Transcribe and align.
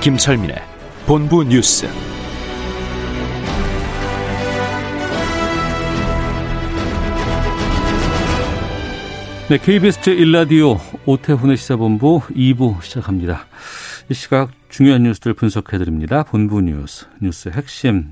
김철민의 0.00 0.56
본부 1.06 1.42
뉴스. 1.44 1.88
네, 9.48 9.58
KBS 9.58 10.00
제1라디오 10.00 10.78
오태훈의 11.06 11.56
시사본부 11.56 12.20
2부 12.30 12.82
시작합니다. 12.82 13.46
이 14.10 14.14
시각 14.14 14.50
중요한 14.68 15.02
뉴스들 15.04 15.34
분석해드립니다. 15.34 16.22
본부 16.22 16.60
뉴스, 16.60 17.06
뉴스 17.20 17.48
핵심 17.48 18.10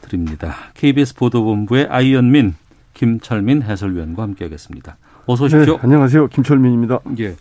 짚어드립니다. 0.00 0.56
KBS 0.74 1.14
보도본부의 1.14 1.86
아이언민, 1.90 2.54
김철민 2.94 3.62
해설위원과 3.62 4.22
함께하겠습니다. 4.22 4.98
어서 5.26 5.44
오십시오. 5.44 5.74
네, 5.74 5.80
안녕하세요. 5.82 6.28
김철민입니다. 6.28 7.00
예. 7.20 7.36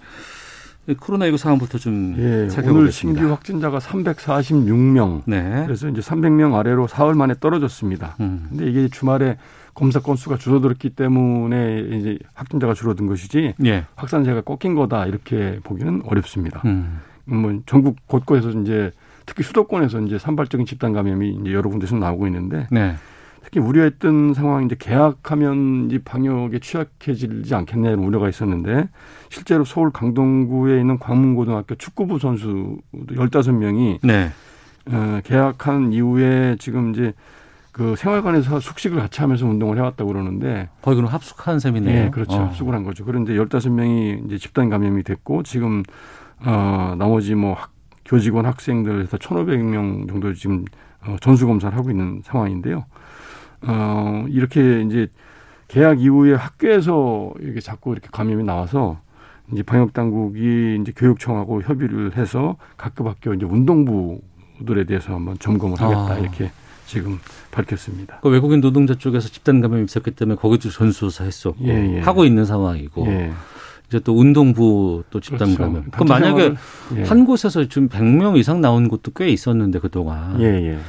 코로나19 0.88 1.38
상황부터 1.38 1.78
좀 1.78 2.16
예. 2.18 2.48
오늘 2.70 2.92
신규 2.92 3.30
확진자가 3.30 3.80
346명. 3.80 5.22
네. 5.26 5.64
그래서 5.66 5.88
이제 5.88 6.02
300명 6.02 6.56
아래로 6.56 6.88
사흘 6.88 7.16
만에 7.16 7.34
떨어졌습니다. 7.40 8.16
음. 8.20 8.48
근데 8.50 8.70
이게 8.70 8.88
주말에 8.88 9.38
검사 9.74 10.00
건수가 10.00 10.38
줄어들었기 10.38 10.92
때문에 10.92 11.80
이제 11.92 12.20
확진자가 12.34 12.74
줄어든 12.74 13.08
것이지 13.08 13.56
예. 13.66 13.86
확산세가 13.96 14.42
꺾인 14.42 14.76
거다 14.76 15.06
이렇게 15.06 15.60
보기는 15.64 16.02
어렵습니다. 16.06 16.62
음. 16.66 17.00
뭐 17.26 17.62
전국 17.66 17.96
곳곳에서 18.08 18.60
이제 18.62 18.92
특히 19.26 19.44
수도권에서 19.44 20.02
이제 20.02 20.18
산발적인 20.20 20.66
집단 20.66 20.94
감염이 20.94 21.38
이제 21.42 21.54
여러 21.54 21.70
군데서 21.70 21.96
나오고 21.96 22.28
있는데 22.28 22.68
네. 22.70 22.96
특히 23.52 23.60
우려했던 23.60 24.34
상황이 24.34 24.66
이제 24.66 24.78
개학하면 24.80 25.92
이 25.92 26.00
방역에 26.00 26.60
취약해지지 26.60 27.54
않겠냐 27.54 27.90
이런 27.90 28.06
우려가 28.06 28.30
있었는데 28.30 28.88
실제로 29.30 29.66
서울 29.66 29.92
강동구에 29.92 30.80
있는 30.80 30.98
광문고등학교 30.98 31.76
축구부 31.76 32.18
선수 32.18 32.78
15명이 32.94 34.00
네. 34.04 34.30
어, 34.90 35.20
개학한 35.26 35.92
이후에 35.92 36.56
지금 36.60 36.92
이제 36.92 37.14
그 37.74 37.96
생활관에서 37.98 38.62
숙식을 38.62 38.98
같이 38.98 39.20
하면서 39.20 39.46
운동을 39.46 39.78
해왔다고 39.78 40.08
그러는데 40.08 40.70
거의 40.82 40.96
그럼 40.96 41.12
합숙한 41.12 41.60
셈이네요. 41.60 42.04
네, 42.06 42.10
그렇죠. 42.10 42.38
어. 42.38 42.46
합숙을 42.46 42.74
한 42.74 42.84
거죠. 42.84 43.04
그런데 43.04 43.34
15명이 43.34 44.26
이제 44.26 44.38
집단 44.38 44.70
감염이 44.70 45.04
됐고 45.04 45.44
지금 45.44 45.84
어 46.46 46.96
나머지 46.98 47.36
뭐 47.36 47.54
학, 47.54 47.72
교직원 48.06 48.46
학생들 48.46 49.02
해서 49.02 49.18
1,500명 49.18 50.08
정도 50.08 50.34
지금 50.34 50.66
어, 51.06 51.18
전수 51.20 51.48
검사를 51.48 51.78
하고 51.78 51.92
있는 51.92 52.22
상황인데요. 52.24 52.86
어 53.64 54.26
이렇게 54.30 54.82
이제 54.82 55.08
개학 55.68 56.02
이후에 56.02 56.34
학교에서 56.34 57.34
이렇게 57.40 57.60
자꾸 57.62 57.94
이렇게 57.94 58.10
감염이 58.12 58.44
나와서 58.44 59.00
이제 59.52 59.64
방역 59.64 59.94
당국이 59.94 60.78
이제 60.82 60.92
교육청하고 60.96 61.62
협의를 61.62 62.18
해서 62.18 62.58
각급 62.78 63.08
학교 63.08 63.34
이제 63.34 63.46
운동부들에 63.46 64.86
대해서 64.86 65.14
한번 65.14 65.38
점검을 65.40 65.80
하겠다 65.80 66.14
아. 66.14 66.18
이렇게 66.18 66.52
지금 66.86 67.20
밝혔습니다. 67.52 68.20
그 68.22 68.30
외국인 68.30 68.60
노동자 68.60 68.96
쪽에서 68.96 69.30
집단 69.30 69.62
감염이 69.62 69.86
있었기 69.86 70.12
때문에 70.12 70.36
거기도 70.36 70.70
전수조사했었고 70.70 71.64
예, 71.66 71.96
예. 71.96 72.00
하고 72.02 72.26
있는 72.26 72.44
상황이고 72.44 73.08
예. 73.08 73.32
이제 73.88 74.00
또 74.00 74.18
운동부 74.18 75.04
또 75.10 75.20
집단 75.22 75.56
그렇죠. 75.56 75.64
감염. 75.64 75.84
그럼 75.90 76.08
단체 76.08 76.14
만약에 76.14 76.56
예. 76.98 77.04
한 77.04 77.26
곳에서 77.26 77.66
지금 77.70 77.88
100명 77.88 78.38
이상 78.38 78.60
나온 78.60 78.90
곳도 78.90 79.12
꽤 79.12 79.30
있었는데 79.30 79.80
그동안 79.80 80.42
예, 80.42 80.46
예. 80.46 80.80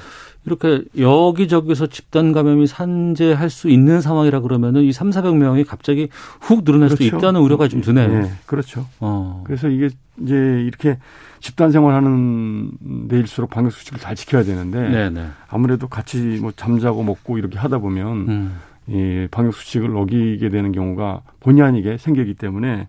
이렇게 0.45 0.83
여기저기서 0.99 1.87
집단 1.87 2.33
감염이 2.33 2.67
산재할 2.67 3.49
수 3.49 3.69
있는 3.69 4.01
상황이라 4.01 4.41
그러면은 4.41 4.83
이 4.83 4.93
3, 4.93 5.11
400명이 5.11 5.67
갑자기 5.67 6.09
훅 6.41 6.65
늘어날 6.65 6.89
그렇죠. 6.89 7.17
있다는 7.17 7.41
우려가 7.41 7.69
좀 7.69 7.81
드네요. 7.81 8.13
예, 8.13 8.31
그렇죠. 8.47 8.87
어. 8.99 9.43
그래서 9.47 9.69
이게 9.69 9.89
이제 10.21 10.35
이렇게 10.35 10.99
집단 11.41 11.71
생활하는 11.71 12.71
데일수록 13.09 13.51
방역 13.51 13.73
수칙을 13.73 14.01
잘 14.01 14.15
지켜야 14.17 14.43
되는데 14.43 14.89
네, 14.89 15.11
네. 15.11 15.27
아무래도 15.49 15.89
같이 15.89 16.19
뭐 16.41 16.53
잠자고 16.55 17.03
먹고 17.03 17.39
이렇게 17.39 17.59
하다 17.59 17.79
보면 17.79 18.09
음. 18.29 18.61
이 18.89 19.29
방역 19.31 19.55
수칙을 19.55 19.97
어기게 19.97 20.49
되는 20.49 20.73
경우가 20.73 21.23
본의 21.41 21.63
아니게 21.63 21.99
생기기 21.99 22.35
때문에 22.35 22.89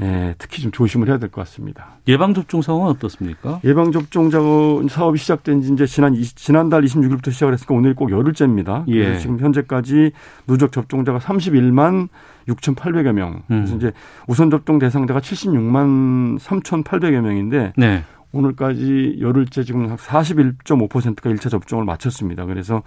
예, 0.00 0.34
특히 0.38 0.60
좀 0.62 0.70
조심을 0.72 1.08
해야 1.08 1.18
될 1.18 1.30
것 1.30 1.40
같습니다. 1.42 1.98
예방 2.06 2.34
접종 2.34 2.60
상황은 2.62 2.88
어떻습니까? 2.92 3.60
예방 3.64 3.92
접종 3.92 4.30
작업 4.30 4.88
사업이 4.90 5.18
시작된 5.18 5.62
지 5.62 5.72
이제 5.72 5.86
지난 5.86 6.14
지난달 6.14 6.82
26일부터 6.82 7.32
시작을 7.32 7.54
했으니까 7.54 7.74
오늘 7.74 7.94
꼭 7.94 8.10
열흘째입니다. 8.10 8.84
예. 8.88 9.04
그래서 9.04 9.20
지금 9.20 9.38
현재까지 9.40 10.12
누적 10.46 10.70
접종자가 10.72 11.18
31만 11.18 12.08
6,800여 12.48 13.12
명. 13.12 13.42
그래서 13.48 13.72
음. 13.72 13.76
이제 13.78 13.92
우선 14.28 14.50
접종 14.50 14.78
대상자가 14.78 15.20
76만 15.20 16.38
3,800여 16.38 17.20
명인데 17.22 17.72
네. 17.76 18.04
오늘까지 18.32 19.16
열흘째 19.20 19.64
지금 19.64 19.96
41.5%가 19.96 21.30
1차 21.30 21.50
접종을 21.50 21.84
마쳤습니다. 21.86 22.44
그래서 22.44 22.82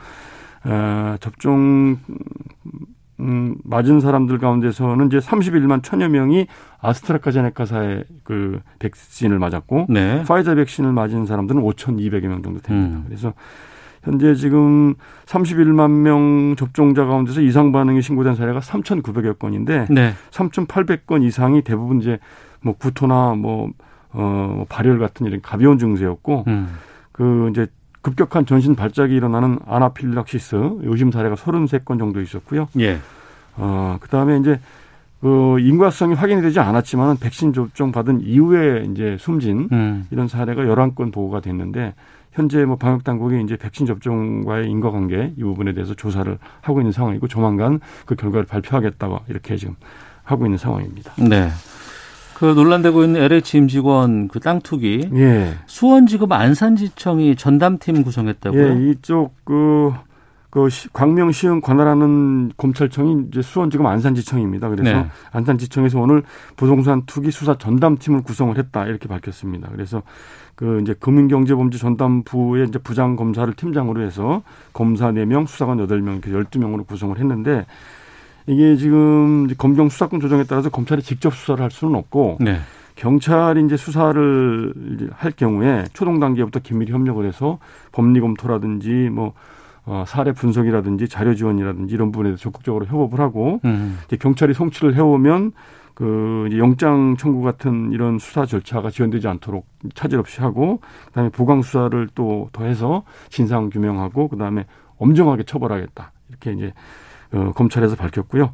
어, 0.64 1.16
접종 1.20 1.98
음, 3.20 3.56
맞은 3.64 4.00
사람들 4.00 4.38
가운데서는 4.38 5.08
이제 5.08 5.20
31만 5.20 5.84
천여 5.84 6.10
명이 6.10 6.48
아스트라카제네카사의 6.82 8.06
그 8.24 8.60
백신을 8.80 9.40
맞았고 9.40 9.88
네. 9.90 10.24
파이자 10.24 10.56
백신을 10.56 10.92
맞은 10.94 11.26
사람들은 11.26 11.62
5,200여 11.62 12.28
명 12.28 12.42
정도 12.42 12.60
됩니다. 12.62 12.98
음. 12.98 13.04
그래서 13.08 13.34
현재 14.04 14.34
지금 14.34 14.96
31만 15.26 15.90
명 15.92 16.56
접종자 16.56 17.06
가운데서 17.06 17.42
이상 17.42 17.72
반응이 17.72 18.02
신고된 18.02 18.36
사례가 18.36 18.60
3,900여 18.60 19.38
건인데 19.38 19.88
네. 19.90 20.14
3,800건 20.32 21.24
이상이 21.24 21.62
대부분 21.64 22.00
이제 22.00 22.20
뭐 22.62 22.74
구토나 22.78 23.36
뭐, 23.36 23.72
어, 24.12 24.54
뭐 24.56 24.66
발열 24.70 25.00
같은 25.00 25.26
이런 25.26 25.42
가벼운 25.42 25.78
증세였고 25.78 26.46
음. 26.48 26.70
그 27.12 27.50
이제 27.52 27.68
급격한 28.02 28.46
전신 28.46 28.76
발작이 28.76 29.14
일어나는 29.14 29.60
아나필락시스 29.66 30.80
의심 30.84 31.12
사례가 31.12 31.36
33건 31.36 32.00
정도 32.00 32.22
있었고요. 32.22 32.70
예. 32.80 33.00
어, 33.58 33.98
그 34.00 34.08
다음에 34.10 34.38
이제 34.38 34.60
그 35.22 35.60
인과성이 35.60 36.14
확인이 36.14 36.42
되지 36.42 36.60
않았지만 36.60 37.18
백신 37.18 37.52
접종 37.52 37.92
받은 37.92 38.22
이후에 38.22 38.86
이제 38.92 39.18
숨진 39.20 39.68
음. 39.72 40.08
이런 40.12 40.28
사례가 40.28 40.64
11건 40.64 41.12
보고가 41.12 41.42
됐는데 41.42 41.94
현재 42.32 42.64
뭐 42.64 42.78
방역 42.78 43.04
당국이 43.04 43.42
이제 43.44 43.58
백신 43.58 43.86
접종과의 43.86 44.70
인과관계 44.70 45.34
이 45.36 45.44
부분에 45.44 45.74
대해서 45.74 45.94
조사를 45.94 46.38
하고 46.62 46.80
있는 46.80 46.94
상황이고 46.94 47.28
조만간 47.28 47.82
그 48.06 48.16
결과를 48.16 48.46
발표하겠다고 48.46 49.20
이렇게 49.28 49.58
지금 49.58 49.76
하고 50.24 50.46
있는 50.46 50.58
상황입니다. 50.58 51.14
네. 51.18 51.50
그 52.40 52.46
논란되고 52.46 53.04
있는 53.04 53.22
LH 53.22 53.58
임 53.58 53.68
직원 53.68 54.28
그 54.30 54.40
땅 54.40 54.62
투기 54.62 55.10
예. 55.14 55.56
수원지검 55.66 56.32
안산지청이 56.32 57.36
전담팀 57.36 58.04
구성했다고요? 58.04 58.66
예, 58.86 58.90
이쪽 58.92 59.34
그, 59.44 59.92
그 60.50 60.70
시- 60.70 60.88
광명 60.94 61.32
시흥 61.34 61.60
관할하는 61.60 62.52
검찰청이 62.56 63.26
이제 63.30 63.42
수원지검 63.42 63.86
안산지청입니다. 63.86 64.70
그래서 64.70 65.00
네. 65.02 65.06
안산지청에서 65.32 66.00
오늘 66.00 66.24
부동산 66.56 67.04
투기 67.06 67.30
수사 67.30 67.58
전담팀을 67.58 68.24
구성을 68.24 68.58
했다 68.58 68.86
이렇게 68.86 69.10
밝혔습니다. 69.10 69.68
그래서 69.74 70.02
그 70.56 70.80
이제 70.82 70.94
금융경제범죄 71.00 71.78
전담부의 71.78 72.68
이제 72.70 72.80
부장 72.80 73.16
검사를 73.18 73.52
팀장으로 73.54 74.02
해서 74.02 74.44
검사 74.74 75.12
4명, 75.12 75.46
수사관 75.48 75.78
8명 75.78 76.24
이렇게 76.26 76.32
12명으로 76.32 76.88
구성을 76.88 77.18
했는데 77.18 77.66
이게 78.50 78.76
지금 78.78 79.48
검경 79.60 79.90
수사권 79.90 80.20
조정에 80.20 80.44
따라서 80.44 80.70
검찰이 80.70 81.04
직접 81.04 81.36
수사를 81.36 81.64
할 81.64 81.70
수는 81.70 81.94
없고 81.94 82.40
네. 82.42 82.58
경찰이 82.96 83.64
이제 83.64 83.78
수사를 83.78 84.74
이제 84.96 85.08
할 85.14 85.32
경우에 85.32 85.86
초동 85.94 86.20
단계부터 86.20 86.60
긴밀히 86.60 86.92
협력을 86.92 87.24
해서 87.24 87.60
법리 87.92 88.20
검토라든지 88.20 89.10
뭐 89.12 89.34
어, 89.86 90.04
사례 90.08 90.32
분석이라든지 90.32 91.08
자료 91.08 91.36
지원이라든지 91.36 91.94
이런 91.94 92.12
부분에 92.12 92.30
대해서 92.30 92.42
적극적으로 92.42 92.88
협업을 92.88 93.20
하고 93.20 93.62
음. 93.66 94.00
이제 94.08 94.18
경찰이 94.18 94.56
송치를 94.56 94.96
해오면 94.96 95.52
그 95.94 96.48
이제 96.48 96.58
영장 96.58 97.18
청구 97.18 97.44
같은 97.44 97.92
이런 97.92 98.18
수사 98.18 98.48
절차가 98.48 98.90
지연되지 98.90 99.28
않도록 99.28 99.68
차질 99.94 100.18
없이 100.18 100.42
하고 100.42 100.82
그다음에 101.08 101.30
보강 101.30 101.62
수사를 101.62 102.10
또 102.16 102.50
더해서 102.52 103.04
진상 103.30 103.70
규명하고 103.70 104.28
그다음에 104.28 104.66
엄정하게 104.98 105.44
처벌하겠다 105.44 106.12
이렇게 106.30 106.54
이제 106.54 106.74
어, 107.34 107.52
검찰에서 107.56 107.96
밝혔고요. 107.96 108.54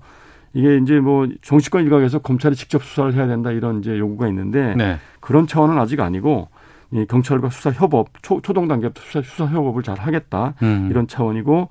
이게 0.54 0.78
이제 0.78 1.00
뭐 1.00 1.28
정치권 1.42 1.84
일각에서 1.84 2.20
검찰이 2.20 2.56
직접 2.56 2.84
수사를 2.84 3.14
해야 3.14 3.28
된다 3.28 3.52
이런 3.52 3.80
이제 3.80 4.00
요구가 4.00 4.28
있는데 4.30 4.74
네. 4.76 4.98
그런 5.20 5.48
차원은 5.48 5.78
아직 5.78 6.00
아니고 6.00 6.48
이 6.92 7.06
경찰과 7.06 7.50
수사 7.50 7.72
협업 7.72 8.08
초, 8.22 8.42
초동 8.42 8.68
단계 8.70 8.90
수사, 8.98 9.22
수사 9.22 9.46
협업을 9.48 9.84
잘 9.84 10.00
하겠다 10.00 10.54
음. 10.64 10.88
이런 10.90 11.08
차원이고 11.08 11.70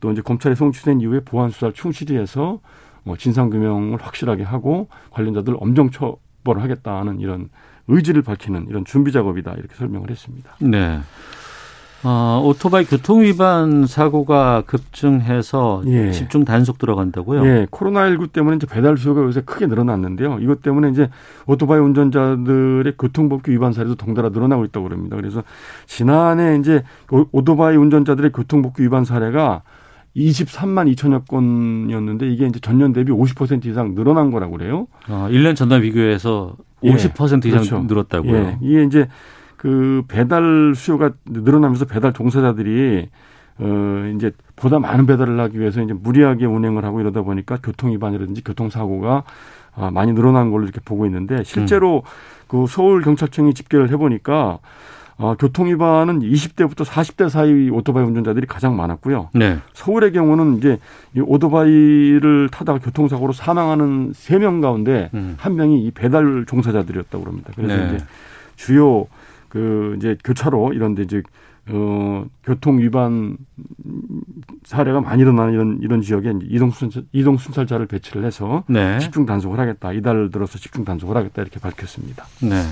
또 0.00 0.12
이제 0.12 0.20
검찰에 0.20 0.54
송치된 0.54 1.00
이후에 1.00 1.20
보안 1.20 1.48
수사를 1.48 1.72
충실히 1.72 2.16
해서 2.18 2.60
뭐 3.04 3.16
진상 3.16 3.48
규명을 3.48 4.02
확실하게 4.02 4.42
하고 4.42 4.88
관련자들 5.10 5.56
엄정 5.58 5.90
처벌을 5.90 6.62
하겠다는 6.62 7.20
이런 7.20 7.48
의지를 7.88 8.20
밝히는 8.20 8.66
이런 8.68 8.84
준비 8.84 9.12
작업이다 9.12 9.54
이렇게 9.54 9.74
설명을 9.76 10.10
했습니다. 10.10 10.56
네. 10.60 11.00
어, 12.04 12.42
오토바이 12.44 12.84
교통 12.84 13.22
위반 13.22 13.86
사고가 13.86 14.62
급증해서 14.66 15.82
예. 15.86 16.12
집중 16.12 16.44
단속 16.44 16.78
들어간다고요? 16.78 17.44
예, 17.46 17.66
코로나19 17.70 18.32
때문에 18.32 18.56
이제 18.56 18.66
배달 18.66 18.96
수요가 18.96 19.22
요새 19.22 19.40
크게 19.40 19.66
늘어났는데요. 19.66 20.38
이것 20.40 20.62
때문에 20.62 20.90
이제 20.90 21.08
오토바이 21.46 21.80
운전자들의 21.80 22.92
교통법규 22.98 23.50
위반 23.50 23.72
사례도 23.72 23.96
덩달아 23.96 24.28
늘어나고 24.28 24.64
있다고 24.66 24.88
그럽니다. 24.88 25.16
그래서 25.16 25.42
지난해 25.86 26.56
이제 26.60 26.84
오- 27.10 27.26
오토바이 27.32 27.76
운전자들의 27.76 28.30
교통법규 28.32 28.82
위반 28.82 29.04
사례가 29.04 29.62
23만 30.16 30.94
2천여 30.94 31.26
건이었는데 31.28 32.28
이게 32.30 32.46
이제 32.46 32.58
전년 32.60 32.92
대비 32.92 33.10
50% 33.12 33.66
이상 33.66 33.94
늘어난 33.94 34.30
거라고 34.30 34.56
그래요. 34.56 34.86
어, 35.08 35.28
1년 35.30 35.56
전과 35.56 35.80
비교해서 35.80 36.56
예. 36.84 36.94
50% 36.94 37.46
이상 37.46 37.60
그렇죠. 37.60 37.84
늘었다고요? 37.86 38.34
예, 38.34 38.58
이게 38.62 38.84
이제 38.84 39.08
그 39.56 40.02
배달 40.08 40.74
수요가 40.74 41.12
늘어나면서 41.24 41.86
배달 41.86 42.12
종사자들이 42.12 43.08
어 43.58 44.12
이제 44.14 44.32
보다 44.54 44.78
많은 44.78 45.06
배달을 45.06 45.40
하기 45.40 45.58
위해서 45.58 45.80
이제 45.82 45.94
무리하게 45.94 46.44
운행을 46.44 46.84
하고 46.84 47.00
이러다 47.00 47.22
보니까 47.22 47.58
교통 47.62 47.90
위반이라든지 47.92 48.44
교통 48.44 48.68
사고가 48.68 49.24
아, 49.74 49.90
많이 49.90 50.12
늘어난 50.12 50.50
걸로 50.50 50.64
이렇게 50.64 50.80
보고 50.84 51.06
있는데 51.06 51.42
실제로 51.44 52.02
그 52.48 52.66
서울 52.68 53.02
경찰청이 53.02 53.54
집계를 53.54 53.90
해 53.90 53.96
보니까 53.96 54.58
어, 55.18 55.34
교통 55.38 55.66
위반은 55.68 56.20
20대부터 56.20 56.84
40대 56.84 57.30
사이 57.30 57.70
오토바이 57.70 58.04
운전자들이 58.04 58.46
가장 58.46 58.76
많았고요. 58.76 59.30
네. 59.32 59.58
서울의 59.72 60.12
경우는 60.12 60.58
이제 60.58 60.78
이 61.14 61.20
오토바이를 61.20 62.50
타다가 62.50 62.78
교통사고로 62.78 63.32
사망하는 63.32 64.12
세 64.14 64.38
명 64.38 64.60
가운데 64.60 65.08
음. 65.14 65.34
한 65.38 65.56
명이 65.56 65.82
이 65.82 65.90
배달 65.92 66.44
종사자들이었다고 66.46 67.24
그럽니다. 67.24 67.50
그래서 67.56 67.74
네. 67.74 67.94
이제 67.96 68.04
주요 68.56 69.06
그 69.48 69.94
이제 69.96 70.16
교차로 70.24 70.72
이런데 70.72 71.02
이제 71.02 71.22
어 71.68 72.24
교통 72.44 72.78
위반 72.78 73.36
사례가 74.64 75.00
많이 75.00 75.22
일어나는 75.22 75.52
이런 75.52 75.78
이런 75.82 76.00
지역에 76.00 76.32
이동 76.48 76.70
순찰 76.70 77.04
이동 77.12 77.36
순찰자를 77.36 77.86
배치를 77.86 78.24
해서 78.24 78.64
네. 78.68 78.98
집중 79.00 79.26
단속을 79.26 79.58
하겠다. 79.58 79.92
이달 79.92 80.30
들어서 80.30 80.58
집중 80.58 80.84
단속을 80.84 81.16
하겠다 81.16 81.42
이렇게 81.42 81.58
밝혔습니다. 81.58 82.24
네. 82.42 82.62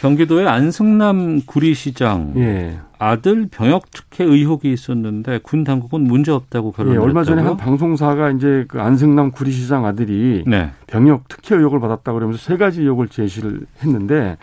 경기도의 0.00 0.48
안승남 0.48 1.42
구리시장 1.46 2.32
예. 2.36 2.80
아들 2.98 3.46
병역 3.48 3.88
특혜 3.92 4.24
의혹이 4.24 4.72
있었는데 4.72 5.38
군 5.44 5.62
당국은 5.62 6.00
문제 6.02 6.32
없다고 6.32 6.72
예, 6.72 6.76
결론을 6.76 7.00
얼마 7.00 7.22
전에 7.22 7.40
한 7.42 7.52
했다고요? 7.52 7.64
방송사가 7.64 8.30
이제 8.30 8.64
그 8.66 8.80
안승남 8.80 9.30
구리시장 9.30 9.86
아들이 9.86 10.42
네. 10.44 10.72
병역 10.88 11.28
특혜 11.28 11.54
의혹을 11.54 11.78
받았다 11.78 12.12
그러면서 12.12 12.42
세 12.42 12.56
가지 12.56 12.80
의혹을 12.80 13.08
제시를 13.08 13.60
했는데 13.84 14.38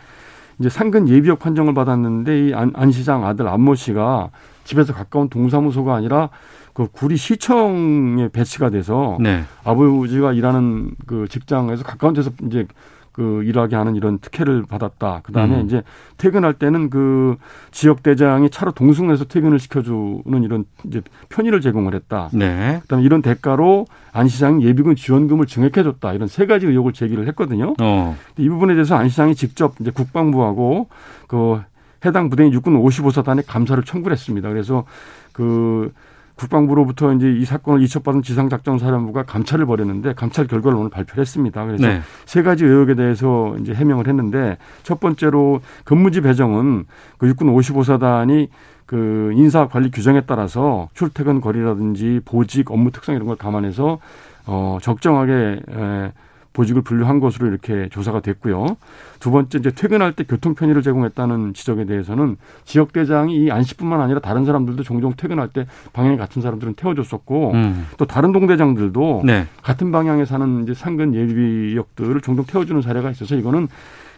이제 0.59 0.69
상근 0.69 1.07
예비역 1.07 1.39
판정을 1.39 1.73
받았는데 1.73 2.49
이 2.49 2.53
안, 2.53 2.71
안 2.75 2.91
시장 2.91 3.25
아들 3.25 3.47
안모 3.47 3.75
씨가 3.75 4.29
집에서 4.65 4.93
가까운 4.93 5.29
동사무소가 5.29 5.95
아니라 5.95 6.29
그 6.73 6.87
구리 6.91 7.17
시청에 7.17 8.27
배치가 8.29 8.69
돼서 8.69 9.17
네. 9.19 9.43
아버지가 9.63 10.33
일하는 10.33 10.91
그 11.07 11.27
직장에서 11.29 11.83
가까운 11.83 12.13
데서 12.13 12.31
이제 12.45 12.67
그 13.11 13.43
일하게 13.43 13.75
하는 13.75 13.95
이런 13.95 14.19
특혜를 14.19 14.63
받았다. 14.67 15.21
그 15.23 15.31
다음에 15.31 15.59
음. 15.59 15.65
이제 15.65 15.83
퇴근할 16.17 16.53
때는 16.53 16.89
그 16.89 17.37
지역 17.71 18.03
대장이 18.03 18.49
차로 18.49 18.71
동승해서 18.71 19.25
퇴근을 19.25 19.59
시켜주는 19.59 20.43
이런 20.43 20.65
이제 20.85 21.01
편의를 21.29 21.61
제공을 21.61 21.93
했다. 21.95 22.29
네. 22.33 22.79
그다음에 22.81 23.03
이런 23.03 23.21
대가로 23.21 23.85
안 24.11 24.27
시장이 24.27 24.63
예비군 24.65 24.95
지원금을 24.95 25.45
증액해줬다 25.45 26.13
이런 26.13 26.27
세 26.27 26.45
가지 26.45 26.65
의혹을 26.65 26.93
제기를 26.93 27.27
했거든요. 27.29 27.73
어. 27.79 28.17
근데 28.27 28.43
이 28.43 28.49
부분에 28.49 28.73
대해서 28.73 28.95
안 28.95 29.09
시장이 29.09 29.35
직접 29.35 29.75
이제 29.79 29.91
국방부하고 29.91 30.87
그 31.27 31.61
해당 32.05 32.29
부대인 32.29 32.53
육군 32.53 32.81
55사단에 32.81 33.43
감사를 33.45 33.83
청구를 33.83 34.15
했습니다. 34.15 34.47
그래서 34.49 34.85
그 35.33 35.91
국방부로부터 36.39 37.13
이제 37.13 37.29
이 37.29 37.43
사건을 37.43 37.81
이첩받은 37.83 38.21
지상작전사령부가 38.21 39.23
감찰을 39.23 39.65
벌였는데 39.65 40.13
감찰 40.13 40.47
결과를 40.47 40.77
오늘 40.77 40.89
발표를 40.89 41.21
했습니다. 41.21 41.65
그래서 41.65 41.85
네. 41.85 42.01
세 42.25 42.41
가지 42.41 42.63
의혹에 42.63 42.95
대해서 42.95 43.55
이제 43.59 43.73
해명을 43.73 44.07
했는데 44.07 44.57
첫 44.83 44.99
번째로 44.99 45.61
근무지 45.83 46.21
배정은 46.21 46.85
그 47.17 47.27
육군 47.27 47.53
55사단이 47.53 48.47
그 48.85 49.31
인사 49.35 49.67
관리 49.67 49.91
규정에 49.91 50.21
따라서 50.21 50.87
출퇴근 50.93 51.41
거리라든지 51.41 52.21
보직 52.25 52.71
업무 52.71 52.91
특성 52.91 53.13
이런 53.15 53.27
걸 53.27 53.35
감안해서 53.35 53.99
어 54.47 54.77
적정하게 54.81 55.61
에 55.69 56.11
보직을 56.53 56.81
분류한 56.81 57.19
것으로 57.19 57.47
이렇게 57.47 57.89
조사가 57.89 58.21
됐고요. 58.21 58.77
두 59.19 59.31
번째 59.31 59.59
이제 59.59 59.71
퇴근할 59.71 60.13
때 60.13 60.23
교통 60.23 60.55
편의를 60.55 60.81
제공했다는 60.81 61.53
지적에 61.53 61.85
대해서는 61.85 62.37
지역 62.65 62.91
대장이 62.93 63.35
이 63.35 63.51
안씨뿐만 63.51 64.01
아니라 64.01 64.19
다른 64.19 64.45
사람들도 64.45 64.83
종종 64.83 65.13
퇴근할 65.15 65.49
때 65.49 65.67
방향이 65.93 66.17
같은 66.17 66.41
사람들은 66.41 66.73
태워줬었고 66.75 67.51
음. 67.51 67.87
또 67.97 68.05
다른 68.05 68.31
동대장들도 68.31 69.23
네. 69.25 69.47
같은 69.61 69.91
방향에 69.91 70.25
사는 70.25 70.63
이제 70.63 70.73
상근 70.73 71.13
예비역들을 71.13 72.21
종종 72.21 72.45
태워주는 72.45 72.81
사례가 72.81 73.11
있어서 73.11 73.35
이거는 73.35 73.67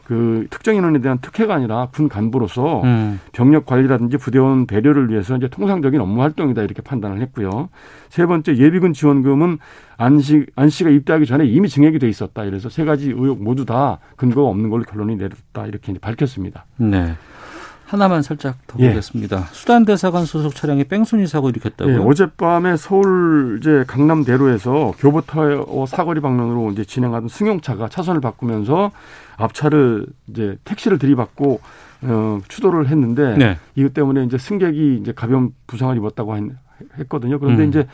그 0.06 0.48
특정 0.50 0.76
인원에 0.76 1.00
대한 1.00 1.20
특혜가 1.20 1.56
아니라 1.56 1.88
군 1.92 2.10
간부로서 2.10 2.82
음. 2.84 3.20
병력 3.32 3.66
관리라든지 3.66 4.18
부대원 4.18 4.66
배려를 4.66 5.10
위해서 5.10 5.38
이제 5.38 5.48
통상적인 5.48 6.02
업무 6.02 6.22
활동이다 6.22 6.64
이렇게 6.64 6.82
판단을 6.82 7.22
했고요. 7.22 7.70
세 8.10 8.26
번째 8.26 8.58
예비군 8.58 8.94
지원금은 8.94 9.60
안씨 9.98 10.48
안씨가 10.56 10.90
입대하기 10.90 11.26
전에 11.26 11.46
이미 11.46 11.70
증액이 11.70 12.00
돼 12.00 12.10
있었다. 12.10 12.44
이래서 12.44 12.70
세 12.70 12.84
가지 12.84 13.12
의혹 13.12 13.42
모두 13.42 13.66
다 13.66 14.00
근거가 14.18 14.50
없는 14.50 14.70
걸로 14.70 14.84
결론이 14.84 15.16
내렸다 15.16 15.68
이렇게 15.68 15.94
밝혔습니다. 16.00 16.66
네. 16.78 17.14
하나만 17.92 18.22
살짝 18.22 18.56
더 18.68 18.80
예. 18.80 18.88
보겠습니다. 18.90 19.48
수단 19.52 19.84
대사관 19.84 20.24
소속 20.26 20.56
차량이 20.56 20.86
뺑소니 20.86 21.28
사고 21.28 21.50
일으켰다고요? 21.50 21.94
예, 21.94 22.06
어젯밤에 22.06 22.78
서울 22.78 23.58
이제 23.60 23.84
강남대로에서 23.86 24.94
교보타워 24.98 25.86
사거리 25.86 26.22
방면으로 26.22 26.72
이제 26.72 26.86
진행하던 26.86 27.28
승용차가 27.28 27.90
차선을 27.90 28.22
바꾸면서 28.22 28.92
앞차를 29.36 30.06
이제 30.30 30.58
택시를 30.64 31.00
들이받고 31.00 31.60
어, 32.04 32.40
추돌을 32.48 32.88
했는데 32.88 33.36
네. 33.38 33.58
이것 33.76 33.94
때문에 33.94 34.24
이제 34.24 34.38
승객이 34.38 35.00
이제 35.02 35.12
가벼운 35.12 35.54
부상을 35.68 35.96
입었다고 35.98 36.38
했- 36.38 36.44
했거든요. 37.00 37.40
그런데 37.40 37.64
음. 37.64 37.70
이제 37.70 37.88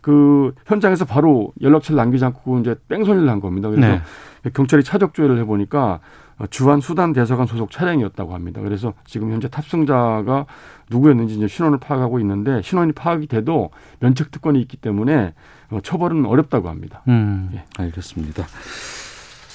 그 0.00 0.54
현장에서 0.66 1.04
바로 1.04 1.52
연락처를 1.60 1.96
남기지 1.98 2.24
않고 2.24 2.60
이제 2.60 2.76
뺑소니를 2.88 3.28
한 3.28 3.40
겁니다. 3.40 3.68
그래서 3.68 4.00
네. 4.42 4.50
경찰이 4.54 4.82
차적 4.84 5.12
조회를 5.12 5.38
해보니까 5.40 6.00
주한 6.50 6.80
수단 6.80 7.12
대사관 7.12 7.46
소속 7.46 7.70
차량이었다고 7.70 8.34
합니다. 8.34 8.60
그래서 8.60 8.94
지금 9.06 9.32
현재 9.32 9.48
탑승자가 9.48 10.46
누구였는지 10.90 11.34
이제 11.34 11.48
신원을 11.48 11.78
파악하고 11.78 12.18
있는데 12.20 12.60
신원이 12.62 12.92
파악이 12.92 13.26
돼도 13.26 13.70
면책 14.00 14.30
특권이 14.30 14.60
있기 14.62 14.76
때문에 14.76 15.34
어, 15.70 15.78
처벌은 15.82 16.26
어렵다고 16.26 16.68
합니다. 16.68 17.02
음, 17.08 17.50
예. 17.54 17.64
알겠습니다. 17.78 18.46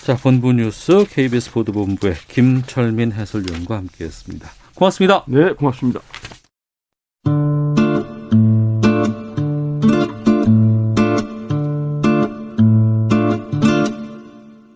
자, 0.05 0.15
본부 0.15 0.53
뉴스 0.53 1.05
KBS 1.07 1.51
보도본부의 1.51 2.15
김철민 2.27 3.11
해설위원과 3.11 3.77
함께했습니다. 3.77 4.47
고맙습니다. 4.75 5.23
네, 5.27 5.53
고맙습니다. 5.53 5.99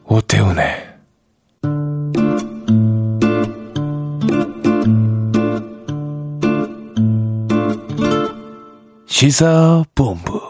오태훈의 0.06 0.83
시사본부 9.24 10.42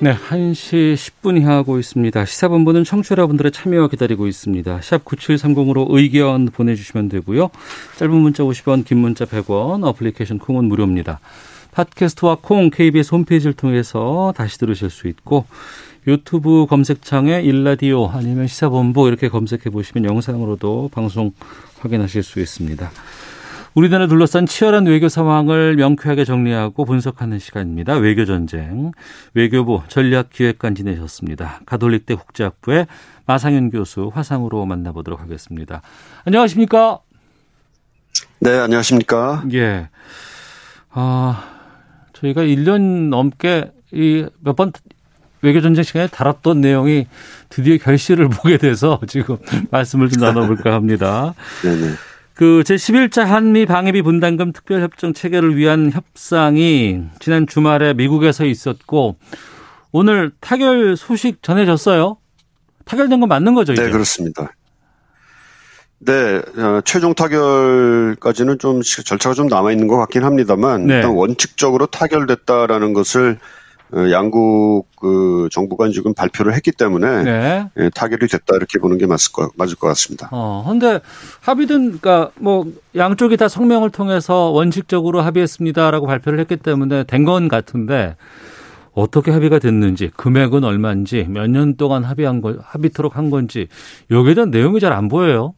네, 0.00 0.14
1시 0.14 0.94
10분 0.94 1.42
향하고 1.42 1.78
있습니다. 1.78 2.24
시사본부는 2.24 2.84
청취자분들의 2.84 3.52
참여와 3.52 3.88
기다리고 3.88 4.26
있습니다. 4.26 4.80
샵 4.80 5.04
9730으로 5.04 5.88
의견 5.90 6.46
보내주시면 6.46 7.10
되고요. 7.10 7.50
짧은 7.98 8.14
문자 8.14 8.42
50원, 8.42 8.86
긴 8.86 8.96
문자 8.96 9.26
100원, 9.26 9.86
어플리케이션 9.86 10.38
콩은 10.38 10.64
무료입니다. 10.64 11.20
팟캐스트와 11.72 12.38
콩 12.40 12.70
KBS 12.70 13.14
홈페이지를 13.14 13.52
통해서 13.52 14.32
다시 14.34 14.58
들으실 14.58 14.88
수 14.88 15.06
있고 15.08 15.44
유튜브 16.06 16.64
검색창에 16.66 17.42
일라디오 17.42 18.08
아니면 18.08 18.46
시사본부 18.46 19.06
이렇게 19.06 19.28
검색해 19.28 19.64
보시면 19.64 20.10
영상으로도 20.10 20.88
방송 20.94 21.32
확인하실 21.80 22.22
수 22.22 22.40
있습니다. 22.40 22.90
우리나라 23.74 24.08
둘러싼 24.08 24.46
치열한 24.46 24.86
외교 24.86 25.08
상황을 25.08 25.76
명쾌하게 25.76 26.24
정리하고 26.24 26.84
분석하는 26.84 27.38
시간입니다. 27.38 27.94
외교 27.94 28.24
전쟁. 28.24 28.90
외교부 29.32 29.82
전략기획관 29.88 30.74
지내셨습니다. 30.74 31.60
가톨릭대 31.66 32.16
국제학부의 32.16 32.88
마상현 33.26 33.70
교수 33.70 34.10
화상으로 34.12 34.66
만나보도록 34.66 35.20
하겠습니다. 35.20 35.82
안녕하십니까? 36.24 36.98
네, 38.40 38.58
안녕하십니까? 38.58 39.44
예. 39.52 39.88
아, 40.90 41.44
저희가 42.14 42.42
1년 42.42 43.08
넘게 43.08 43.72
이 43.92 44.26
몇 44.44 44.56
번 44.56 44.72
외교 45.42 45.60
전쟁 45.62 45.84
시간에 45.84 46.06
다뤘던 46.06 46.60
내용이 46.60 47.06
드디어 47.48 47.78
결실을 47.78 48.28
보게 48.28 48.58
돼서 48.58 49.00
지금 49.08 49.38
말씀을 49.70 50.10
좀 50.10 50.20
나눠볼까 50.22 50.74
합니다. 50.74 51.34
네네. 51.64 51.94
그 52.40 52.62
제11차 52.64 53.26
한미 53.26 53.66
방위비 53.66 54.00
분담금 54.00 54.54
특별협정 54.54 55.12
체결을 55.12 55.58
위한 55.58 55.92
협상이 55.92 57.02
지난 57.18 57.46
주말에 57.46 57.92
미국에서 57.92 58.46
있었고 58.46 59.16
오늘 59.92 60.32
타결 60.40 60.96
소식 60.96 61.42
전해졌어요. 61.42 62.16
타결된 62.86 63.20
건 63.20 63.28
맞는 63.28 63.52
거죠, 63.52 63.74
이제? 63.74 63.82
네, 63.84 63.90
그렇습니다. 63.90 64.54
네, 65.98 66.38
어, 66.56 66.80
최종 66.86 67.12
타결까지는 67.12 68.58
좀 68.58 68.80
시- 68.80 69.04
절차가 69.04 69.34
좀 69.34 69.46
남아 69.48 69.70
있는 69.72 69.86
것 69.86 69.98
같긴 69.98 70.24
합니다만 70.24 70.86
네. 70.86 70.94
일단 70.94 71.10
원칙적으로 71.10 71.84
타결됐다라는 71.88 72.94
것을 72.94 73.32
어, 73.32 73.59
양국 74.12 74.86
그 75.00 75.48
정부가 75.50 75.88
지금 75.88 76.14
발표를 76.14 76.54
했기 76.54 76.70
때문에 76.72 77.22
네. 77.24 77.66
예, 77.78 77.90
타결이 77.90 78.28
됐다 78.28 78.54
이렇게 78.56 78.78
보는 78.78 78.98
게 78.98 79.06
맞을 79.06 79.32
것 79.32 79.50
맞을 79.56 79.76
것 79.76 79.88
같습니다. 79.88 80.28
어, 80.32 80.64
근데 80.68 81.00
합의든 81.40 81.98
그러니까 81.98 82.30
뭐 82.36 82.66
양쪽이 82.96 83.36
다 83.36 83.48
성명을 83.48 83.90
통해서 83.90 84.50
원칙적으로 84.50 85.20
합의했습니다라고 85.22 86.06
발표를 86.06 86.38
했기 86.38 86.56
때문에 86.56 87.04
된 87.04 87.24
건 87.24 87.48
같은데 87.48 88.16
어떻게 88.92 89.30
합의가 89.30 89.58
됐는지 89.58 90.10
금액은 90.16 90.64
얼마인지 90.64 91.26
몇 91.28 91.46
년 91.48 91.76
동안 91.76 92.04
합의한 92.04 92.40
거 92.42 92.56
합의토록 92.62 93.16
한 93.16 93.30
건지 93.30 93.68
여기에 94.10 94.34
대한 94.34 94.50
내용이 94.50 94.80
잘 94.80 94.92
안 94.92 95.08
보여요. 95.08 95.54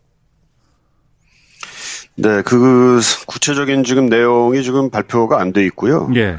네, 2.16 2.42
그 2.42 3.00
구체적인 3.26 3.84
지금 3.84 4.06
내용이 4.06 4.62
지금 4.62 4.90
발표가 4.90 5.40
안 5.40 5.52
돼 5.52 5.64
있고요. 5.66 6.10
예. 6.14 6.38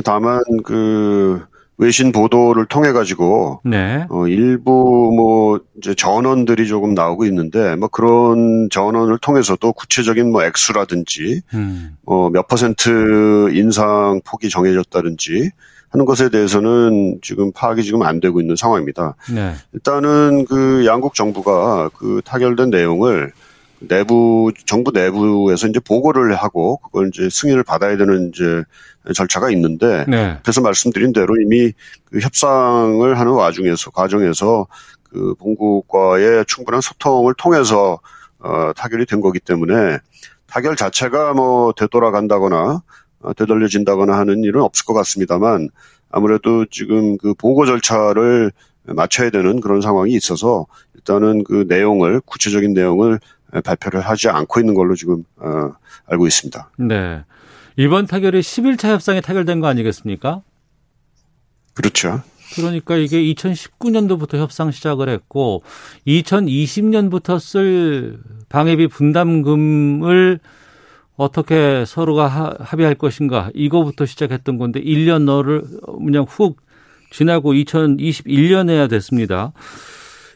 다만 0.00 0.40
그 0.64 1.44
외신 1.78 2.12
보도를 2.12 2.66
통해 2.66 2.92
가지고 2.92 3.60
네. 3.64 4.06
어, 4.08 4.28
일부 4.28 5.10
뭐 5.16 5.60
이제 5.78 5.94
전원들이 5.94 6.68
조금 6.68 6.94
나오고 6.94 7.24
있는데 7.26 7.74
뭐 7.76 7.88
그런 7.88 8.68
전원을 8.70 9.18
통해서도 9.18 9.72
구체적인 9.72 10.30
뭐 10.30 10.44
액수라든지 10.44 11.42
음. 11.54 11.96
뭐몇 12.02 12.46
퍼센트 12.46 13.50
인상 13.52 14.20
폭이 14.24 14.48
정해졌다든지 14.48 15.50
하는 15.88 16.06
것에 16.06 16.30
대해서는 16.30 17.18
지금 17.20 17.52
파악이 17.52 17.82
지금 17.82 18.02
안 18.02 18.20
되고 18.20 18.40
있는 18.40 18.56
상황입니다. 18.56 19.14
네. 19.34 19.52
일단은 19.72 20.44
그 20.46 20.86
양국 20.86 21.14
정부가 21.14 21.90
그 21.96 22.22
타결된 22.24 22.70
내용을 22.70 23.32
내부 23.88 24.52
정부 24.66 24.90
내부에서 24.92 25.66
이제 25.66 25.80
보고를 25.80 26.34
하고 26.34 26.78
그걸 26.78 27.08
이제 27.08 27.28
승인을 27.30 27.64
받아야 27.64 27.96
되는 27.96 28.28
이제 28.28 28.64
절차가 29.14 29.50
있는데 29.50 30.04
네. 30.08 30.36
앞에서 30.38 30.60
말씀드린 30.60 31.12
대로 31.12 31.34
이미 31.40 31.72
그 32.10 32.20
협상을 32.20 33.18
하는 33.18 33.32
와중에서 33.32 33.90
과정에서 33.90 34.66
그 35.02 35.34
본국과의 35.38 36.44
충분한 36.46 36.80
소통을 36.80 37.34
통해서 37.36 38.00
어, 38.38 38.72
타결이 38.74 39.06
된 39.06 39.20
거기 39.20 39.38
때문에 39.38 39.98
타결 40.46 40.76
자체가 40.76 41.34
뭐 41.34 41.72
되돌아간다거나 41.72 42.82
어, 43.20 43.32
되돌려진다거나 43.34 44.16
하는 44.16 44.42
일은 44.44 44.62
없을 44.62 44.84
것 44.84 44.94
같습니다만 44.94 45.68
아무래도 46.10 46.66
지금 46.66 47.16
그 47.18 47.34
보고 47.34 47.66
절차를 47.66 48.52
맞춰야 48.84 49.30
되는 49.30 49.60
그런 49.60 49.80
상황이 49.80 50.12
있어서 50.12 50.66
일단은 50.94 51.44
그 51.44 51.64
내용을 51.68 52.20
구체적인 52.20 52.74
내용을 52.74 53.20
발표를 53.60 54.00
하지 54.00 54.28
않고 54.28 54.60
있는 54.60 54.74
걸로 54.74 54.94
지금 54.94 55.24
어, 55.36 55.72
알고 56.06 56.26
있습니다. 56.26 56.70
네. 56.78 57.24
이번 57.76 58.06
타결이 58.06 58.40
11차 58.40 58.88
협상에 58.88 59.20
타결된 59.20 59.60
거 59.60 59.66
아니겠습니까? 59.66 60.42
그렇죠. 61.74 62.22
그러니까 62.54 62.96
이게 62.96 63.18
2019년도부터 63.34 64.36
협상 64.36 64.70
시작을 64.70 65.08
했고 65.08 65.62
2020년부터 66.06 67.40
쓸 67.40 68.18
방해비 68.50 68.88
분담금을 68.88 70.38
어떻게 71.16 71.84
서로가 71.86 72.28
하- 72.28 72.54
합의할 72.58 72.94
것인가 72.94 73.50
이거부터 73.54 74.04
시작했던 74.06 74.58
건데 74.58 74.82
1년 74.82 75.22
너를 75.24 75.62
그냥 75.86 76.26
훅 76.28 76.60
지나고 77.10 77.52
2021년에야 77.54 78.88
됐습니다. 78.90 79.52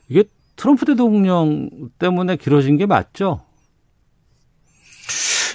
이게 0.08 0.24
트럼프 0.56 0.84
대통령 0.84 1.68
때문에 1.98 2.36
길어진 2.36 2.76
게 2.76 2.86
맞죠? 2.86 3.42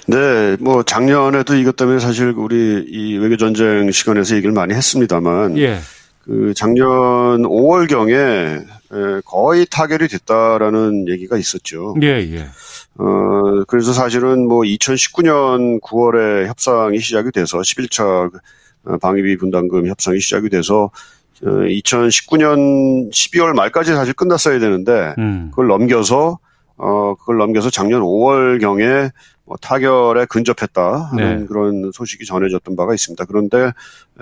네, 0.06 0.56
뭐 0.60 0.82
작년에도 0.82 1.54
이것 1.54 1.76
때문에 1.76 1.98
사실 1.98 2.32
우리 2.36 2.84
이 2.88 3.18
외교 3.18 3.36
전쟁 3.36 3.90
시간에서 3.90 4.34
얘기를 4.36 4.52
많이 4.52 4.74
했습니다만 4.74 5.58
예. 5.58 5.78
그 6.24 6.52
작년 6.56 6.86
5월 7.42 7.88
경에 7.88 8.60
거의 9.24 9.66
타결이 9.70 10.08
됐다라는 10.08 11.08
얘기가 11.08 11.36
있었죠. 11.36 11.94
예, 12.02 12.06
예. 12.32 12.46
어 12.98 13.64
그래서 13.66 13.92
사실은 13.92 14.46
뭐 14.46 14.62
2019년 14.62 15.80
9월에 15.80 16.46
협상이 16.46 16.98
시작이 16.98 17.30
돼서 17.32 17.58
11차 17.58 18.30
방위비 19.00 19.36
분담금 19.38 19.86
협상이 19.86 20.20
시작이 20.20 20.48
돼서 20.48 20.90
2019년 21.40 23.10
12월 23.10 23.54
말까지 23.54 23.92
사실 23.94 24.14
끝났어야 24.14 24.58
되는데 24.58 25.14
음. 25.18 25.48
그걸 25.50 25.66
넘겨서 25.66 26.38
어 26.76 27.14
그걸 27.14 27.36
넘겨서 27.38 27.70
작년 27.70 28.02
5월 28.02 28.60
경에 28.60 29.10
뭐 29.44 29.56
타결에 29.60 30.26
근접했다 30.26 31.10
하는 31.10 31.40
네. 31.40 31.46
그런 31.46 31.90
소식이 31.92 32.24
전해졌던 32.24 32.76
바가 32.76 32.94
있습니다. 32.94 33.24
그런데 33.24 33.72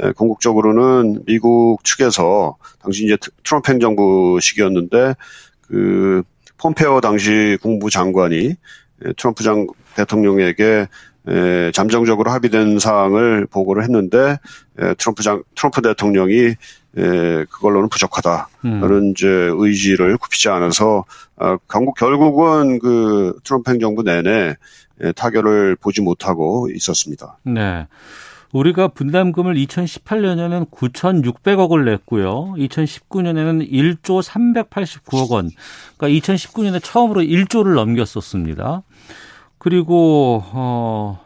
에, 0.03 0.13
궁극적으로는 0.13 1.25
미국 1.27 1.85
측에서 1.85 2.57
당시 2.83 3.05
이제 3.05 3.17
트- 3.17 3.31
트럼프 3.45 3.71
행정부 3.71 4.39
시기였는데 4.41 5.15
그 5.61 6.23
폼페오 6.59 7.01
당시 7.01 7.59
국무장관이 7.63 8.47
에, 8.47 9.13
트럼프 9.17 9.45
장 9.45 9.67
대통령에게 9.95 10.87
에, 11.29 11.71
잠정적으로 11.73 12.31
합의된 12.31 12.79
사항을 12.79 13.47
보고를 13.47 13.83
했는데 13.85 14.39
에, 14.79 14.95
트럼프 14.95 15.23
장 15.23 15.43
트럼프 15.55 15.83
대통령이 15.83 16.55
에, 16.97 17.45
그걸로는 17.45 17.89
부족하다. 17.89 18.49
음. 18.65 18.81
라는 18.81 19.11
이제 19.13 19.29
의지를 19.29 20.17
굽히지 20.17 20.49
않아서 20.49 21.05
아, 21.37 21.57
결국 21.69 21.95
결국은 21.97 22.79
그 22.79 23.39
트럼프 23.45 23.71
행정부 23.71 24.03
내내 24.03 24.57
예, 25.03 25.13
타결을 25.13 25.77
보지 25.77 26.03
못하고 26.03 26.69
있었습니다. 26.75 27.39
네. 27.45 27.87
우리가 28.53 28.89
분담금을 28.89 29.55
2018년에는 29.55 30.71
9,600억을 30.71 31.85
냈고요. 31.85 32.55
2019년에는 32.59 33.71
1조 33.71 34.23
389억 34.23 35.31
원. 35.31 35.51
그러니까 35.97 36.21
2019년에 36.21 36.83
처음으로 36.83 37.21
1조를 37.23 37.75
넘겼었습니다. 37.75 38.83
그리고 39.59 40.43
어 40.53 41.21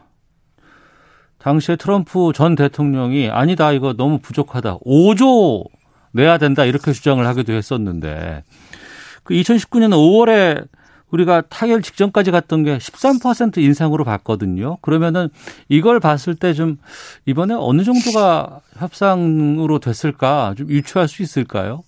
당시에 1.45 1.75
트럼프 1.75 2.31
전 2.33 2.55
대통령이 2.55 3.29
아니다 3.29 3.71
이거 3.71 3.93
너무 3.93 4.17
부족하다. 4.17 4.79
5조 4.79 5.63
내야 6.11 6.39
된다 6.39 6.65
이렇게 6.65 6.91
주장을 6.91 7.23
하기도 7.25 7.53
했었는데 7.53 8.43
그 9.23 9.35
2019년 9.35 9.91
5월에 9.91 10.67
우리가 11.11 11.41
타결 11.41 11.83
직전까지 11.83 12.31
갔던 12.31 12.63
게 12.63 12.79
13% 12.79 13.59
인상으로 13.59 14.03
봤거든요. 14.03 14.77
그러면은 14.81 15.29
이걸 15.69 15.99
봤을 15.99 16.33
때 16.33 16.51
좀 16.53 16.77
이번에 17.27 17.53
어느 17.53 17.83
정도가 17.83 18.61
협상으로 18.77 19.77
됐을까 19.77 20.55
좀 20.57 20.67
유추할 20.69 21.07
수 21.07 21.21
있을까요? 21.21 21.83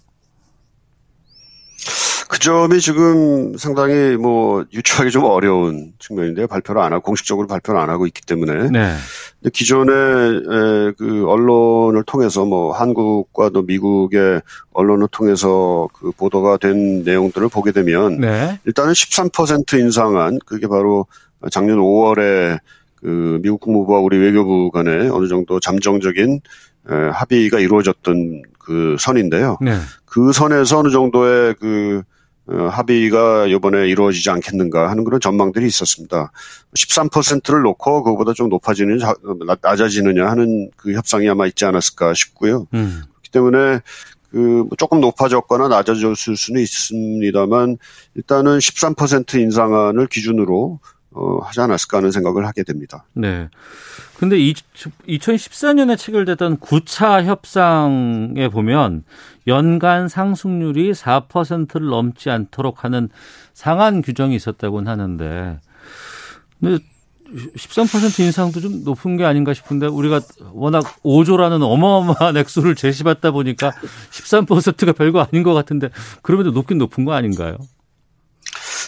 그 2.37 2.39
점이 2.39 2.79
지금 2.81 3.57
상당히 3.57 4.15
뭐 4.15 4.63
유추하기 4.71 5.09
좀 5.09 5.23
어려운 5.23 5.93
측면인데요. 5.97 6.45
발표를 6.45 6.83
안 6.83 6.93
하고 6.93 7.01
공식적으로 7.01 7.47
발표를 7.47 7.79
안 7.79 7.89
하고 7.89 8.05
있기 8.05 8.21
때문에. 8.21 8.69
네. 8.69 8.93
근데 9.41 9.49
기존에 9.51 9.91
에, 9.91 10.91
그 10.99 11.25
언론을 11.27 12.03
통해서 12.03 12.45
뭐 12.45 12.73
한국과 12.73 13.49
또 13.49 13.63
미국의 13.63 14.43
언론을 14.71 15.07
통해서 15.11 15.89
그 15.93 16.11
보도가 16.11 16.57
된 16.57 17.03
내용들을 17.03 17.49
보게 17.49 17.71
되면 17.71 18.21
네. 18.21 18.59
일단은 18.65 18.93
13% 18.93 19.79
인상한 19.79 20.37
그게 20.45 20.67
바로 20.67 21.07
작년 21.49 21.79
5월에 21.79 22.59
그 22.97 23.39
미국 23.41 23.61
국무부와 23.61 23.99
우리 23.99 24.19
외교부 24.19 24.69
간에 24.69 25.09
어느 25.09 25.27
정도 25.27 25.59
잠정적인 25.59 26.41
에, 26.89 26.93
합의가 27.13 27.57
이루어졌던 27.57 28.43
그 28.59 28.95
선인데요. 28.99 29.57
네. 29.59 29.79
그 30.05 30.31
선에서 30.31 30.77
어느 30.77 30.91
정도의 30.91 31.55
그 31.59 32.03
어, 32.03 32.16
합의가 32.47 33.47
이번에 33.47 33.87
이루어지지 33.89 34.29
않겠는가 34.29 34.89
하는 34.89 35.03
그런 35.03 35.19
전망들이 35.19 35.65
있었습니다. 35.67 36.31
13%를 36.75 37.61
놓고 37.61 38.03
그거보다 38.03 38.33
좀 38.33 38.49
높아지는 38.49 38.99
낮아지느냐 39.61 40.27
하는 40.27 40.69
그 40.77 40.93
협상이 40.93 41.29
아마 41.29 41.45
있지 41.47 41.65
않았을까 41.65 42.13
싶고요. 42.13 42.67
음. 42.73 43.03
그렇기 43.11 43.31
때문에 43.31 43.79
그 44.31 44.67
조금 44.77 45.01
높아졌거나 45.01 45.67
낮아졌을 45.67 46.35
수는 46.37 46.61
있습니다만 46.61 47.77
일단은 48.15 48.57
13% 48.59 49.35
인상안을 49.39 50.07
기준으로 50.07 50.79
어, 51.11 51.39
하지 51.41 51.61
않았을까 51.61 51.97
하는 51.97 52.11
생각을 52.11 52.45
하게 52.45 52.63
됩니다. 52.63 53.05
네. 53.13 53.49
근데 54.17 54.37
이, 54.37 54.53
2014년에 54.53 55.97
체결됐던 55.97 56.57
9차 56.57 57.23
협상에 57.23 58.49
보면 58.49 59.03
연간 59.47 60.07
상승률이 60.07 60.91
4%를 60.91 61.87
넘지 61.87 62.29
않도록 62.29 62.83
하는 62.83 63.09
상한 63.53 64.01
규정이 64.01 64.35
있었다고는 64.35 64.91
하는데 64.91 65.59
근데 66.59 66.83
13% 67.55 68.23
인상도 68.23 68.61
좀 68.61 68.83
높은 68.83 69.17
게 69.17 69.25
아닌가 69.25 69.53
싶은데 69.53 69.87
우리가 69.87 70.21
워낙 70.53 70.83
5조라는 71.03 71.61
어마어마한 71.61 72.37
액수를 72.37 72.75
제시받다 72.75 73.31
보니까 73.31 73.71
13%가 74.11 74.93
별거 74.93 75.21
아닌 75.21 75.43
것 75.43 75.53
같은데 75.53 75.89
그럼에도 76.21 76.51
높긴 76.51 76.77
높은 76.77 77.05
거 77.05 77.13
아닌가요? 77.13 77.57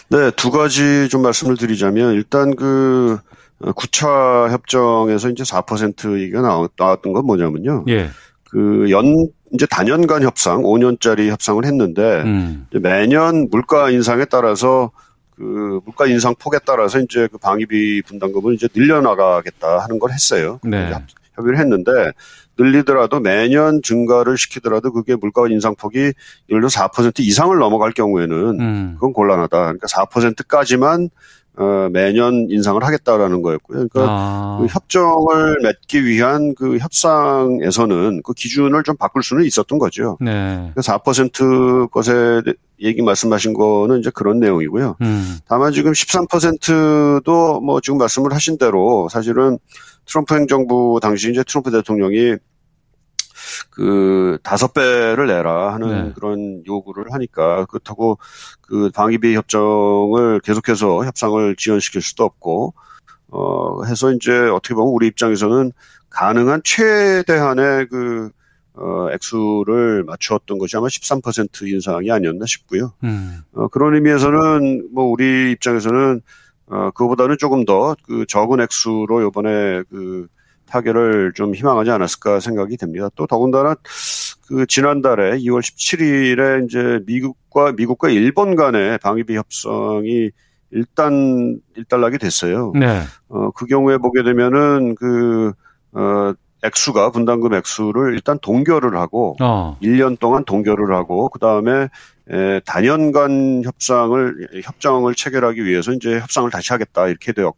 네, 0.08 0.30
두 0.32 0.50
가지 0.50 1.08
좀 1.08 1.22
말씀을 1.22 1.56
드리자면 1.56 2.14
일단 2.14 2.56
그 2.56 3.18
9차 3.60 4.50
협정에서 4.50 5.28
이제 5.30 5.42
4% 5.44 6.20
얘기가 6.20 6.40
나왔던 6.76 7.12
건 7.12 7.26
뭐냐면요. 7.26 7.84
예. 7.88 8.08
그 8.50 8.90
연, 8.90 9.04
이제 9.52 9.66
단연간 9.66 10.22
협상, 10.22 10.62
5년짜리 10.62 11.28
협상을 11.28 11.64
했는데, 11.64 12.22
음. 12.22 12.66
매년 12.72 13.48
물가 13.50 13.90
인상에 13.90 14.24
따라서 14.24 14.92
그 15.36 15.80
물가 15.84 16.06
인상 16.06 16.34
폭에 16.38 16.58
따라서 16.66 17.00
이제 17.00 17.26
그 17.32 17.38
방위비 17.38 18.02
분담금을 18.02 18.54
이제 18.54 18.68
늘려나가겠다 18.74 19.78
하는 19.78 19.98
걸 19.98 20.12
했어요. 20.12 20.60
네. 20.62 20.92
협의를 21.34 21.58
했는데 21.58 21.90
늘리더라도 22.58 23.20
매년 23.20 23.80
증가를 23.82 24.36
시키더라도 24.36 24.92
그게 24.92 25.16
물가 25.16 25.48
인상 25.48 25.74
폭이 25.74 25.98
예를 25.98 26.14
들어 26.48 26.68
4% 26.68 27.20
이상을 27.20 27.56
넘어갈 27.56 27.92
경우에는 27.92 28.60
음. 28.60 28.92
그건 28.96 29.14
곤란하다. 29.14 29.56
그러니까 29.56 29.86
4%까지만 29.86 31.08
어, 31.56 31.88
매년 31.90 32.46
인상을 32.48 32.82
하겠다라는 32.82 33.42
거였고요. 33.42 33.88
그러니까 33.88 34.06
아. 34.08 34.58
그 34.60 34.66
협정을 34.66 35.58
맺기 35.62 36.04
위한 36.04 36.54
그 36.54 36.78
협상에서는 36.78 38.22
그 38.24 38.32
기준을 38.32 38.82
좀 38.84 38.96
바꿀 38.96 39.22
수는 39.22 39.44
있었던 39.44 39.78
거죠. 39.78 40.16
네. 40.20 40.72
그4% 40.76 41.90
것에 41.90 42.42
얘기 42.80 43.02
말씀하신 43.02 43.52
거는 43.52 44.00
이제 44.00 44.10
그런 44.14 44.40
내용이고요. 44.40 44.96
음. 45.02 45.38
다만 45.46 45.72
지금 45.72 45.92
13%도 45.92 47.60
뭐 47.60 47.80
지금 47.80 47.98
말씀을 47.98 48.32
하신 48.32 48.56
대로 48.56 49.08
사실은 49.10 49.58
트럼프 50.06 50.34
행정부 50.34 50.98
당시 51.02 51.30
이제 51.30 51.44
트럼프 51.44 51.70
대통령이 51.70 52.36
그 53.70 54.38
다섯 54.42 54.72
배를 54.72 55.26
내라 55.26 55.74
하는 55.74 56.06
네. 56.06 56.12
그런 56.14 56.62
요구를 56.66 57.12
하니까 57.12 57.66
그렇다고 57.66 58.18
그 58.62 58.90
방위비 58.94 59.34
협정을 59.34 60.40
계속해서 60.40 61.04
협상을 61.04 61.56
지연시킬 61.56 62.00
수도 62.02 62.24
없고 62.24 62.74
어 63.28 63.84
해서 63.84 64.12
이제 64.12 64.32
어떻게 64.32 64.74
보면 64.74 64.92
우리 64.92 65.06
입장에서는 65.08 65.72
가능한 66.08 66.62
최대한의 66.64 67.86
그 67.88 68.30
어, 68.74 69.08
액수를 69.12 70.04
맞추었던 70.04 70.58
것이 70.58 70.76
아마 70.76 70.86
13% 70.86 71.66
인상이 71.66 72.10
아니었나 72.10 72.46
싶고요. 72.46 72.92
음. 73.04 73.42
어, 73.52 73.68
그런 73.68 73.94
의미에서는 73.94 74.88
뭐 74.92 75.04
우리 75.04 75.52
입장에서는 75.52 76.22
어, 76.66 76.90
그거보다는 76.92 77.36
조금 77.38 77.64
더 77.64 77.94
그 78.06 78.24
적은 78.26 78.60
액수로 78.60 79.26
이번에 79.28 79.82
그 79.90 80.28
타결을 80.70 81.32
좀 81.34 81.54
희망하지 81.54 81.90
않았을까 81.90 82.40
생각이 82.40 82.76
됩니다. 82.76 83.08
또 83.16 83.26
더군다나 83.26 83.74
그 84.46 84.66
지난달에 84.66 85.38
2월 85.38 85.60
17일에 85.60 86.64
이제 86.64 87.00
미국과 87.06 87.72
미국과 87.72 88.08
일본 88.10 88.56
간의 88.56 88.98
방위비 88.98 89.36
협상이 89.36 90.30
일단 90.70 91.60
일단락이 91.76 92.18
됐어요. 92.18 92.72
네. 92.74 93.02
어, 93.28 93.50
그 93.50 93.66
경우에 93.66 93.98
보게 93.98 94.22
되면은 94.22 94.94
그 94.94 95.52
어, 95.92 96.32
액수가 96.62 97.10
분담금 97.10 97.54
액수를 97.54 98.14
일단 98.14 98.38
동결을 98.40 98.96
하고 98.96 99.36
어. 99.40 99.76
1년 99.82 100.18
동안 100.18 100.44
동결을 100.44 100.94
하고 100.94 101.28
그다음에 101.28 101.88
에, 102.32 102.60
단연간 102.60 103.62
협상을 103.64 104.62
협정을 104.62 105.14
체결하기 105.14 105.64
위해서 105.64 105.92
이제 105.92 106.18
협상을 106.20 106.48
다시 106.50 106.72
하겠다 106.72 107.08
이렇게 107.08 107.32
되었. 107.32 107.54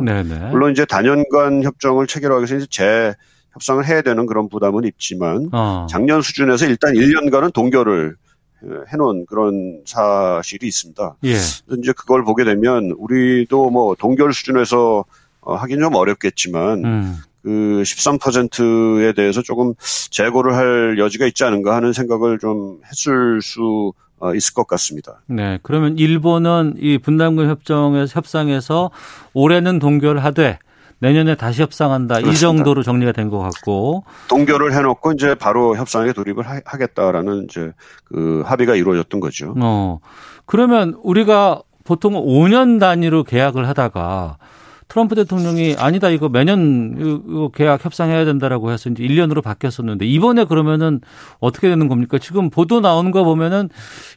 네네. 0.00 0.50
물론 0.50 0.72
이제 0.72 0.84
단연간 0.84 1.62
협정을 1.62 2.06
체결하기 2.06 2.40
위해서 2.40 2.56
이제 2.56 2.66
재 2.70 3.14
협상을 3.52 3.86
해야 3.86 4.02
되는 4.02 4.26
그런 4.26 4.48
부담은 4.48 4.84
있지만 4.84 5.48
어. 5.52 5.86
작년 5.88 6.22
수준에서 6.22 6.66
일단 6.66 6.94
1년간은 6.94 7.52
동결을 7.52 8.16
에, 8.64 8.66
해놓은 8.92 9.26
그런 9.26 9.82
사실이 9.84 10.66
있습니다. 10.66 11.16
예. 11.24 11.34
이제 11.34 11.92
그걸 11.92 12.24
보게 12.24 12.44
되면 12.44 12.92
우리도 12.96 13.70
뭐 13.70 13.94
동결 13.94 14.32
수준에서 14.32 15.04
어, 15.42 15.54
하긴 15.54 15.80
좀 15.80 15.94
어렵겠지만 15.94 16.84
음. 16.84 17.18
그 17.44 17.82
13%에 17.84 19.12
대해서 19.12 19.42
조금 19.42 19.74
재고를 20.10 20.54
할 20.56 20.98
여지가 20.98 21.26
있지 21.26 21.44
않은가 21.44 21.76
하는 21.76 21.92
생각을 21.92 22.38
좀 22.38 22.78
했을 22.90 23.40
수 23.42 23.92
어, 24.18 24.34
있을 24.34 24.54
것 24.54 24.66
같습니다. 24.66 25.20
네. 25.26 25.58
그러면 25.62 25.98
일본은 25.98 26.74
이 26.78 26.96
분담금 26.98 27.48
협정에서 27.50 28.12
협상에서 28.14 28.90
올해는 29.34 29.78
동결하되 29.78 30.58
내년에 31.00 31.34
다시 31.34 31.60
협상한다. 31.60 32.20
이 32.20 32.22
그렇습니다. 32.22 32.40
정도로 32.40 32.82
정리가 32.82 33.12
된 33.12 33.28
것 33.28 33.40
같고. 33.40 34.04
동결을 34.28 34.72
해놓고 34.72 35.12
이제 35.12 35.34
바로 35.34 35.76
협상에 35.76 36.12
돌입을 36.14 36.48
하, 36.48 36.60
하겠다라는 36.64 37.44
이제 37.50 37.72
그 38.04 38.42
합의가 38.46 38.74
이루어졌던 38.76 39.20
거죠. 39.20 39.52
어. 39.58 39.98
그러면 40.46 40.96
우리가 41.02 41.60
보통 41.84 42.14
5년 42.14 42.80
단위로 42.80 43.24
계약을 43.24 43.68
하다가 43.68 44.38
트럼프 44.88 45.14
대통령이 45.14 45.76
아니다 45.78 46.10
이거 46.10 46.28
매년 46.28 47.50
계약 47.54 47.84
협상해야 47.84 48.24
된다라고 48.24 48.70
해서 48.70 48.90
이제 48.90 49.02
1년으로 49.02 49.42
바뀌었었는데 49.42 50.04
이번에 50.06 50.44
그러면은 50.44 51.00
어떻게 51.40 51.68
되는 51.68 51.88
겁니까? 51.88 52.18
지금 52.18 52.50
보도 52.50 52.80
나오는 52.80 53.10
거 53.10 53.24
보면은 53.24 53.68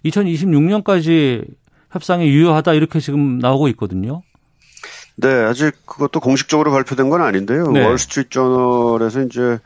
2026년까지 0.05 1.45
협상이 1.91 2.27
유효하다 2.27 2.73
이렇게 2.73 2.99
지금 2.99 3.39
나오고 3.39 3.67
있거든요. 3.69 4.21
네, 5.15 5.27
아직 5.29 5.71
그것도 5.85 6.19
공식적으로 6.19 6.71
발표된 6.71 7.09
건 7.09 7.21
아닌데요. 7.21 7.71
네. 7.71 7.85
월스트리트 7.85 8.29
저널에서 8.29 9.21
이제 9.23 9.57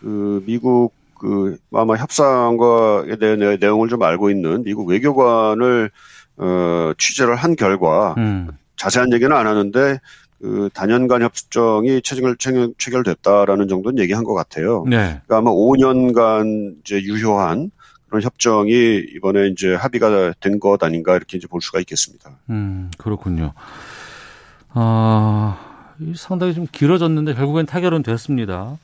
그 0.00 0.42
미국 0.46 0.94
그 1.18 1.56
아마 1.72 1.94
협상과에 1.96 3.16
대한 3.20 3.38
내- 3.38 3.56
내용을 3.56 3.88
좀 3.88 4.02
알고 4.02 4.30
있는 4.30 4.64
미국 4.64 4.88
외교관을 4.88 5.90
어, 6.38 6.92
취재를 6.98 7.36
한 7.36 7.56
결과 7.56 8.14
음. 8.18 8.48
자세한 8.76 9.12
얘기는 9.12 9.34
안 9.34 9.46
하는데 9.46 10.00
그 10.40 10.68
단연간 10.74 11.22
협정이 11.22 12.02
체결, 12.02 12.36
체결, 12.36 12.72
체결 12.78 13.02
됐다라는 13.02 13.68
정도는 13.68 14.02
얘기한 14.02 14.22
것 14.24 14.34
같아요. 14.34 14.84
네. 14.86 15.20
그러니까 15.26 15.38
아마 15.38 15.50
5년간 15.50 16.76
이제 16.80 17.00
유효한 17.02 17.70
그런 18.08 18.22
협정이 18.22 19.02
이번에 19.16 19.48
이제 19.48 19.74
합의가 19.74 20.34
된 20.40 20.60
것 20.60 20.82
아닌가 20.82 21.16
이렇게 21.16 21.38
이제 21.38 21.46
볼 21.48 21.60
수가 21.60 21.80
있겠습니다. 21.80 22.30
음, 22.50 22.90
그렇군요. 22.98 23.52
아, 24.72 25.58
이 26.00 26.12
상당히 26.16 26.54
좀 26.54 26.66
길어졌는데 26.70 27.34
결국엔 27.34 27.66
타결은 27.66 28.02
됐습니다. 28.02 28.78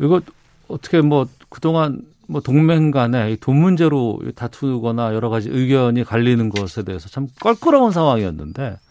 이거 0.00 0.20
어떻게 0.68 1.00
뭐 1.00 1.26
그동안 1.48 2.00
뭐 2.26 2.40
동맹 2.40 2.90
간에 2.90 3.32
이돈 3.32 3.56
문제로 3.56 4.20
다투거나 4.34 5.14
여러 5.14 5.28
가지 5.30 5.48
의견이 5.50 6.04
갈리는 6.04 6.48
것에 6.50 6.82
대해서 6.84 7.08
참 7.08 7.28
껄끄러운 7.40 7.90
상황이었는데 7.92 8.70
좀 8.70 8.87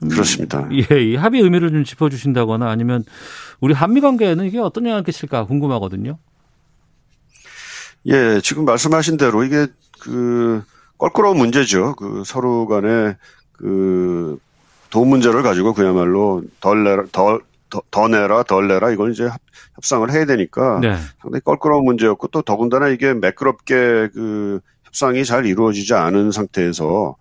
그렇습니다. 0.00 0.68
예, 0.72 1.00
이 1.00 1.16
합의 1.16 1.40
의미를 1.42 1.70
좀 1.70 1.84
짚어주신다거나 1.84 2.68
아니면 2.68 3.04
우리 3.60 3.72
한미 3.74 4.00
관계에는 4.00 4.44
이게 4.46 4.58
어떤 4.58 4.84
영향을 4.86 5.04
끼칠까 5.04 5.44
궁금하거든요. 5.46 6.18
예, 8.06 8.40
지금 8.42 8.64
말씀하신 8.64 9.16
대로 9.16 9.44
이게 9.44 9.66
그 10.00 10.62
껄끄러운 10.98 11.36
문제죠. 11.38 11.94
그 11.96 12.22
서로 12.26 12.66
간에 12.66 13.16
그 13.52 14.38
돈 14.90 15.08
문제를 15.08 15.42
가지고 15.42 15.72
그야말로 15.72 16.42
덜 16.60 16.84
내라, 16.84 17.04
덜, 17.12 17.40
더, 17.70 17.80
더 17.90 18.08
내라, 18.08 18.42
덜 18.42 18.68
내라 18.68 18.90
이걸 18.90 19.10
이제 19.12 19.24
협- 19.24 19.40
협상을 19.76 20.10
해야 20.12 20.26
되니까 20.26 20.80
네. 20.80 20.96
상당히 21.22 21.40
껄끄러운 21.42 21.86
문제였고 21.86 22.28
또 22.28 22.42
더군다나 22.42 22.88
이게 22.90 23.14
매끄럽게 23.14 24.10
그 24.12 24.60
협상이 24.84 25.24
잘 25.24 25.46
이루어지지 25.46 25.94
않은 25.94 26.30
상태에서 26.30 27.16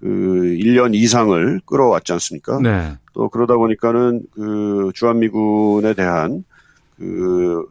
그 0.00 0.06
1년 0.06 0.94
이상을 0.94 1.60
끌어왔지 1.66 2.12
않습니까? 2.14 2.58
네. 2.62 2.92
또 3.14 3.28
그러다 3.28 3.56
보니까는 3.56 4.22
그 4.32 4.90
주한미군에 4.94 5.94
대한 5.94 6.44
그 6.98 7.64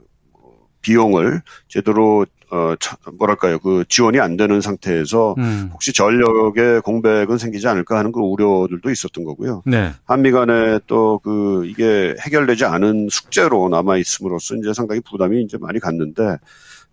비용을 0.82 1.42
제대로 1.68 2.26
어, 2.52 2.76
차- 2.80 2.96
뭐랄까요, 3.18 3.58
그 3.58 3.84
지원이 3.90 4.20
안 4.20 4.38
되는 4.38 4.62
상태에서 4.62 5.34
음. 5.40 5.72
혹시 5.74 5.92
전력의 5.92 6.82
공백은 6.82 7.40
생기지 7.40 7.68
않을까 7.68 7.98
하는 7.98 8.12
그 8.12 8.20
우려들도 8.20 8.92
있었던 8.92 9.24
거고요. 9.24 9.64
네. 9.66 9.92
한미 10.06 10.30
간에 10.32 10.80
또 10.86 11.20
그 11.24 11.66
이게 11.66 12.16
해결되지 12.24 12.66
않은 12.66 13.08
숙제로 13.10 13.68
남아 13.70 13.98
있음으로써 13.98 14.56
이제 14.56 14.74
상당히 14.74 15.02
부담이 15.02 15.42
이제 15.42 15.58
많이 15.60 15.80
갔는데 15.80 16.38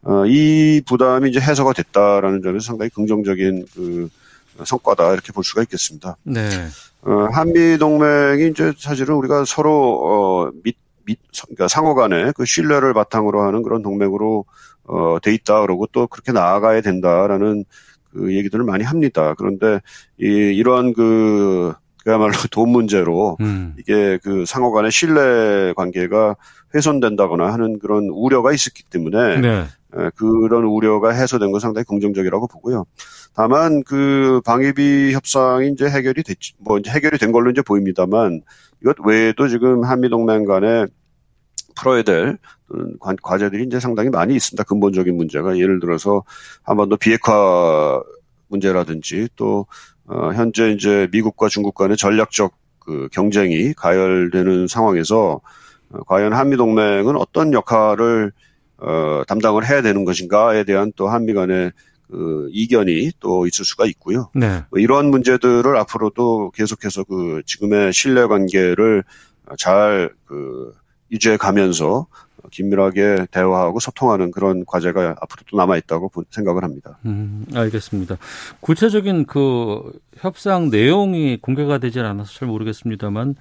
어, 0.04 0.24
이 0.26 0.80
부담이 0.86 1.28
이제 1.30 1.38
해소가 1.38 1.74
됐다라는 1.74 2.40
점에서 2.42 2.64
상당히 2.64 2.88
긍정적인 2.90 3.66
그 3.74 4.08
성과다 4.64 5.12
이렇게 5.12 5.32
볼 5.32 5.44
수가 5.44 5.62
있겠습니다. 5.62 6.16
네. 6.24 6.48
어, 7.02 7.26
한미 7.32 7.78
동맹이 7.78 8.48
이제 8.48 8.72
사실은 8.78 9.14
우리가 9.16 9.44
서로 9.44 10.00
어, 10.04 10.50
밑, 10.62 10.76
밑, 11.04 11.18
그러니까 11.44 11.68
상호 11.68 11.94
간에 11.94 12.32
그 12.36 12.44
신뢰를 12.44 12.94
바탕으로 12.94 13.42
하는 13.42 13.62
그런 13.62 13.82
동맹으로 13.82 14.44
어, 14.84 15.18
돼 15.22 15.34
있다 15.34 15.60
그러고 15.62 15.86
또 15.92 16.06
그렇게 16.06 16.32
나아가야 16.32 16.80
된다라는 16.80 17.64
그 18.12 18.34
얘기들을 18.34 18.64
많이 18.64 18.84
합니다. 18.84 19.34
그런데 19.36 19.80
이, 20.20 20.26
이러한 20.26 20.92
그 20.92 21.72
그야말로 22.04 22.32
돈 22.50 22.70
문제로 22.70 23.36
음. 23.40 23.74
이게 23.78 24.18
그 24.22 24.44
상호 24.46 24.72
간의 24.72 24.90
신뢰 24.90 25.72
관계가 25.74 26.36
훼손된다거나 26.74 27.52
하는 27.52 27.78
그런 27.78 28.08
우려가 28.10 28.52
있었기 28.52 28.84
때문에 28.84 29.40
네. 29.40 29.66
에, 29.96 30.10
그런 30.16 30.64
우려가 30.64 31.10
해소된 31.10 31.52
건 31.52 31.60
상당히 31.60 31.84
긍정적이라고 31.84 32.46
보고요. 32.46 32.84
다만 33.34 33.82
그 33.84 34.40
방위비 34.44 35.12
협상이 35.14 35.70
이제 35.70 35.88
해결이 35.88 36.22
됐지, 36.22 36.52
뭐 36.58 36.78
이제 36.78 36.90
해결이 36.90 37.18
된 37.18 37.32
걸로 37.32 37.50
이제 37.50 37.62
보입니다만 37.62 38.42
이것 38.82 38.96
외에도 39.04 39.48
지금 39.48 39.84
한미 39.84 40.08
동맹 40.10 40.44
간에 40.44 40.86
풀어야 41.74 42.02
될 42.02 42.38
과제들이 43.22 43.64
이제 43.64 43.80
상당히 43.80 44.10
많이 44.10 44.34
있습니다. 44.34 44.64
근본적인 44.64 45.16
문제가 45.16 45.56
예를 45.56 45.80
들어서 45.80 46.24
한반도 46.62 46.96
비핵화 46.96 48.02
문제라든지 48.48 49.28
또 49.36 49.66
어, 50.06 50.32
현재 50.32 50.70
이제 50.70 51.08
미국과 51.12 51.48
중국 51.48 51.74
간의 51.74 51.96
전략적 51.96 52.52
그 52.78 53.08
경쟁이 53.12 53.72
가열되는 53.72 54.66
상황에서 54.66 55.40
어, 55.90 55.98
과연 56.06 56.32
한미 56.32 56.56
동맹은 56.56 57.16
어떤 57.16 57.52
역할을 57.52 58.32
어, 58.78 59.22
담당을 59.26 59.68
해야 59.68 59.80
되는 59.80 60.04
것인가에 60.04 60.64
대한 60.64 60.92
또 60.96 61.08
한미 61.08 61.32
간의 61.34 61.72
그 62.12 62.48
이견이 62.53 63.12
또 63.20 63.46
있을 63.46 63.64
수가 63.64 63.87
있고요. 63.87 64.31
네. 64.35 64.62
뭐 64.70 64.79
이러한 64.79 65.07
문제들을 65.07 65.77
앞으로도 65.79 66.51
계속해서 66.51 67.05
그 67.05 67.42
지금의 67.46 67.94
신뢰 67.94 68.27
관계를 68.27 69.03
잘그 69.59 70.75
유지해 71.12 71.37
가면서 71.37 72.07
긴밀하게 72.51 73.27
대화하고 73.31 73.79
소통하는 73.79 74.31
그런 74.33 74.64
과제가 74.66 75.16
앞으로도 75.20 75.57
남아 75.57 75.77
있다고 75.77 76.09
본- 76.09 76.25
생각을 76.31 76.64
합니다. 76.64 76.98
음, 77.05 77.46
알겠습니다. 77.55 78.16
구체적인 78.61 79.27
그 79.27 79.92
협상 80.16 80.68
내용이 80.70 81.38
공개가 81.40 81.79
되질 81.79 82.05
않아서 82.05 82.33
잘 82.33 82.48
모르겠습니다만 82.48 83.37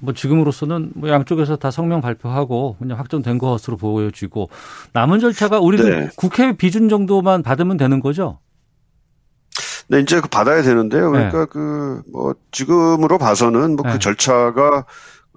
뭐 0.00 0.14
지금으로서는 0.14 0.92
뭐 0.94 1.08
양쪽에서 1.08 1.56
다 1.56 1.70
성명 1.70 2.00
발표하고 2.00 2.76
그냥 2.78 2.98
확정된 2.98 3.38
것으로 3.38 3.76
보여지고 3.76 4.50
남은 4.92 5.18
절차가 5.18 5.58
우리도 5.58 5.88
네. 5.88 6.08
국회 6.16 6.56
비준 6.56 6.88
정도만 6.88 7.42
받으면 7.42 7.76
되는 7.76 7.98
거죠? 8.00 8.38
네, 9.88 10.00
이제 10.00 10.20
그 10.20 10.28
받아야 10.28 10.62
되는데요. 10.62 11.10
그러니까 11.10 11.46
그뭐 11.46 12.34
지금으로 12.52 13.16
봐서는 13.18 13.74
뭐그 13.76 13.92
네. 13.92 13.98
절차가 13.98 14.84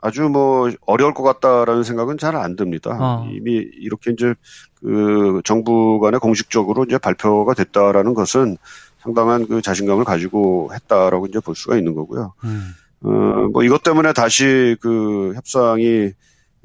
아주 0.02 0.24
뭐 0.24 0.70
어려울 0.86 1.14
것 1.14 1.24
같다라는 1.24 1.84
생각은 1.84 2.18
잘 2.18 2.36
안 2.36 2.56
듭니다. 2.56 2.98
어. 3.00 3.30
이미 3.32 3.54
이렇게 3.54 4.12
이제 4.12 4.34
그 4.82 5.42
정부 5.46 6.00
간에 6.00 6.18
공식적으로 6.18 6.84
이제 6.86 6.98
발표가 6.98 7.54
됐다라는 7.54 8.14
것은 8.14 8.58
상당한 9.00 9.48
그 9.48 9.62
자신감을 9.62 10.04
가지고 10.06 10.72
했다라고 10.74 11.28
이제 11.28 11.40
볼 11.40 11.56
수가 11.56 11.78
있는 11.78 11.94
거고요. 11.94 12.34
음. 12.44 12.74
어, 13.04 13.10
뭐 13.52 13.64
이것 13.64 13.84
때문에 13.84 14.14
다시 14.14 14.76
그 14.82 15.34
협상이 15.36 16.12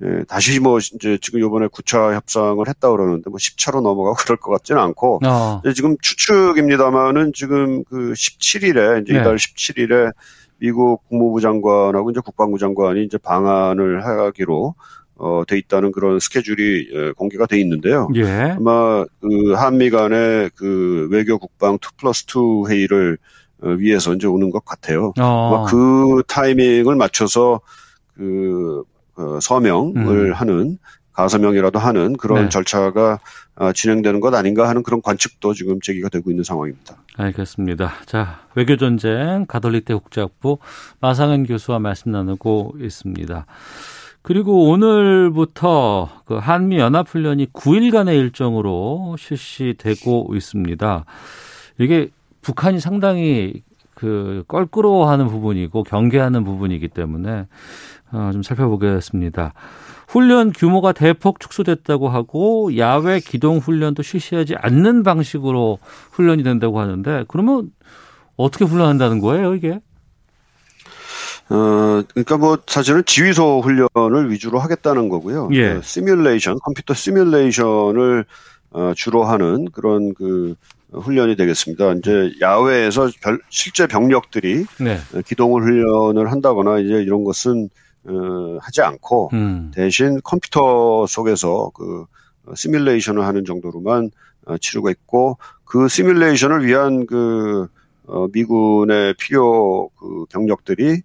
예, 0.02 0.24
다시 0.28 0.60
뭐 0.60 0.78
이제 0.78 1.16
지금 1.22 1.40
요번에 1.40 1.68
9차 1.68 2.14
협상을 2.14 2.62
했다 2.68 2.90
그러는데 2.90 3.30
뭐 3.30 3.38
10차로 3.38 3.80
넘어가고 3.80 4.16
그럴 4.24 4.36
것 4.36 4.50
같지는 4.52 4.80
않고 4.82 5.20
어. 5.24 5.62
네, 5.64 5.72
지금 5.72 5.96
추측입니다만은 6.02 7.32
지금 7.34 7.82
그 7.84 8.12
17일에 8.12 9.02
이제 9.02 9.14
네. 9.14 9.20
이달 9.20 9.36
17일에 9.36 10.12
미국 10.58 11.06
국무부 11.08 11.40
장관하고 11.40 12.10
이제 12.10 12.20
국방부 12.24 12.58
장관이 12.58 13.04
이제 13.04 13.18
방안을 13.18 14.04
하기로 14.04 14.74
어, 15.18 15.42
돼 15.46 15.56
있다는 15.58 15.92
그런 15.92 16.20
스케줄이 16.20 16.88
예, 16.92 17.12
공개가 17.12 17.46
돼 17.46 17.58
있는데요. 17.60 18.08
예. 18.16 18.54
아마 18.56 19.04
그 19.20 19.52
한미 19.54 19.90
간의 19.90 20.50
그 20.54 21.08
외교 21.10 21.38
국방 21.38 21.74
2 21.74 21.78
플러스 21.96 22.24
2 22.26 22.68
회의를 22.68 23.18
어, 23.62 23.68
위해서 23.68 24.12
이제 24.12 24.26
오는 24.26 24.50
것 24.50 24.64
같아요. 24.64 25.12
어. 25.18 25.54
아마 25.54 25.70
그 25.70 26.22
타이밍을 26.28 26.96
맞춰서 26.96 27.60
그 28.14 28.82
어, 29.16 29.38
서명을 29.40 29.96
음. 29.96 30.32
하는 30.34 30.78
가서명이라도 31.16 31.78
하는 31.78 32.16
그런 32.16 32.44
네. 32.44 32.48
절차가 32.50 33.18
아, 33.56 33.72
진행되는 33.72 34.20
것 34.20 34.34
아닌가 34.34 34.68
하는 34.68 34.82
그런 34.82 35.00
관측도 35.00 35.54
지금 35.54 35.80
제기가 35.80 36.10
되고 36.10 36.30
있는 36.30 36.44
상황입니다. 36.44 36.96
알겠습니다. 37.16 37.94
자, 38.04 38.40
외교전쟁 38.54 39.46
가톨릭대 39.48 39.94
국제학부 39.94 40.58
마상현 41.00 41.46
교수와 41.46 41.78
말씀 41.78 42.12
나누고 42.12 42.74
있습니다. 42.80 43.46
그리고 44.20 44.68
오늘부터 44.68 46.10
그 46.26 46.34
한미 46.34 46.78
연합훈련이 46.78 47.46
9일간의 47.52 48.18
일정으로 48.18 49.16
실시되고 49.18 50.32
있습니다. 50.34 51.04
이게 51.78 52.10
북한이 52.42 52.80
상당히 52.80 53.62
그 53.94 54.44
껄끄러워하는 54.48 55.28
부분이고 55.28 55.84
경계하는 55.84 56.44
부분이기 56.44 56.88
때문에 56.88 57.46
어, 58.12 58.30
좀 58.32 58.42
살펴보겠습니다. 58.42 59.54
훈련 60.06 60.52
규모가 60.52 60.92
대폭 60.92 61.40
축소됐다고 61.40 62.08
하고 62.08 62.76
야외 62.76 63.20
기동 63.20 63.58
훈련도 63.58 64.02
실시하지 64.02 64.54
않는 64.56 65.02
방식으로 65.02 65.78
훈련이 66.12 66.42
된다고 66.42 66.80
하는데 66.80 67.24
그러면 67.28 67.70
어떻게 68.36 68.64
훈련한다는 68.64 69.20
거예요 69.20 69.54
이게? 69.54 69.80
어, 71.48 72.02
그러니까 72.12 72.36
뭐 72.38 72.58
사실은 72.66 73.04
지휘소 73.04 73.60
훈련을 73.60 74.30
위주로 74.32 74.58
하겠다는 74.58 75.08
거고요. 75.08 75.48
예. 75.52 75.74
그 75.74 75.80
시뮬레이션, 75.82 76.58
컴퓨터 76.64 76.92
시뮬레이션을 76.92 78.24
어, 78.70 78.92
주로 78.96 79.24
하는 79.24 79.66
그런 79.70 80.12
그 80.14 80.56
훈련이 80.92 81.36
되겠습니다. 81.36 81.92
이제 81.94 82.32
야외에서 82.40 83.10
별- 83.22 83.40
실제 83.48 83.86
병력들이 83.86 84.64
네. 84.80 84.98
기동을 85.24 85.62
훈련을 85.62 86.32
한다거나 86.32 86.80
이제 86.80 86.94
이런 86.94 87.22
것은 87.22 87.68
어, 88.08 88.58
하지 88.60 88.82
않고 88.82 89.30
음. 89.32 89.70
대신 89.74 90.20
컴퓨터 90.22 91.06
속에서 91.06 91.70
그 91.74 92.04
어, 92.46 92.54
시뮬레이션을 92.54 93.24
하는 93.24 93.44
정도로만 93.44 94.10
어, 94.46 94.58
치르고 94.58 94.90
있고 94.90 95.38
그 95.64 95.88
시뮬레이션을 95.88 96.64
위한 96.66 97.06
그 97.06 97.66
어, 98.06 98.26
미군의 98.32 99.14
필요 99.18 99.90
그 99.98 100.24
병력들이 100.30 101.02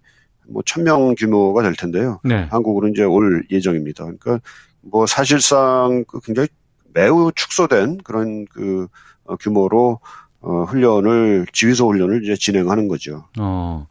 뭐 0.48 0.62
천 0.64 0.84
명 0.84 1.14
규모가 1.16 1.62
될 1.62 1.74
텐데요. 1.74 2.20
네. 2.24 2.46
한국으로 2.50 2.88
이제 2.88 3.04
올 3.04 3.44
예정입니다. 3.50 4.04
그러니까 4.04 4.40
뭐 4.80 5.06
사실상 5.06 6.04
그 6.06 6.20
굉장히 6.20 6.48
매우 6.94 7.30
축소된 7.34 7.98
그런 8.04 8.44
그 8.46 8.86
어, 9.24 9.36
규모로 9.36 10.00
어, 10.40 10.64
훈련을 10.64 11.46
지휘소 11.52 11.88
훈련을 11.88 12.24
이제 12.24 12.34
진행하는 12.34 12.88
거죠. 12.88 13.24
어. 13.38 13.86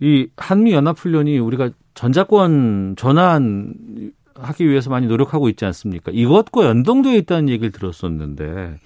이 0.00 0.28
한미 0.36 0.72
연합 0.72 0.98
훈련이 0.98 1.38
우리가 1.38 1.70
전자권 1.94 2.96
전환하기 2.96 4.68
위해서 4.68 4.90
많이 4.90 5.06
노력하고 5.06 5.48
있지 5.48 5.64
않습니까? 5.64 6.10
이것과 6.12 6.66
연동되어 6.66 7.14
있다는 7.14 7.48
얘기를 7.48 7.70
들었었는데 7.70 8.76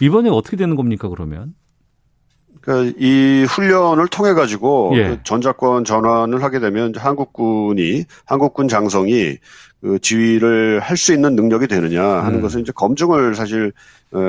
이번에 0.00 0.28
어떻게 0.30 0.56
되는 0.56 0.76
겁니까 0.76 1.08
그러면? 1.08 1.54
그러니까 2.60 2.94
이 2.98 3.44
훈련을 3.48 4.06
통해 4.08 4.34
가지고 4.34 4.92
예. 4.94 5.08
그 5.08 5.18
전자권 5.24 5.84
전환을 5.84 6.42
하게 6.42 6.60
되면 6.60 6.92
한국군이 6.96 8.04
한국군 8.24 8.68
장성이 8.68 9.38
그 9.80 9.98
지휘를 9.98 10.78
할 10.78 10.96
수 10.96 11.12
있는 11.12 11.34
능력이 11.34 11.66
되느냐 11.66 12.04
하는 12.04 12.38
음. 12.38 12.42
것을 12.42 12.60
이제 12.60 12.70
검증을 12.72 13.34
사실 13.34 13.72
어, 14.12 14.20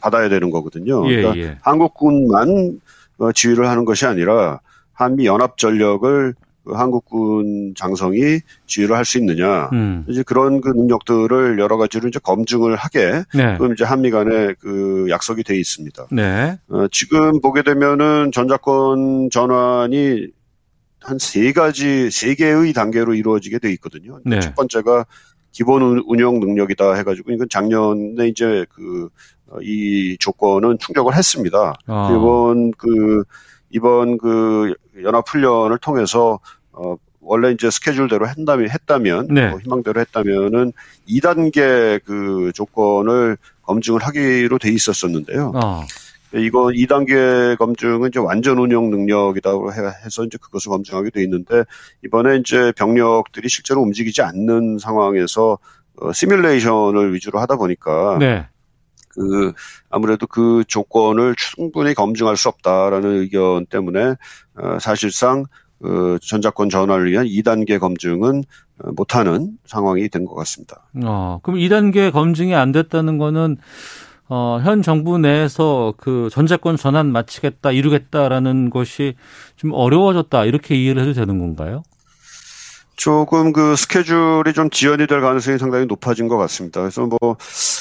받아야 0.00 0.28
되는 0.28 0.50
거거든요. 0.50 1.08
예, 1.08 1.16
그러니까 1.16 1.36
예. 1.46 1.58
한국군만 1.62 2.80
어, 3.18 3.32
지휘를 3.32 3.68
하는 3.68 3.84
것이 3.84 4.04
아니라 4.06 4.58
한미 4.92 5.26
연합 5.26 5.56
전력을 5.56 6.34
그 6.34 6.45
한국군 6.74 7.74
장성이 7.76 8.40
지휘를 8.66 8.96
할 8.96 9.04
수 9.04 9.18
있느냐. 9.18 9.68
음. 9.72 10.04
이제 10.08 10.22
그런 10.24 10.60
그 10.60 10.68
능력들을 10.70 11.58
여러 11.58 11.76
가지로 11.76 12.08
이제 12.08 12.18
검증을 12.22 12.74
하게 12.76 13.22
네. 13.34 13.56
그럼 13.58 13.72
이제 13.74 13.84
한미 13.84 14.10
간에 14.10 14.54
그 14.58 15.06
약속이 15.08 15.44
돼 15.44 15.56
있습니다. 15.56 16.06
네. 16.12 16.58
어, 16.68 16.86
지금 16.90 17.40
보게 17.40 17.62
되면은 17.62 18.32
전자권 18.32 19.30
전환이 19.30 20.26
한 21.02 21.18
세 21.20 21.52
가지, 21.52 22.10
세 22.10 22.34
개의 22.34 22.72
단계로 22.72 23.14
이루어지게 23.14 23.60
돼 23.60 23.70
있거든요. 23.74 24.18
네. 24.24 24.40
첫 24.40 24.56
번째가 24.56 25.06
기본 25.52 25.82
운- 25.82 26.02
운영 26.06 26.40
능력이다 26.40 26.94
해가지고 26.94 27.30
이건 27.32 27.48
작년에 27.48 28.26
이제 28.28 28.64
그 28.70 29.08
이 29.62 30.16
조건은 30.18 30.76
충족을 30.80 31.14
했습니다. 31.14 31.72
아. 31.86 32.08
이번 32.10 32.72
그 32.72 33.22
이번 33.70 34.18
그 34.18 34.74
연합 35.02 35.28
훈련을 35.28 35.78
통해서 35.78 36.38
어 36.72 36.96
원래 37.20 37.50
이제 37.50 37.70
스케줄대로 37.70 38.26
한다면 38.26 38.70
했다면 38.70 39.28
네. 39.30 39.48
뭐 39.50 39.58
희망대로 39.58 40.00
했다면은 40.00 40.72
2단계 41.08 42.00
그 42.04 42.52
조건을 42.54 43.36
검증을 43.62 44.00
하기로 44.02 44.58
돼 44.58 44.70
있었었는데요. 44.70 45.52
아. 45.56 45.84
이거 46.34 46.66
2단계 46.66 47.56
검증은 47.56 48.08
이제 48.10 48.18
완전 48.18 48.58
운영 48.58 48.90
능력이라고 48.90 49.72
해- 49.72 49.76
해서 50.04 50.24
이제 50.24 50.38
그것을 50.40 50.70
검증하게 50.70 51.10
돼 51.10 51.22
있는데 51.22 51.64
이번에 52.04 52.36
이제 52.36 52.72
병력들이 52.76 53.48
실제로 53.48 53.80
움직이지 53.82 54.22
않는 54.22 54.78
상황에서 54.78 55.58
어, 55.98 56.12
시뮬레이션을 56.12 57.14
위주로 57.14 57.38
하다 57.40 57.56
보니까 57.56 58.18
네. 58.20 58.46
그 59.16 59.52
아무래도 59.90 60.26
그 60.26 60.62
조건을 60.68 61.34
충분히 61.36 61.94
검증할 61.94 62.36
수 62.36 62.48
없다라는 62.48 63.20
의견 63.22 63.66
때문에 63.66 64.14
어, 64.58 64.78
사실상 64.80 65.44
그 65.82 66.18
전자권 66.22 66.68
전환을 66.70 67.10
위한 67.10 67.26
2단계 67.26 67.78
검증은 67.80 68.44
어, 68.78 68.90
못하는 68.92 69.52
상황이 69.64 70.08
된 70.08 70.24
것 70.26 70.34
같습니다. 70.36 70.82
어, 71.04 71.40
그럼 71.42 71.58
2단계 71.58 72.12
검증이 72.12 72.54
안 72.54 72.72
됐다는 72.72 73.18
거는 73.18 73.56
어, 74.28 74.58
현 74.62 74.82
정부 74.82 75.18
내에서 75.18 75.94
그 75.96 76.28
전자권 76.32 76.76
전환 76.76 77.12
마치겠다, 77.12 77.70
이루겠다라는 77.70 78.70
것이 78.70 79.14
좀 79.56 79.70
어려워졌다. 79.72 80.44
이렇게 80.46 80.74
이해를 80.74 81.02
해도 81.02 81.12
되는 81.12 81.38
건가요? 81.38 81.82
조금 82.96 83.52
그 83.52 83.76
스케줄이 83.76 84.52
좀 84.54 84.70
지연이 84.70 85.06
될 85.06 85.20
가능성이 85.20 85.58
상당히 85.58 85.86
높아진 85.86 86.28
것 86.28 86.38
같습니다. 86.38 86.80
그래서 86.80 87.06
뭐 87.06 87.36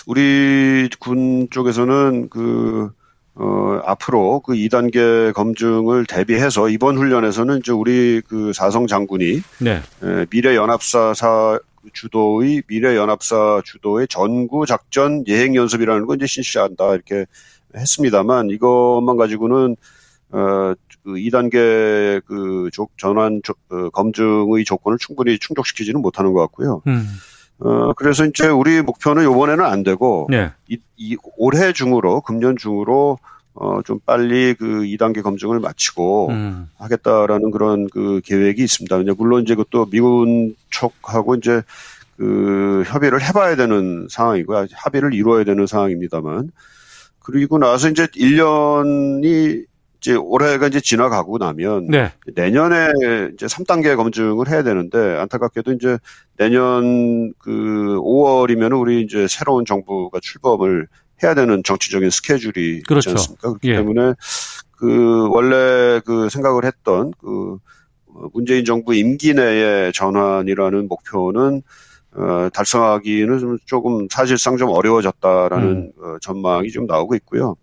우리 0.05 0.89
군 0.99 1.47
쪽에서는 1.49 2.29
그 2.29 2.91
어, 3.37 3.81
앞으로 3.85 4.39
그 4.41 4.53
2단계 4.53 5.33
검증을 5.33 6.05
대비해서 6.05 6.69
이번 6.69 6.97
훈련에서는 6.97 7.57
이제 7.59 7.71
우리 7.71 8.21
그 8.27 8.53
사성 8.53 8.87
장군이 8.87 9.41
네. 9.59 9.81
에, 10.03 10.25
미래연합사 10.29 11.13
사 11.13 11.59
주도의 11.91 12.63
미래연합사 12.67 13.61
주도의 13.65 14.07
전구 14.07 14.65
작전 14.65 15.25
예행 15.27 15.55
연습이라는 15.55 16.05
걸 16.05 16.15
이제 16.15 16.27
실시한다 16.27 16.93
이렇게 16.93 17.25
했습니다만 17.75 18.49
이것만 18.51 19.17
가지고는 19.17 19.75
어, 20.31 20.73
그 21.05 21.13
2단계 21.13 22.21
그 22.25 22.69
조- 22.73 22.89
전환 22.97 23.39
조- 23.43 23.53
어, 23.69 23.89
검증의 23.91 24.65
조건을 24.65 24.97
충분히 24.99 25.37
충족시키지는 25.37 26.01
못하는 26.01 26.33
것 26.33 26.41
같고요. 26.41 26.81
음. 26.87 27.07
어, 27.59 27.93
그래서 27.93 28.25
이제 28.25 28.47
우리 28.47 28.81
목표는 28.81 29.23
이번에는 29.23 29.63
안 29.63 29.83
되고 29.83 30.27
네. 30.29 30.51
이, 30.67 30.77
이 30.97 31.15
올해 31.37 31.71
중으로 31.71 32.21
금년 32.21 32.57
중으로 32.57 33.19
어, 33.53 33.81
좀 33.85 33.99
빨리 34.05 34.53
그 34.55 34.65
2단계 34.81 35.21
검증을 35.21 35.59
마치고 35.61 36.29
음. 36.31 36.67
하겠다라는 36.77 37.51
그런 37.51 37.87
그 37.89 38.19
계획이 38.25 38.63
있습니다. 38.63 38.97
이제 38.97 39.13
물론 39.17 39.43
이제 39.43 39.55
그것도 39.55 39.85
미군 39.91 40.55
쪽하고 40.71 41.35
이제 41.35 41.61
그 42.17 42.83
협의를 42.87 43.21
해봐야 43.23 43.55
되는 43.55 44.07
상황이고요. 44.09 44.67
합의를 44.73 45.13
이루어야 45.13 45.43
되는 45.45 45.67
상황입니다만 45.67 46.49
그리고 47.19 47.57
나서 47.57 47.89
이제 47.89 48.07
1년이 48.07 49.65
이제 50.05 50.13
올해가 50.13 50.67
이제 50.67 50.79
지나가고 50.79 51.39
나면 51.39 51.87
네. 51.87 52.11
내년에 52.35 52.89
이제 53.33 53.47
3단계 53.47 53.95
검증을 53.95 54.47
해야 54.47 54.61
되는데 54.61 54.97
안타깝게도 55.17 55.71
이제 55.73 55.97
내년 56.37 57.33
그 57.39 57.51
5월이면 57.51 58.79
우리 58.79 59.01
이제 59.01 59.25
새로운 59.27 59.65
정부가 59.65 60.19
출범을 60.21 60.87
해야 61.23 61.33
되는 61.33 61.63
정치적인 61.63 62.11
스케줄이 62.11 62.83
그렇죠. 62.83 63.09
있지 63.09 63.19
않습니까? 63.19 63.49
그렇기 63.49 63.69
예. 63.71 63.77
때문에 63.77 64.13
그 64.77 65.27
원래 65.31 65.99
그 66.05 66.29
생각을 66.29 66.65
했던 66.65 67.11
그 67.19 67.57
문재인 68.31 68.63
정부 68.63 68.93
임기 68.93 69.33
내의 69.33 69.91
전환이라는 69.91 70.87
목표는 70.87 71.63
어, 72.11 72.49
달성하기는 72.53 73.39
좀 73.39 73.57
조금 73.65 74.07
사실상 74.11 74.55
좀 74.55 74.69
어려워졌다라는 74.69 75.67
음. 75.67 75.91
어, 75.99 76.17
전망이 76.21 76.69
좀 76.69 76.85
나오고 76.85 77.15
있고요. 77.15 77.55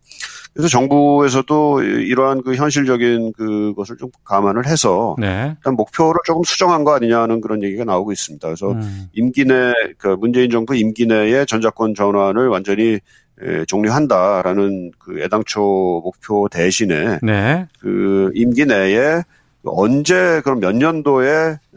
그래서 0.55 0.69
정부에서도 0.69 1.83
이- 1.83 1.87
이러한 2.09 2.43
그 2.43 2.55
현실적인 2.55 3.33
그것을 3.33 3.97
좀 3.97 4.11
감안을 4.25 4.67
해서 4.67 5.17
네. 5.19 5.55
일단 5.57 5.75
목표를 5.75 6.21
조금 6.25 6.43
수정한 6.45 6.85
거 6.85 6.95
아니냐는 6.95 7.41
그런 7.41 7.63
얘기가 7.63 7.85
나오고 7.85 8.13
있습니다. 8.13 8.47
그래서 8.47 8.73
음. 8.73 9.09
임기 9.15 9.47
내, 9.47 9.73
그 9.99 10.09
문재인 10.09 10.51
정부 10.51 10.75
임기 10.77 11.07
내에 11.07 11.45
전자권 11.47 11.95
전환을 11.95 12.49
완전히 12.49 12.99
에, 13.41 13.65
종료한다라는 13.67 14.93
그 14.99 15.21
애당초 15.23 15.61
목표 16.05 16.49
대신에 16.51 17.19
네. 17.23 17.67
그 17.81 18.31
임기 18.35 18.67
내에 18.67 19.23
언제 19.65 20.41
그럼 20.45 20.61
몇 20.61 20.77
년도에 20.77 21.29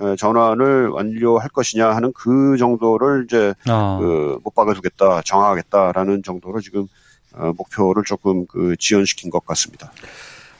에, 0.01 0.15
전환을 0.17 0.89
완료할 0.89 1.47
것이냐 1.49 1.91
하는 1.95 2.11
그 2.13 2.57
정도를 2.57 3.23
이제 3.25 3.53
아. 3.67 3.97
그못 4.01 4.53
박아두겠다 4.53 5.21
정하겠다라는 5.23 6.23
정도로 6.23 6.59
지금 6.59 6.81
어, 6.81 6.85
목표를 7.55 8.03
조금 8.03 8.45
그 8.47 8.75
지연시킨 8.77 9.29
것 9.29 9.45
같습니다. 9.45 9.91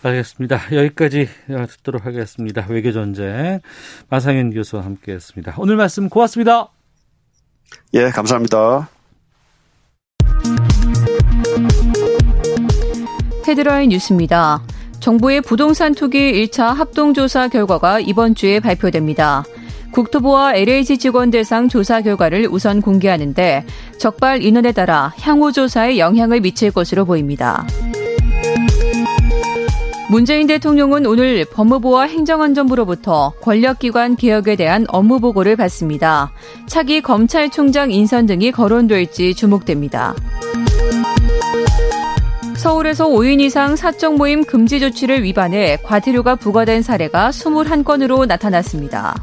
알겠습니다. 0.04 0.60
여기까지 0.72 1.28
듣도록 1.48 2.06
하겠습니다. 2.06 2.66
외교 2.70 2.92
전쟁 2.92 3.60
마상현 4.10 4.52
교수와 4.52 4.86
함께했습니다. 4.86 5.56
오늘 5.58 5.78
말씀 5.78 6.10
고맙습니다. 6.10 6.70
예, 7.94 8.10
감사합니다. 8.10 8.90
헤드라인 13.48 13.90
뉴스입니다. 13.90 14.62
정부의 15.00 15.42
부동산 15.42 15.94
투기 15.94 16.48
1차 16.48 16.74
합동조사 16.74 17.48
결과가 17.48 18.00
이번 18.00 18.36
주에 18.36 18.60
발표됩니다. 18.60 19.44
국토부와 19.96 20.56
LH 20.56 20.98
직원 20.98 21.32
대상 21.32 21.70
조사 21.70 22.02
결과를 22.02 22.50
우선 22.52 22.82
공개하는데 22.82 23.64
적발 23.98 24.42
인원에 24.42 24.74
따라 24.74 25.14
향후 25.22 25.54
조사에 25.54 25.98
영향을 25.98 26.42
미칠 26.42 26.70
것으로 26.70 27.06
보입니다. 27.06 27.66
문재인 30.10 30.48
대통령은 30.48 31.06
오늘 31.06 31.46
법무부와 31.46 32.08
행정안전부로부터 32.08 33.34
권력기관 33.42 34.18
개혁에 34.18 34.58
대한 34.58 34.86
업무 34.90 35.22
보고를 35.22 35.56
받습니다. 35.56 36.34
차기 36.68 37.00
검찰총장 37.02 37.92
인선 37.92 38.26
등이 38.26 38.52
거론될지 38.52 39.34
주목됩니다. 39.34 40.14
서울에서 42.58 43.08
5인 43.08 43.40
이상 43.40 43.78
사적 43.78 44.16
모임 44.16 44.44
금지 44.44 44.80
조치를 44.82 45.24
위반해 45.24 45.78
과태료가 45.84 46.36
부과된 46.36 46.82
사례가 46.82 47.30
21건으로 47.30 48.26
나타났습니다. 48.26 49.16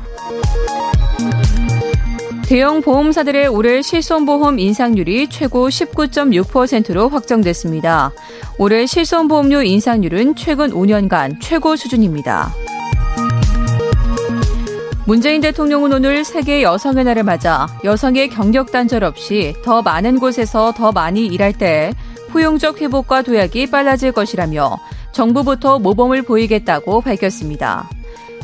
대형 2.52 2.82
보험사들의 2.82 3.48
올해 3.48 3.80
실손보험 3.80 4.58
인상률이 4.58 5.28
최고 5.30 5.70
19.6%로 5.70 7.08
확정됐습니다. 7.08 8.12
올해 8.58 8.84
실손보험료 8.84 9.62
인상률은 9.62 10.34
최근 10.36 10.68
5년간 10.70 11.38
최고 11.40 11.76
수준입니다. 11.76 12.52
문재인 15.06 15.40
대통령은 15.40 15.94
오늘 15.94 16.24
세계 16.24 16.62
여성의 16.62 17.04
날을 17.04 17.22
맞아 17.22 17.68
여성의 17.84 18.28
경력 18.28 18.70
단절 18.70 19.02
없이 19.02 19.54
더 19.64 19.80
많은 19.80 20.18
곳에서 20.18 20.72
더 20.72 20.92
많이 20.92 21.24
일할 21.24 21.54
때 21.54 21.94
포용적 22.32 22.82
회복과 22.82 23.22
도약이 23.22 23.70
빨라질 23.70 24.12
것이라며 24.12 24.78
정부부터 25.12 25.78
모범을 25.78 26.20
보이겠다고 26.20 27.00
밝혔습니다. 27.00 27.88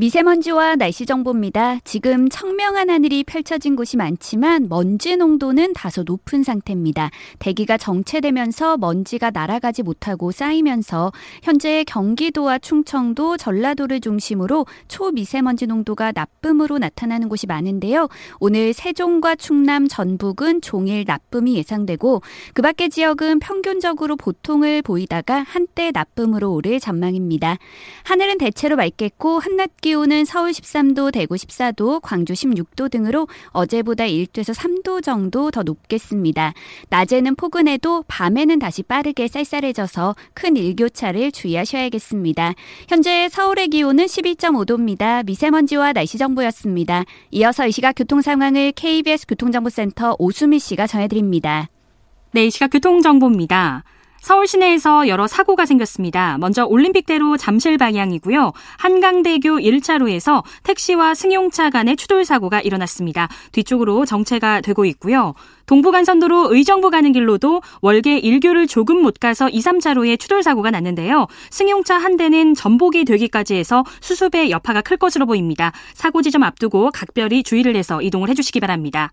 미세먼지와 0.00 0.76
날씨 0.76 1.04
정보입니다. 1.04 1.80
지금 1.84 2.30
청명한 2.30 2.88
하늘이 2.88 3.22
펼쳐진 3.22 3.76
곳이 3.76 3.98
많지만 3.98 4.70
먼지 4.70 5.14
농도는 5.18 5.74
다소 5.74 6.04
높은 6.06 6.42
상태입니다. 6.42 7.10
대기가 7.38 7.76
정체되면서 7.76 8.78
먼지가 8.78 9.28
날아가지 9.28 9.82
못하고 9.82 10.32
쌓이면서 10.32 11.12
현재 11.42 11.84
경기도와 11.84 12.58
충청도, 12.60 13.36
전라도를 13.36 14.00
중심으로 14.00 14.64
초미세먼지 14.88 15.66
농도가 15.66 16.12
나쁨으로 16.12 16.78
나타나는 16.78 17.28
곳이 17.28 17.46
많은데요. 17.46 18.08
오늘 18.38 18.72
세종과 18.72 19.36
충남, 19.36 19.86
전북은 19.86 20.62
종일 20.62 21.04
나쁨이 21.06 21.56
예상되고 21.56 22.22
그 22.54 22.62
밖의 22.62 22.88
지역은 22.88 23.38
평균적으로 23.40 24.16
보통을 24.16 24.80
보이다가 24.80 25.44
한때 25.46 25.90
나쁨으로 25.92 26.54
오를 26.54 26.80
전망입니다. 26.80 27.58
하늘은 28.04 28.38
대체로 28.38 28.76
맑겠고 28.76 29.40
한낮 29.40 29.72
기 29.82 29.89
기온은 29.90 30.24
서울 30.24 30.52
13도, 30.52 31.12
대구 31.12 31.34
14도, 31.34 32.00
광주 32.00 32.32
16도 32.32 32.88
등으로 32.92 33.26
어제보다 33.48 34.04
1도에서 34.04 34.54
3도 34.54 35.02
정도 35.02 35.50
더 35.50 35.64
높겠습니다. 35.64 36.54
낮에는 36.90 37.34
포근해도 37.34 38.04
밤에는 38.06 38.60
다시 38.60 38.84
빠르게 38.84 39.26
쌀쌀해져서 39.26 40.14
큰 40.32 40.56
일교차를 40.56 41.32
주의하셔야겠습니다. 41.32 42.54
현재 42.86 43.28
서울의 43.28 43.66
기온은 43.66 44.06
12.5도입니다. 44.06 45.26
미세먼지와 45.26 45.92
날씨 45.92 46.18
정보였습니다. 46.18 47.04
이어서 47.32 47.66
이 47.66 47.72
시각 47.72 47.94
교통 47.96 48.22
상황을 48.22 48.70
KBS 48.70 49.26
교통정보센터 49.26 50.14
오수미 50.20 50.60
씨가 50.60 50.86
전해드립니다. 50.86 51.68
네, 52.30 52.46
이 52.46 52.50
시각 52.52 52.70
교통정보입니다. 52.70 53.82
서울 54.20 54.46
시내에서 54.46 55.08
여러 55.08 55.26
사고가 55.26 55.64
생겼습니다. 55.64 56.36
먼저 56.38 56.64
올림픽대로 56.66 57.36
잠실 57.38 57.78
방향이고요. 57.78 58.52
한강대교 58.78 59.58
1차로에서 59.58 60.44
택시와 60.62 61.14
승용차 61.14 61.70
간의 61.70 61.96
추돌 61.96 62.24
사고가 62.24 62.60
일어났습니다. 62.60 63.28
뒤쪽으로 63.52 64.04
정체가 64.04 64.60
되고 64.60 64.84
있고요. 64.84 65.34
동부간선도로 65.66 66.54
의정부 66.54 66.90
가는 66.90 67.12
길로도 67.12 67.62
월계 67.80 68.20
1교를 68.20 68.68
조금 68.68 69.00
못 69.00 69.18
가서 69.18 69.48
2, 69.48 69.58
3차로에 69.60 70.18
추돌 70.18 70.42
사고가 70.42 70.70
났는데요. 70.70 71.26
승용차 71.50 71.96
한 71.96 72.16
대는 72.16 72.54
전복이 72.54 73.04
되기까지 73.06 73.54
해서 73.54 73.84
수습의 74.00 74.50
여파가 74.50 74.82
클 74.82 74.96
것으로 74.96 75.26
보입니다. 75.26 75.72
사고 75.94 76.20
지점 76.22 76.42
앞두고 76.42 76.90
각별히 76.90 77.42
주의를 77.42 77.74
해서 77.74 78.02
이동을 78.02 78.28
해주시기 78.28 78.60
바랍니다. 78.60 79.10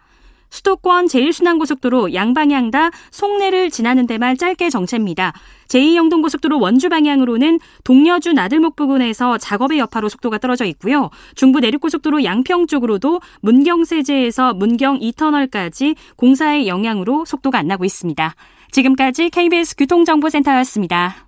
수도권 0.49 1.05
제1순환고속도로 1.05 2.13
양방향 2.13 2.71
다 2.71 2.89
송내를 3.11 3.69
지나는 3.69 4.07
데만 4.07 4.37
짧게 4.37 4.69
정체입니다. 4.69 5.33
제2영동고속도로 5.67 6.61
원주 6.61 6.89
방향으로는 6.89 7.59
동여주 7.83 8.33
나들목 8.33 8.75
부근에서 8.75 9.37
작업의 9.37 9.79
여파로 9.79 10.09
속도가 10.09 10.37
떨어져 10.37 10.65
있고요. 10.65 11.09
중부 11.35 11.59
내륙고속도로 11.59 12.23
양평 12.23 12.67
쪽으로도 12.67 13.21
문경세제에서 13.41 14.53
문경 14.53 14.99
2터널까지 14.99 15.95
공사의 16.15 16.67
영향으로 16.67 17.25
속도가 17.25 17.57
안 17.57 17.67
나고 17.67 17.85
있습니다. 17.85 18.35
지금까지 18.71 19.29
KBS 19.29 19.75
교통정보센터였습니다. 19.75 21.27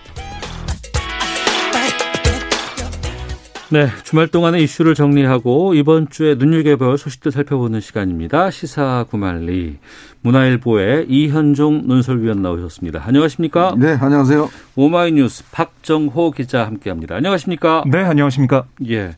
네, 3.71 3.87
주말 4.03 4.27
동안의 4.27 4.61
이슈를 4.63 4.95
정리하고 4.95 5.75
이번 5.75 6.09
주에 6.09 6.35
눈여겨볼 6.35 6.97
소식들 6.97 7.31
살펴보는 7.31 7.79
시간입니다. 7.79 8.51
시사 8.51 9.05
구말리 9.09 9.77
문화일보의 10.23 11.05
이현종 11.07 11.83
논설위원 11.87 12.41
나오셨습니다. 12.41 13.01
안녕하십니까? 13.05 13.75
네, 13.77 13.93
안녕하세요. 13.97 14.49
오마이뉴스 14.75 15.45
박정호 15.51 16.31
기자 16.31 16.65
함께합니다. 16.65 17.15
안녕하십니까? 17.15 17.85
네, 17.89 17.99
안녕하십니까? 17.99 18.65
예. 18.89 19.15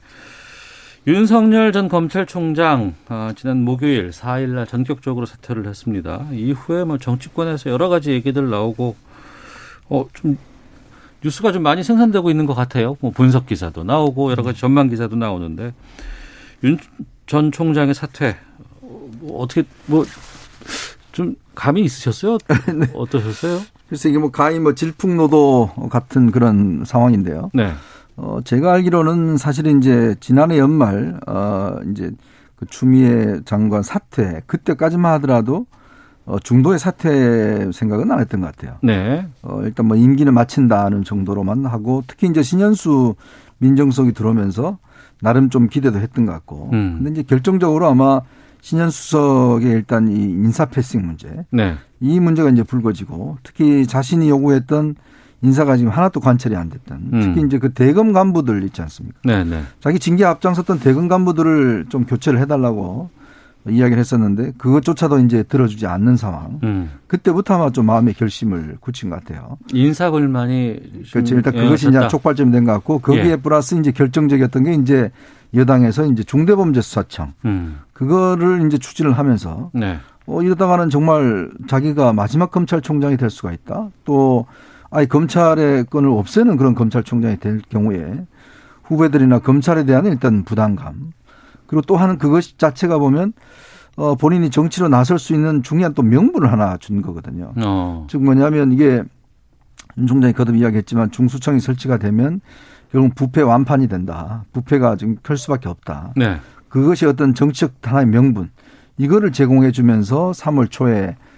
윤석열 1.08 1.72
전 1.72 1.90
검찰총장 1.90 2.94
아, 3.08 3.34
지난 3.36 3.58
목요일 3.66 4.12
4일날 4.12 4.68
전격적으로 4.68 5.26
사퇴를 5.26 5.66
했습니다. 5.66 6.28
이후에 6.32 6.84
뭐 6.84 7.00
정치권에서 7.00 7.72
여러 7.72 7.90
가지 7.90 8.12
얘기들 8.12 8.52
나오고 8.52 8.96
어 9.90 10.06
좀 10.14 10.38
뉴스가 11.24 11.52
좀 11.52 11.64
많이 11.64 11.84
생산되고 11.84 12.30
있는 12.30 12.46
것 12.46 12.54
같아요. 12.54 12.98
뭐 13.00 13.12
분석 13.12 13.46
기사도 13.48 13.84
나오고 13.84 14.32
여러 14.32 14.44
가지 14.44 14.60
전망 14.60 14.90
기사도 14.90 15.16
나오는데 15.16 15.74
윤 16.64 16.78
전 17.26 17.52
총장의 17.52 17.94
사퇴 17.94 18.36
뭐 18.82 19.42
어떻게 19.42 19.64
뭐 19.86 20.04
좀 21.14 21.36
감이 21.54 21.82
있으셨어요? 21.82 22.40
네. 22.76 22.88
어떠셨어요? 22.96 23.62
글쎄 23.88 24.10
이게 24.10 24.18
뭐 24.18 24.32
가히 24.32 24.58
뭐 24.58 24.74
질풍노도 24.74 25.90
같은 25.92 26.32
그런 26.32 26.84
상황인데요. 26.86 27.52
네. 27.54 27.72
어 28.16 28.40
제가 28.44 28.74
알기로는 28.74 29.38
사실은 29.38 29.78
이제 29.78 30.16
지난해 30.20 30.58
연말 30.58 31.20
어 31.28 31.78
이제 31.92 32.12
그 32.56 32.66
추미애 32.66 33.42
장관 33.46 33.84
사퇴 33.84 34.42
그때까지만 34.48 35.14
하더라도 35.14 35.68
어, 36.26 36.40
중도의 36.40 36.80
사퇴 36.80 37.72
생각은 37.74 38.12
안 38.12 38.20
했던 38.20 38.42
것 38.42 38.56
같아요. 38.56 38.78
네. 38.82 39.28
어, 39.42 39.62
일단 39.64 39.88
뭐 39.88 39.98
임기는 39.98 40.34
마친다는 40.34 41.04
정도로만 41.04 41.66
하고 41.66 42.04
특히 42.08 42.28
이제 42.28 42.42
신현수 42.42 43.16
민정수석이 43.58 44.14
들어오면서 44.14 44.78
나름 45.22 45.50
좀 45.50 45.68
기대도 45.68 46.00
했던 46.00 46.26
것 46.26 46.32
같고. 46.34 46.70
음. 46.74 46.96
근데 46.98 47.12
이제 47.12 47.24
결정적으로 47.24 47.88
아마 47.88 48.22
신현수석의 48.62 49.70
일단 49.72 50.08
이 50.08 50.16
인사 50.16 50.66
패싱 50.66 51.06
문제. 51.06 51.46
네. 51.50 51.76
이 52.00 52.20
문제가 52.20 52.50
이제 52.50 52.64
불거지고 52.64 53.38
특히 53.44 53.86
자신이 53.86 54.30
요구했던 54.30 54.96
인사가 55.42 55.76
지금 55.76 55.92
하나도 55.92 56.22
관철이 56.22 56.56
안 56.56 56.70
됐던 56.70 57.10
음. 57.12 57.20
특히 57.22 57.46
이제 57.46 57.60
그 57.60 57.74
대검 57.74 58.14
간부들 58.14 58.64
있지 58.64 58.82
않습니까? 58.82 59.20
네, 59.26 59.44
네. 59.44 59.62
자기 59.82 60.00
징계 60.00 60.24
앞장섰던 60.24 60.80
대검 60.80 61.10
간부들을 61.10 61.88
좀 61.90 62.06
교체를 62.06 62.40
해달라고 62.40 63.10
이야기를 63.70 63.98
했었는데 64.00 64.54
그것조차도 64.58 65.20
이제 65.20 65.44
들어주지 65.44 65.88
않는 65.88 66.18
상황. 66.18 66.60
음. 66.64 66.92
그때부터 67.08 67.56
아마 67.56 67.70
좀 67.70 67.86
마음의 67.86 68.14
결심을 68.16 68.78
굳힌 68.82 69.10
것 69.10 69.24
같아요. 69.24 69.58
인사 69.72 70.12
불만이 70.12 71.04
그렇죠. 71.12 71.36
일단 71.36 71.54
그것이 71.54 71.86
예, 71.88 71.90
이제 71.90 72.08
촉발점이 72.10 72.52
된 72.52 72.66
것 72.66 72.74
같고 72.74 73.00
거기에 73.00 73.32
예. 73.32 73.36
플러스 73.38 73.76
이제 73.76 73.92
결정적이었던 73.92 74.64
게 74.64 74.74
이제 74.74 75.12
여당에서 75.54 76.06
이제 76.06 76.24
중대범죄수사청 76.24 77.34
음. 77.46 77.80
그거를 77.94 78.66
이제 78.66 78.78
추진을 78.78 79.14
하면서 79.18 79.70
네. 79.74 79.98
어 80.26 80.42
이러다가는 80.42 80.90
정말 80.90 81.50
자기가 81.68 82.14
마지막 82.14 82.52
검찰총장이 82.52 83.18
될 83.18 83.30
수가 83.30 83.52
있다. 83.54 83.90
또 84.06 84.46
아예 84.90 85.06
검찰의 85.06 85.86
건을 85.86 86.10
없애는 86.10 86.58
그런 86.58 86.76
검찰총장이 86.76 87.38
될 87.38 87.62
경우에 87.70 88.26
후배들이나 88.84 89.40
검찰에 89.40 89.86
대한 89.86 90.06
일단 90.06 90.44
부담감 90.44 91.12
그리고 91.68 91.82
또 91.82 91.96
하는 91.96 92.18
그것 92.18 92.58
자체가 92.58 92.98
보면 92.98 93.34
어 93.96 94.16
본인이 94.16 94.50
정치로 94.50 94.88
나설 94.88 95.20
수 95.20 95.34
있는 95.34 95.62
중요한 95.62 95.94
또 95.94 96.02
명분을 96.02 96.52
하나 96.52 96.78
준 96.78 97.02
거거든요. 97.02 97.54
어. 97.58 98.08
즉 98.10 98.24
뭐냐면 98.24 98.72
이게 98.72 99.04
윤 99.98 100.08
총장이 100.08 100.34
거듭 100.34 100.56
이야기했지만 100.56 101.12
중수청이 101.12 101.60
설치가 101.60 101.98
되면 101.98 102.42
결국 102.92 103.16
부패 103.16 103.42
완판이 103.42 103.88
된다. 103.88 104.46
부패가 104.54 104.96
지금 104.96 105.18
클 105.22 105.38
수밖에 105.38 105.70
없다. 105.70 106.14
네. 106.16 106.40
그것이 106.70 107.06
어떤 107.06 107.36
정치적 107.36 107.74
하나의 107.84 108.08
명분 108.08 108.50
이거를 108.98 109.32
제공해 109.32 109.72
주면서 109.72 110.32
3월 110.32 110.70
초에 110.72 111.16
아, 111.16 111.33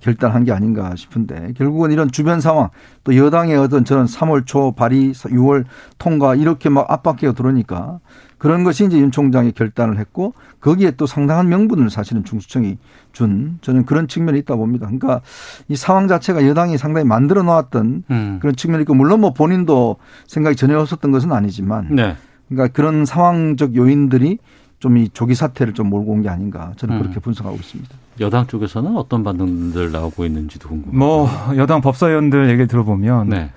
결단한 0.00 0.44
게 0.44 0.52
아닌가 0.52 0.96
싶은데 0.96 1.52
결국은 1.56 1.90
이런 1.92 2.10
주변 2.10 2.40
상황 2.40 2.70
또 3.04 3.16
여당의 3.16 3.56
어떤 3.56 3.84
저런 3.84 4.06
3월 4.06 4.46
초 4.46 4.72
발의 4.72 5.12
6월 5.12 5.64
통과 5.98 6.34
이렇게 6.34 6.68
막 6.68 6.90
압박기가 6.90 7.32
들어오니까 7.32 8.00
그런 8.38 8.64
것이 8.64 8.84
이제 8.84 8.98
윤 8.98 9.10
총장이 9.10 9.52
결단을 9.52 9.98
했고 9.98 10.34
거기에 10.60 10.92
또 10.92 11.06
상당한 11.06 11.48
명분을 11.48 11.90
사실은 11.90 12.24
중수청이 12.24 12.78
준 13.12 13.58
저는 13.62 13.84
그런 13.86 14.08
측면이 14.08 14.38
있다 14.40 14.56
봅니다. 14.56 14.86
그러니까 14.86 15.20
이 15.68 15.76
상황 15.76 16.06
자체가 16.08 16.46
여당이 16.46 16.76
상당히 16.78 17.06
만들어 17.06 17.42
놓았던 17.42 18.04
음. 18.10 18.38
그런 18.40 18.56
측면이 18.56 18.82
있고 18.82 18.94
물론 18.94 19.20
뭐 19.20 19.32
본인도 19.32 19.96
생각이 20.26 20.56
전혀 20.56 20.78
없었던 20.78 21.10
것은 21.12 21.32
아니지만 21.32 21.88
네. 21.94 22.16
그러니까 22.48 22.72
그런 22.74 23.04
상황적 23.04 23.74
요인들이 23.74 24.38
좀 24.78 24.96
이 24.98 25.08
조기 25.08 25.34
사태를 25.34 25.72
좀 25.74 25.88
몰고 25.88 26.12
온 26.12 26.22
게 26.22 26.28
아닌가 26.28 26.72
저는 26.76 26.96
음. 26.96 27.02
그렇게 27.02 27.20
분석하고 27.20 27.56
있습니다. 27.56 27.94
여당 28.20 28.46
쪽에서는 28.46 28.96
어떤 28.96 29.22
반응들 29.24 29.92
나오고 29.92 30.24
있는지도 30.24 30.68
궁금합니다. 30.68 30.98
뭐 30.98 31.28
여당 31.56 31.80
법사위원들 31.80 32.50
얘기 32.50 32.66
들어보면 32.66 33.28
네. 33.28 33.50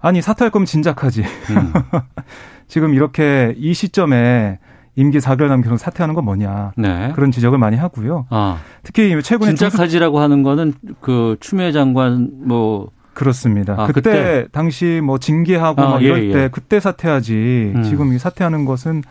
아니 0.00 0.22
사퇴할 0.22 0.50
거면 0.50 0.66
진작하지. 0.66 1.22
음. 1.22 1.72
지금 2.68 2.94
이렇게 2.94 3.54
이 3.56 3.74
시점에 3.74 4.58
임기 4.96 5.18
4개월 5.18 5.48
남겨서 5.48 5.76
사퇴하는 5.76 6.14
건 6.14 6.24
뭐냐 6.24 6.72
네. 6.76 7.12
그런 7.14 7.30
지적을 7.30 7.58
많이 7.58 7.76
하고요. 7.76 8.26
아, 8.30 8.58
특히 8.82 9.20
최근에 9.22 9.54
진작하지라고 9.54 10.20
하는 10.20 10.42
거는 10.42 10.72
그 11.00 11.36
추미애 11.40 11.70
장관 11.72 12.30
뭐 12.32 12.90
그렇습니다. 13.12 13.74
아, 13.78 13.86
그때, 13.86 14.00
그때, 14.00 14.46
당시 14.52 15.00
뭐 15.02 15.18
징계하고 15.18 15.82
아, 15.82 15.90
막 15.90 16.02
이럴 16.02 16.24
예, 16.24 16.28
예. 16.28 16.32
때 16.32 16.48
그때 16.50 16.80
사퇴하지 16.80 17.72
음. 17.76 17.82
지금 17.82 18.12
이 18.12 18.18
사퇴하는 18.18 18.64
것은 18.64 19.02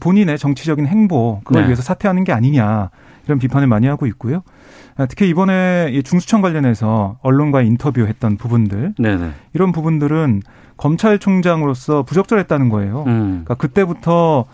본인의 0.00 0.38
정치적인 0.38 0.86
행보 0.86 1.40
그걸 1.44 1.62
네. 1.62 1.68
위해서 1.68 1.82
사퇴하는 1.82 2.24
게 2.24 2.32
아니냐 2.32 2.90
이런 3.26 3.38
비판을 3.38 3.66
많이 3.66 3.86
하고 3.86 4.06
있고요. 4.06 4.42
아, 4.96 5.06
특히 5.06 5.28
이번에 5.28 5.90
이 5.92 6.02
중수청 6.02 6.40
관련해서 6.40 7.18
언론과 7.22 7.62
인터뷰했던 7.62 8.36
부분들 8.36 8.94
네네. 8.98 9.30
이런 9.52 9.72
부분들은 9.72 10.42
검찰총장으로서 10.76 12.02
부적절했다는 12.02 12.68
거예요. 12.68 13.04
음. 13.06 13.42
그러니까 13.44 13.54
그때부터 13.54 14.46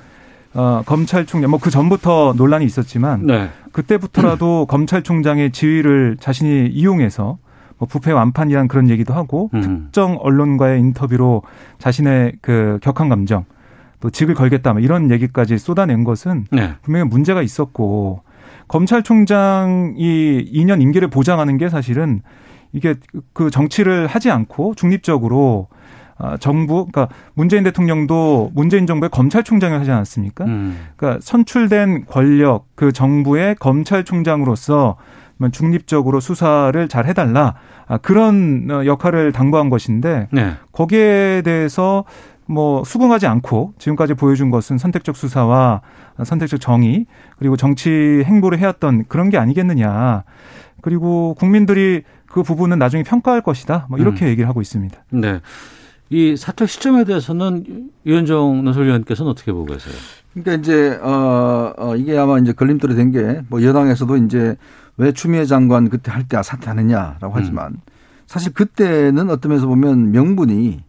어, 0.52 0.82
검찰총장, 0.84 1.48
뭐 1.50 1.60
그 1.60 1.70
전부터 1.70 2.34
논란이 2.36 2.64
있었지만, 2.64 3.24
네. 3.24 3.50
그때부터라도 3.70 4.66
검찰총장의 4.68 5.52
지위를 5.52 6.16
자신이 6.18 6.66
이용해서 6.66 7.38
뭐 7.78 7.86
부패 7.86 8.10
완판이란 8.10 8.66
그런 8.66 8.90
얘기도 8.90 9.14
하고, 9.14 9.50
음. 9.54 9.62
특정 9.84 10.18
언론과의 10.20 10.80
인터뷰로 10.80 11.42
자신의 11.78 12.32
그 12.40 12.80
격한 12.82 13.08
감정, 13.08 13.44
또 14.00 14.10
직을 14.10 14.34
걸겠다, 14.34 14.72
뭐 14.72 14.82
이런 14.82 15.12
얘기까지 15.12 15.56
쏟아낸 15.56 16.02
것은 16.02 16.46
네. 16.50 16.72
분명히 16.82 17.08
문제가 17.08 17.42
있었고, 17.42 18.22
검찰총장이 18.70 20.48
2년 20.54 20.80
임기를 20.80 21.08
보장하는 21.08 21.58
게 21.58 21.68
사실은 21.68 22.22
이게 22.72 22.94
그 23.32 23.50
정치를 23.50 24.06
하지 24.06 24.30
않고 24.30 24.74
중립적으로 24.76 25.66
아, 26.18 26.36
정부, 26.36 26.86
그러니까 26.86 27.08
문재인 27.34 27.64
대통령도 27.64 28.52
문재인 28.54 28.86
정부의 28.86 29.10
검찰총장을 29.10 29.78
하지 29.80 29.90
않았습니까? 29.90 30.44
음. 30.44 30.78
그러니까 30.94 31.20
선출된 31.20 32.04
권력 32.06 32.66
그 32.76 32.92
정부의 32.92 33.56
검찰총장으로서 33.56 34.96
중립적으로 35.50 36.20
수사를 36.20 36.86
잘 36.88 37.06
해달라 37.06 37.54
아, 37.88 37.98
그런 37.98 38.68
어, 38.70 38.86
역할을 38.86 39.32
당부한 39.32 39.68
것인데 39.68 40.28
네. 40.30 40.52
거기에 40.70 41.42
대해서 41.42 42.04
뭐 42.50 42.82
수긍하지 42.84 43.26
않고 43.28 43.74
지금까지 43.78 44.14
보여준 44.14 44.50
것은 44.50 44.76
선택적 44.76 45.16
수사와 45.16 45.82
선택적 46.24 46.60
정의 46.60 47.06
그리고 47.38 47.56
정치 47.56 47.88
행보를 48.26 48.58
해왔던 48.58 49.04
그런 49.08 49.30
게 49.30 49.38
아니겠느냐. 49.38 50.24
그리고 50.82 51.34
국민들이 51.38 52.02
그 52.26 52.42
부분은 52.42 52.78
나중에 52.78 53.02
평가할 53.04 53.42
것이다. 53.42 53.86
뭐 53.88 53.98
이렇게 53.98 54.24
음. 54.26 54.30
얘기를 54.30 54.48
하고 54.48 54.60
있습니다. 54.60 54.96
네. 55.10 55.40
이 56.08 56.36
사퇴 56.36 56.66
시점에 56.66 57.04
대해서는 57.04 57.90
유현정 58.04 58.64
논설위원께서는 58.64 59.30
어떻게 59.30 59.52
보고 59.52 59.66
계세요? 59.66 59.94
그러니까 60.34 60.54
이제 60.54 60.98
어, 61.02 61.72
어 61.76 61.94
이게 61.96 62.18
아마 62.18 62.38
이제 62.38 62.52
걸림돌이 62.52 62.96
된 62.96 63.12
게 63.12 63.42
뭐 63.48 63.62
여당에서도 63.62 64.16
이제 64.16 64.56
왜 64.96 65.12
추미애 65.12 65.44
장관 65.44 65.88
그때 65.88 66.10
할 66.10 66.24
때 66.24 66.42
사퇴하느냐라고 66.42 67.32
하지만 67.32 67.72
음. 67.72 67.78
사실 68.26 68.52
그때는 68.52 69.30
어떤 69.30 69.50
면에서 69.50 69.66
보면 69.68 70.10
명분이 70.10 70.82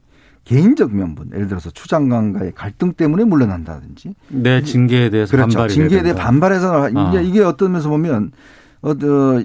개인적 0.52 0.94
명분, 0.94 1.30
예를 1.34 1.48
들어서 1.48 1.70
추 1.70 1.88
장관과의 1.88 2.52
갈등 2.54 2.92
때문에 2.92 3.24
물러난다든지. 3.24 4.16
내 4.28 4.62
징계에 4.62 5.10
대해서 5.10 5.32
그렇죠. 5.32 5.60
반발이 5.60 5.74
징계에 5.74 6.04
대해 6.04 6.14
반발해서 6.14 6.90
아. 6.94 7.22
이게 7.22 7.40
어떤 7.42 7.72
면에서 7.72 7.88
보면 7.88 8.34
어, 8.82 8.94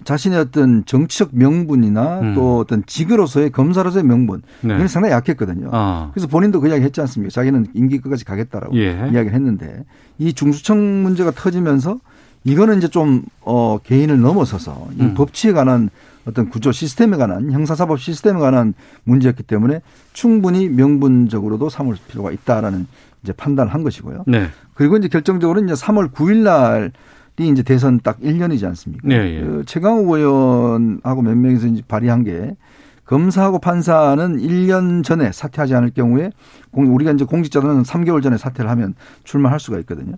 자신의 0.03 0.39
어떤 0.41 0.85
정치적 0.85 1.31
명분이나 1.33 2.21
음. 2.21 2.35
또 2.35 2.59
어떤 2.59 2.83
직으로서의 2.87 3.51
검사로서의 3.51 4.03
명분 4.03 4.43
네. 4.63 4.75
이건 4.75 4.89
상당히 4.89 5.15
약했거든요. 5.15 5.69
아. 5.71 6.11
그래서 6.13 6.27
본인도 6.27 6.61
그 6.61 6.69
이야기 6.69 6.83
했지 6.83 7.01
않습니까? 7.01 7.31
자기는 7.31 7.69
임기 7.75 7.99
끝까지 7.99 8.25
가겠다라고 8.25 8.77
예. 8.77 8.91
이야기를 9.13 9.33
했는데 9.33 9.85
이 10.19 10.33
중수청 10.33 11.05
문제가 11.05 11.31
터지면서 11.31 12.01
이거는 12.43 12.79
이제 12.79 12.89
좀 12.89 13.23
어, 13.43 13.79
개인을 13.85 14.21
넘어서서 14.21 14.89
이 14.99 15.03
음. 15.03 15.15
법치에 15.15 15.53
관한 15.53 15.89
어떤 16.27 16.51
구조 16.51 16.73
시스템에 16.73 17.17
관한 17.17 17.53
형사사법 17.53 18.01
시스템에 18.01 18.39
관한 18.41 18.75
문제였기 19.05 19.45
때문에 19.45 19.81
충분히 20.13 20.69
명분적으로도 20.69 21.69
삼을 21.69 21.97
필요가 22.09 22.33
있다라는 22.33 22.87
이제 23.23 23.33
판단을 23.33 23.73
한 23.73 23.83
것이고요. 23.83 24.25
네. 24.27 24.49
그리고 24.75 24.97
이제 24.97 25.09
결정적으로 25.09 25.63
이제 25.65 25.73
3월 25.75 26.13
9일 26.13 26.43
날이 26.43 27.51
이제 27.51 27.63
대선 27.63 28.01
딱 28.01 28.21
1년이지 28.21 28.65
않습니까? 28.65 29.07
네, 29.07 29.37
예. 29.37 29.41
그 29.41 29.63
최강욱 29.67 30.11
의원하고 30.11 31.23
몇 31.23 31.37
명이서 31.37 31.69
이제 31.69 31.83
발의한 31.87 32.25
게 32.25 32.57
검사하고 33.05 33.61
판사는 33.61 34.37
1년 34.37 35.05
전에 35.05 35.31
사퇴하지 35.31 35.77
않을 35.77 35.91
경우에 35.91 36.31
우리가 36.73 37.13
이제 37.13 37.25
공직자들은 37.25 37.85
3개월 37.85 38.21
전에 38.21 38.37
사퇴를 38.37 38.69
하면 38.71 38.95
출마할 39.23 39.61
수가 39.61 39.79
있거든요. 39.81 40.17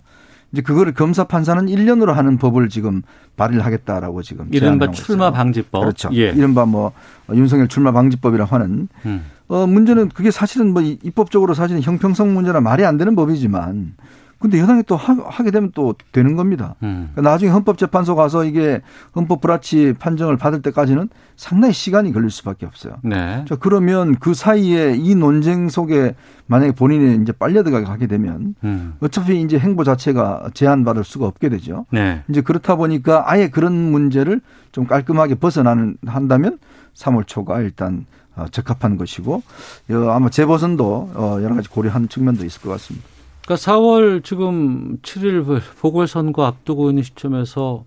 이제 0.51 0.61
그거를 0.61 0.93
검사 0.93 1.25
판사는 1.25 1.65
1년으로 1.65 2.13
하는 2.13 2.37
법을 2.37 2.69
지금 2.69 3.01
발의를 3.37 3.63
하겠다라고 3.65 4.23
지금 4.23 4.47
이른바 4.51 4.91
출마 4.91 5.31
방지법. 5.31 5.81
그렇죠. 5.81 6.09
예. 6.13 6.29
이른바 6.29 6.65
뭐 6.65 6.91
윤석열 7.31 7.67
출마 7.67 7.91
방지법이라고 7.91 8.55
하는 8.55 8.87
음. 9.05 9.25
어 9.47 9.67
문제는 9.67 10.09
그게 10.09 10.31
사실은 10.31 10.73
뭐 10.73 10.81
입법적으로 10.81 11.53
사실은 11.53 11.81
형평성 11.81 12.33
문제나 12.33 12.61
말이 12.61 12.85
안 12.85 12.97
되는 12.97 13.15
법이지만 13.15 13.93
근데 14.39 14.57
여당이 14.59 14.83
또 14.83 14.95
하, 14.95 15.43
게 15.43 15.51
되면 15.51 15.71
또 15.75 15.93
되는 16.13 16.35
겁니다. 16.37 16.75
음. 16.81 17.09
그러니까 17.11 17.29
나중에 17.31 17.51
헌법재판소 17.51 18.15
가서 18.15 18.45
이게 18.45 18.81
헌법 19.15 19.41
불합치 19.41 19.95
판정을 19.99 20.37
받을 20.37 20.61
때까지는 20.61 21.09
상당히 21.35 21.73
시간이 21.73 22.13
걸릴 22.13 22.31
수밖에 22.31 22.65
없어요. 22.65 22.95
네. 23.03 23.43
자, 23.47 23.57
그러면 23.57 24.15
그 24.15 24.33
사이에 24.33 24.95
이 24.95 25.13
논쟁 25.13 25.67
속에 25.67 26.15
만약에 26.47 26.71
본인이 26.71 27.21
이제 27.21 27.33
빨려 27.33 27.63
들어가게 27.63 28.07
되면 28.07 28.55
음. 28.63 28.95
어차피 29.01 29.41
이제 29.41 29.59
행보 29.59 29.83
자체가 29.83 30.51
제한받을 30.53 31.03
수가 31.03 31.27
없게 31.27 31.49
되죠. 31.49 31.85
네. 31.91 32.23
이제 32.29 32.41
그렇다 32.41 32.77
보니까 32.77 33.25
아예 33.27 33.49
그런 33.49 33.73
문제를 33.91 34.39
좀 34.71 34.87
깔끔하게 34.87 35.35
벗어나는 35.35 35.97
한다면 36.05 36.59
3월 36.95 37.27
초가 37.27 37.61
일단 37.61 38.05
어, 38.35 38.45
적합한 38.49 38.95
것이고 38.97 39.43
어, 39.91 40.09
아마 40.11 40.29
재보선도 40.29 41.11
어, 41.13 41.39
여러 41.43 41.55
가지 41.55 41.67
고려한 41.67 42.07
측면도 42.07 42.45
있을 42.45 42.61
것 42.61 42.69
같습니다. 42.69 43.05
그러니까 43.49 43.55
4월 43.55 44.23
지금 44.23 44.99
7일 45.01 45.59
보궐선거 45.81 46.45
앞두고 46.45 46.91
있는 46.91 47.01
시점에서 47.01 47.83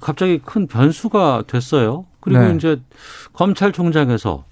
갑자기 0.00 0.38
큰 0.38 0.66
변수가 0.66 1.44
됐어요. 1.46 2.06
그리고 2.20 2.40
네. 2.40 2.54
이제 2.54 2.80
검찰총장에서 3.34 4.44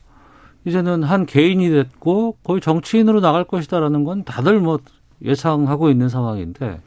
이제는 0.67 1.03
한 1.03 1.25
개인이 1.25 1.71
됐고 1.71 2.37
거의 2.45 2.61
정치인으로 2.61 3.21
나갈 3.21 3.45
것이다라는 3.45 4.05
건 4.05 4.25
다들 4.25 4.61
뭐 4.61 4.81
예상하고 5.25 5.89
있는 5.89 6.11
상황인데 6.11 6.79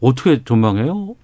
어떻게 0.00 0.44
전망해요? 0.44 1.16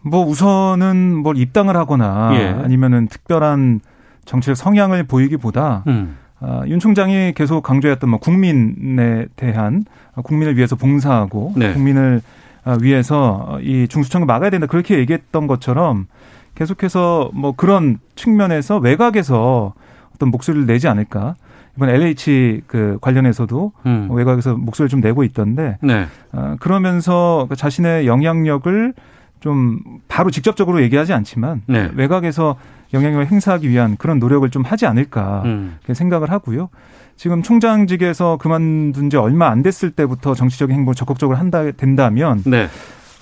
뭐 0.00 0.26
우선은 0.26 1.22
뭘 1.22 1.36
입당을 1.36 1.76
하거나 1.76 2.32
예. 2.34 2.48
아니면은 2.48 3.06
특별한 3.06 3.80
정치적 4.24 4.56
성향을 4.56 5.04
보이기보다 5.04 5.84
음. 5.86 6.16
어, 6.40 6.62
윤 6.66 6.78
총장이 6.78 7.32
계속 7.34 7.62
강조했던 7.62 8.08
뭐 8.10 8.18
국민에 8.18 9.26
대한 9.36 9.84
국민을 10.14 10.56
위해서 10.56 10.76
봉사하고 10.76 11.54
네. 11.56 11.72
국민을 11.72 12.22
어, 12.64 12.76
위해서 12.80 13.58
이 13.62 13.88
중수청을 13.88 14.26
막아야 14.26 14.50
된다 14.50 14.66
그렇게 14.66 14.98
얘기했던 14.98 15.46
것처럼 15.46 16.06
계속해서 16.54 17.30
뭐 17.34 17.52
그런 17.56 17.98
측면에서 18.14 18.78
외곽에서 18.78 19.74
어떤 20.14 20.30
목소리를 20.30 20.66
내지 20.66 20.88
않을까. 20.88 21.36
이번 21.76 21.90
LH 21.90 22.62
그 22.66 22.98
관련해서도 23.00 23.72
음. 23.86 24.08
외곽에서 24.10 24.56
목소리를 24.56 24.88
좀 24.88 25.00
내고 25.00 25.22
있던데 25.22 25.78
네. 25.80 26.06
어, 26.32 26.56
그러면서 26.58 27.46
그 27.48 27.54
자신의 27.54 28.08
영향력을 28.08 28.94
좀 29.38 29.78
바로 30.08 30.30
직접적으로 30.30 30.82
얘기하지 30.82 31.12
않지만 31.12 31.62
네. 31.66 31.88
외곽에서 31.94 32.56
영향력을 32.92 33.26
행사하기 33.26 33.68
위한 33.68 33.96
그런 33.96 34.18
노력을 34.18 34.48
좀 34.50 34.62
하지 34.62 34.86
않을까 34.86 35.42
음. 35.44 35.78
생각을 35.92 36.30
하고요. 36.30 36.70
지금 37.16 37.42
총장직에서 37.42 38.36
그만둔 38.38 39.10
지 39.10 39.16
얼마 39.16 39.48
안 39.48 39.62
됐을 39.62 39.90
때부터 39.90 40.34
정치적인 40.34 40.74
행보를 40.76 40.94
적극적으로 40.94 41.36
한다 41.36 41.70
된다면 41.72 42.42
네. 42.46 42.68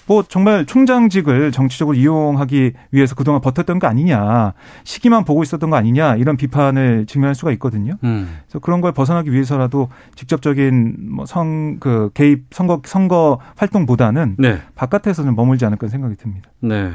뭐 0.07 0.23
정말 0.23 0.67
총장직을 0.67 1.51
정치적으로 1.51 1.97
이용하기 1.97 2.73
위해서 2.93 3.14
그동안 3.14 3.41
버텼던 3.41 3.79
거 3.79 3.89
아니냐 3.89 4.53
시기만 4.85 5.25
보고 5.25 5.43
있었던 5.43 5.69
거 5.69 5.77
아니냐 5.77 6.17
이런 6.17 6.37
비판을 6.37 7.07
직면할 7.07 7.35
수가 7.35 7.51
있거든요. 7.53 7.95
음. 8.05 8.39
그래서 8.45 8.59
그런 8.61 8.81
걸 8.81 8.93
벗어나기 8.93 9.33
위해서라도 9.33 9.89
직접적인 10.14 10.97
뭐선그 11.11 12.11
개입 12.14 12.47
선거 12.51 12.81
선거 12.85 13.41
활동보다는 13.57 14.37
네. 14.39 14.61
바깥에서 14.75 15.25
는 15.25 15.35
머물지 15.35 15.64
않을까 15.64 15.89
생각이 15.89 16.17
듭니다. 16.17 16.51
네. 16.61 16.93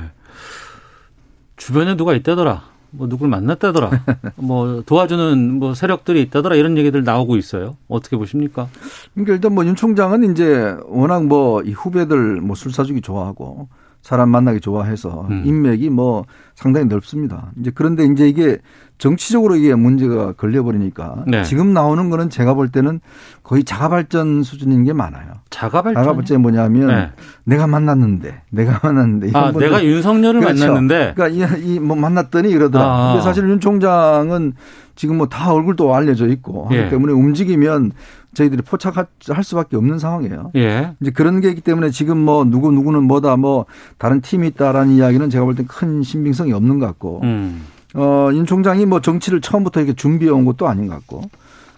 주변에 1.62 1.96
누가 1.96 2.16
있다더라. 2.16 2.64
뭐 2.90 3.08
누굴 3.08 3.30
만났다더라. 3.30 3.92
뭐 4.36 4.82
도와주는 4.84 5.60
뭐 5.60 5.76
세력들이 5.76 6.20
있다더라 6.24 6.56
이런 6.56 6.76
얘기들 6.76 7.04
나오고 7.04 7.38
있어요. 7.38 7.78
어떻게 7.88 8.18
보십니까? 8.18 8.68
그러니까 9.14 9.34
일단 9.36 9.54
뭐 9.54 9.64
윤 9.64 9.76
총장은 9.76 10.32
이제 10.32 10.76
워낙 10.88 11.24
뭐 11.26 11.62
이 11.64 11.72
후배들 11.72 12.42
뭐 12.42 12.56
술 12.56 12.74
사주기 12.74 13.02
좋아하고 13.02 13.70
사람 14.02 14.30
만나기 14.30 14.60
좋아해서 14.60 15.28
음. 15.30 15.44
인맥이 15.46 15.90
뭐 15.90 16.26
상당히 16.56 16.88
넓습니다. 16.88 17.52
이제 17.60 17.72
그런데 17.74 18.04
이제 18.06 18.28
이게 18.28 18.58
정치적으로 18.98 19.56
이게 19.56 19.74
문제가 19.74 20.34
걸려버리니까 20.34 21.24
네. 21.26 21.44
지금 21.44 21.74
나오는 21.74 22.10
거는 22.12 22.30
제가 22.30 22.54
볼 22.54 22.70
때는 22.70 23.00
거의 23.42 23.64
자가발전 23.64 24.44
수준인 24.44 24.84
게 24.84 24.94
많아요. 24.94 25.34
자가발전? 25.50 26.04
자가발전이 26.04 26.40
뭐냐면 26.40 26.88
네. 26.88 27.10
내가 27.44 27.66
만났는데, 27.66 28.44
내가 28.52 28.80
만났는데. 28.84 29.32
아, 29.34 29.52
내가 29.52 29.84
윤석열을 29.84 30.42
그렇죠. 30.42 30.68
만났는데. 30.68 31.14
그러니까 31.16 31.58
이, 31.58 31.80
뭐 31.80 31.96
만났더니 31.96 32.50
이러더라. 32.52 32.84
아. 32.86 33.08
근데 33.14 33.24
사실 33.24 33.50
윤 33.50 33.60
총장은 33.60 34.54
지금 34.96 35.18
뭐 35.18 35.26
다 35.28 35.52
얼굴도 35.52 35.96
알려져 35.96 36.28
있고 36.28 36.66
하기 36.66 36.76
예. 36.76 36.90
때문에 36.90 37.14
움직이면 37.14 37.94
저희들이 38.34 38.62
포착할 38.62 39.08
수밖에 39.44 39.76
없는 39.78 40.00
상황이에요. 40.00 40.52
예. 40.56 40.96
이제 41.02 41.12
그런 41.12 41.42
게 41.42 41.50
있기 41.50 41.62
때문에 41.62 41.90
지금 41.90 42.18
뭐 42.18 42.46
누구 42.46 42.72
누구는 42.72 43.04
뭐다 43.04 43.36
뭐 43.38 43.66
다른 43.98 44.22
팀이 44.22 44.48
있다라는 44.50 44.94
이야기는 44.96 45.30
제가 45.30 45.44
볼 45.46 45.56
땐 45.56 45.66
큰 45.68 46.02
신빙성이 46.04 46.54
없는 46.54 46.80
것 46.80 46.86
같고, 46.88 47.22
음. 47.24 47.64
어, 47.94 48.30
윤 48.34 48.46
총장이 48.46 48.86
뭐 48.86 49.02
정치를 49.02 49.42
처음부터 49.42 49.82
이렇게 49.82 49.94
준비해 49.94 50.32
온 50.32 50.46
것도 50.46 50.68
아닌 50.68 50.88
것 50.88 50.96
같고, 50.96 51.24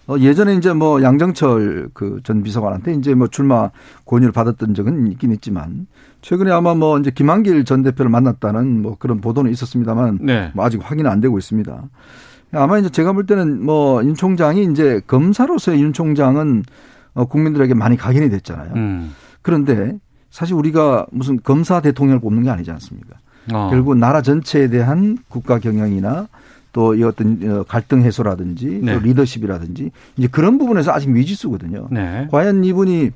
어, 0.06 0.16
예전에 0.18 0.54
이제 0.54 0.72
뭐 0.72 1.02
양정철 1.02 1.88
그 1.92 2.20
전 2.22 2.42
비서관한테 2.42 2.94
이제 2.94 3.14
뭐 3.14 3.26
출마 3.28 3.70
권유를 4.06 4.32
받았던 4.32 4.74
적은 4.74 5.10
있긴 5.12 5.32
있지만 5.32 5.86
최근에 6.22 6.50
아마 6.52 6.74
뭐 6.74 6.98
이제 6.98 7.10
김한길 7.10 7.64
전 7.64 7.82
대표를 7.82 8.10
만났다는 8.10 8.82
뭐 8.82 8.96
그런 8.98 9.20
보도는 9.20 9.50
있었습니다만 9.50 10.18
네. 10.22 10.50
뭐 10.54 10.64
아직 10.64 10.80
확인은 10.82 11.10
안 11.10 11.20
되고 11.20 11.36
있습니다. 11.38 11.82
아마 12.56 12.78
이제 12.78 12.88
제가 12.88 13.12
볼 13.12 13.26
때는 13.26 13.64
뭐 13.64 14.02
윤 14.02 14.14
총장이 14.14 14.64
이제 14.70 15.00
검사로서의 15.06 15.82
윤 15.82 15.92
총장은 15.92 16.64
어, 17.14 17.24
국민들에게 17.26 17.74
많이 17.74 17.96
각인이 17.96 18.28
됐잖아요. 18.30 18.72
음. 18.76 19.14
그런데 19.42 19.96
사실 20.30 20.54
우리가 20.54 21.06
무슨 21.12 21.40
검사 21.42 21.80
대통령을 21.80 22.20
뽑는 22.20 22.42
게 22.42 22.50
아니지 22.50 22.70
않습니까? 22.72 23.16
어. 23.52 23.68
결국 23.70 23.96
나라 23.96 24.22
전체에 24.22 24.68
대한 24.68 25.18
국가 25.28 25.58
경영이나 25.58 26.28
또 26.72 26.94
이 26.96 27.04
어떤 27.04 27.38
어, 27.48 27.64
갈등 27.68 28.02
해소라든지 28.02 28.80
네. 28.82 28.94
또 28.94 29.00
리더십이라든지 29.00 29.92
이제 30.16 30.28
그런 30.28 30.58
부분에서 30.58 30.90
아직 30.92 31.08
미지수거든요. 31.10 31.88
네. 31.92 32.26
과연 32.32 32.64
이분이 32.64 33.12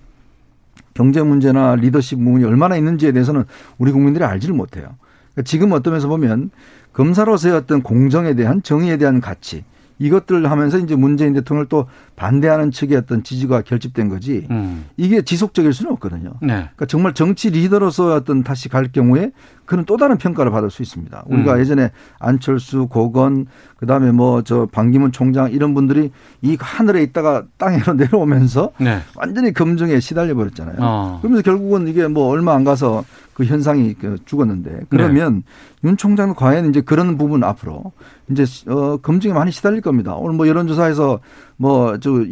경제 0.95 1.23
문제나 1.23 1.75
리더십 1.75 2.19
부분이 2.19 2.45
얼마나 2.45 2.77
있는지에 2.77 3.11
대해서는 3.13 3.45
우리 3.79 3.91
국민들이 3.91 4.25
알지를 4.25 4.55
못해요. 4.55 4.95
그러니까 5.33 5.43
지금 5.45 5.73
어떤 5.73 5.93
면에서 5.93 6.07
보면 6.09 6.51
검사로서의 6.99 7.55
어떤 7.55 7.81
공정에 7.81 8.35
대한 8.35 8.61
정의에 8.61 8.97
대한 8.97 9.21
가치 9.21 9.63
이것들 10.01 10.51
하면서 10.51 10.79
이제 10.79 10.97
문재인 10.97 11.33
대통령을 11.33 11.69
또 11.69 11.87
반대하는 12.17 12.71
측의 12.71 12.97
어떤 12.97 13.23
지지가 13.23 13.63
결집된 13.63 14.09
거지 14.09 14.47
음. 14.51 14.85
이게 14.97 15.23
지속적일 15.23 15.73
수는 15.73 15.93
없거든요. 15.93 16.35
네. 16.41 16.55
그러니까 16.55 16.87
정말 16.87 17.15
정치 17.15 17.51
리더로서 17.51 18.15
어떤 18.15 18.43
다시 18.43 18.69
갈 18.69 18.91
경우에 18.93 19.31
그는 19.65 19.85
또 19.85 19.97
다른 19.97 20.17
평가를 20.17 20.51
받을 20.51 20.71
수 20.71 20.83
있습니다. 20.83 21.25
우리가 21.27 21.55
음. 21.55 21.61
예전에 21.61 21.91
안철수, 22.19 22.87
고건, 22.87 23.47
그 23.77 23.87
다음에 23.87 24.11
뭐저 24.13 24.69
반기문 24.73 25.13
총장 25.13 25.51
이런 25.53 25.75
분들이 25.75 26.11
이 26.43 26.57
하늘에 26.59 27.03
있다가 27.03 27.45
땅으로 27.59 27.95
내려오면서 27.99 28.71
네. 28.81 29.01
완전히 29.15 29.53
검증에 29.53 30.01
시달려 30.01 30.35
버렸잖아요. 30.35 30.77
어. 30.79 31.19
그러면서 31.21 31.43
결국은 31.43 31.87
이게 31.87 32.07
뭐 32.09 32.29
얼마 32.29 32.55
안 32.55 32.65
가서 32.65 33.05
그 33.39 33.45
현상이 33.45 33.95
그 33.95 34.17
죽었는데 34.25 34.87
그러면 34.89 35.45
네. 35.83 35.89
윤 35.89 35.97
총장은 35.97 36.35
과연 36.35 36.69
이제 36.69 36.81
그런 36.81 37.17
부분 37.17 37.45
앞으로 37.45 37.93
이제 38.29 38.45
어 38.69 38.97
검증에 38.97 39.33
많이 39.33 39.53
시달릴 39.53 39.81
겁니다. 39.81 40.17
오늘 40.17 40.35
뭐 40.35 40.49
여론조사에서 40.49 41.21
뭐저 41.57 42.25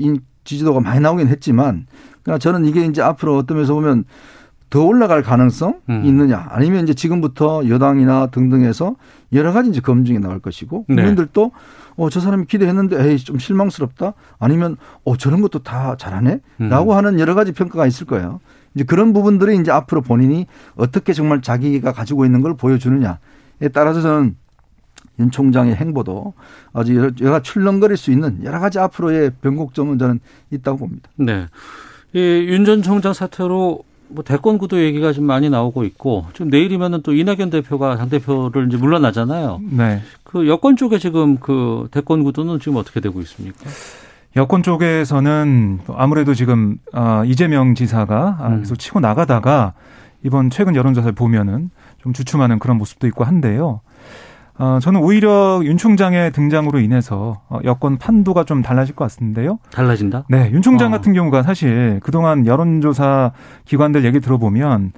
지지도가 0.43 0.81
많이 0.81 0.99
나오긴 0.99 1.29
했지만 1.29 1.87
그러나 2.25 2.39
저는 2.39 2.65
이게 2.65 2.85
이제 2.85 3.03
앞으로 3.03 3.37
어떤 3.37 3.57
면에서 3.57 3.75
보면 3.75 4.05
더 4.69 4.83
올라갈 4.83 5.23
가능성 5.23 5.81
음. 5.89 6.03
있느냐 6.07 6.49
아니면 6.51 6.83
이제 6.83 6.93
지금부터 6.93 7.69
여당이나 7.69 8.27
등등해서 8.27 8.97
여러 9.33 9.53
가지 9.53 9.71
이제 9.71 9.81
검증이 9.81 10.19
나올 10.19 10.41
것이고 10.41 10.87
네. 10.89 10.97
국민들도 10.97 11.53
어저 11.95 12.19
사람이 12.19 12.47
기대했는데 12.47 13.11
에이 13.11 13.19
좀 13.19 13.39
실망스럽다 13.39 14.15
아니면 14.41 14.77
어 15.05 15.17
저런 15.17 15.41
것도 15.41 15.61
다 15.61 15.95
잘하네라고 15.97 16.93
음. 16.93 16.97
하는 16.97 17.21
여러 17.21 17.37
가지 17.37 17.53
평가가 17.53 17.87
있을 17.87 18.09
거예요. 18.09 18.41
이제 18.77 18.85
그런 18.85 19.13
부분들이 19.13 19.57
이제 19.57 19.73
앞으로 19.73 20.03
본인이 20.03 20.47
어떻게 20.77 21.15
정말 21.15 21.41
자기가 21.41 21.93
가지고 21.93 22.27
있는 22.27 22.43
걸 22.43 22.57
보여주느냐에 22.57 23.17
따라서 23.73 24.03
저는 24.03 24.37
윤 25.19 25.31
총장의 25.31 25.75
행보도 25.75 26.35
아주 26.75 27.13
여러 27.23 27.41
출렁거릴 27.41 27.97
수 27.97 28.13
있는 28.13 28.45
여러 28.45 28.61
가지 28.61 28.79
앞으로의 28.79 29.33
변곡점은 29.41 29.99
저는 29.99 30.21
있다고 30.51 30.79
봅니다. 30.79 31.09
네. 31.17 31.47
이윤 32.13 32.67
전 32.67 32.83
총장 32.83 33.15
사태로 33.15 33.83
뭐 34.09 34.23
대권 34.23 34.59
구도 34.59 34.81
얘기가 34.81 35.13
좀 35.13 35.25
많이 35.25 35.51
나오고 35.51 35.85
있고 35.85 36.27
좀 36.35 36.49
내일이면은 36.49 37.01
또 37.03 37.15
이낙연 37.15 37.51
대표가 37.51 37.97
당 37.97 38.11
대표를 38.11 38.69
이제 38.69 38.77
물러나잖아요. 38.77 39.61
네. 39.71 40.03
그 40.23 40.47
여권 40.49 40.77
쪽에 40.77 40.99
지금 40.99 41.39
그 41.39 41.89
대권 41.91 42.23
구도는 42.23 42.61
지금 42.61 42.77
어떻게 42.77 43.01
되고 43.01 43.21
있습니까? 43.23 43.59
여권 44.37 44.63
쪽에서는 44.63 45.81
아무래도 45.95 46.35
지금 46.35 46.77
아, 46.93 47.23
이재명 47.25 47.75
지사가 47.75 48.37
아, 48.39 48.49
음. 48.49 48.59
계속 48.61 48.79
치고 48.79 49.01
나가다가 49.01 49.73
이번 50.23 50.51
최근 50.51 50.77
여론조사를 50.77 51.15
보면은 51.15 51.71
좀 51.99 52.13
주춤하는 52.13 52.59
그런 52.59 52.77
모습도 52.77 53.07
있고 53.07 53.25
한데요. 53.25 53.81
어, 54.59 54.79
저는 54.81 55.01
오히려 55.01 55.61
윤 55.65 55.77
총장의 55.77 56.33
등장으로 56.33 56.81
인해서 56.81 57.43
어, 57.49 57.59
여권 57.65 57.99
판도가 57.99 58.45
좀 58.45 58.63
달라질 58.63 58.95
것 58.95 59.05
같은데요. 59.11 59.59
달라진다? 59.71 60.25
네, 60.29 60.51
윤 60.53 60.63
총장 60.63 60.89
어. 60.89 60.91
같은 60.97 61.13
경우가 61.13 61.43
사실 61.43 62.01
그동안 62.03 62.47
여론조사 62.47 63.33
기관들 63.67 64.05
얘기 64.05 64.21
들어보면 64.21 64.93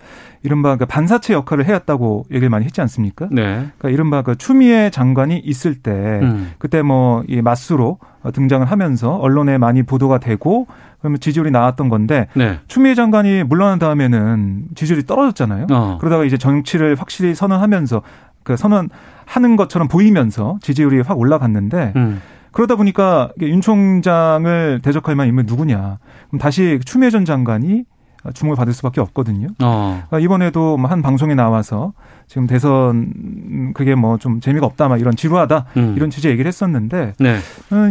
이른바 0.44 0.76
그 0.76 0.86
반사체 0.86 1.34
역할을 1.34 1.64
해왔다고 1.66 2.26
얘기를 2.30 2.48
많이 2.48 2.64
했지 2.64 2.80
않습니까? 2.80 3.26
네. 3.32 3.42
그러니까 3.78 3.88
이른바 3.90 4.22
그 4.22 4.36
추미애 4.36 4.90
장관이 4.90 5.38
있을 5.38 5.74
때 5.74 5.90
음. 5.90 6.52
그때 6.58 6.82
뭐 6.82 7.08
이 7.28 7.42
맞수로 7.42 7.98
등장을 8.32 8.64
하면서 8.66 9.16
언론에 9.16 9.58
많이 9.58 9.82
보도가 9.82 10.18
되고 10.18 10.66
그러면 11.00 11.20
지지율이 11.20 11.50
나왔던 11.50 11.88
건데 11.88 12.26
네. 12.34 12.58
추미애 12.68 12.94
장관이 12.94 13.44
물러난 13.44 13.78
다음에는 13.78 14.64
지지율이 14.74 15.06
떨어졌잖아요. 15.06 15.66
어. 15.70 15.98
그러다가 16.00 16.24
이제 16.24 16.36
정치를 16.36 16.96
확실히 16.98 17.34
선언하면서 17.34 18.02
그 18.48 18.56
선언하는 18.56 19.56
것처럼 19.56 19.88
보이면서 19.88 20.58
지지율이 20.62 21.02
확 21.02 21.18
올라갔는데 21.18 21.92
음. 21.96 22.22
그러다 22.50 22.76
보니까 22.76 23.30
윤 23.42 23.60
총장을 23.60 24.80
대적할 24.82 25.14
만한 25.14 25.28
인물이 25.28 25.46
누구냐. 25.46 25.98
그럼 26.28 26.40
다시 26.40 26.80
추미애 26.84 27.10
전 27.10 27.26
장관이 27.26 27.84
주목을 28.32 28.56
받을 28.56 28.72
수밖에 28.72 29.00
없거든요. 29.02 29.48
어. 29.62 30.02
그러니까 30.08 30.18
이번에도 30.18 30.76
뭐한 30.78 31.02
방송에 31.02 31.34
나와서 31.34 31.92
지금 32.26 32.46
대선 32.46 33.72
그게 33.74 33.94
뭐 33.94 34.16
좀 34.18 34.40
재미가 34.40 34.64
없다, 34.66 34.88
막 34.88 34.98
이런 34.98 35.14
지루하다 35.14 35.66
음. 35.76 35.94
이런 35.96 36.10
취지 36.10 36.28
얘기를 36.28 36.48
했었는데, 36.48 37.12
네. 37.20 37.36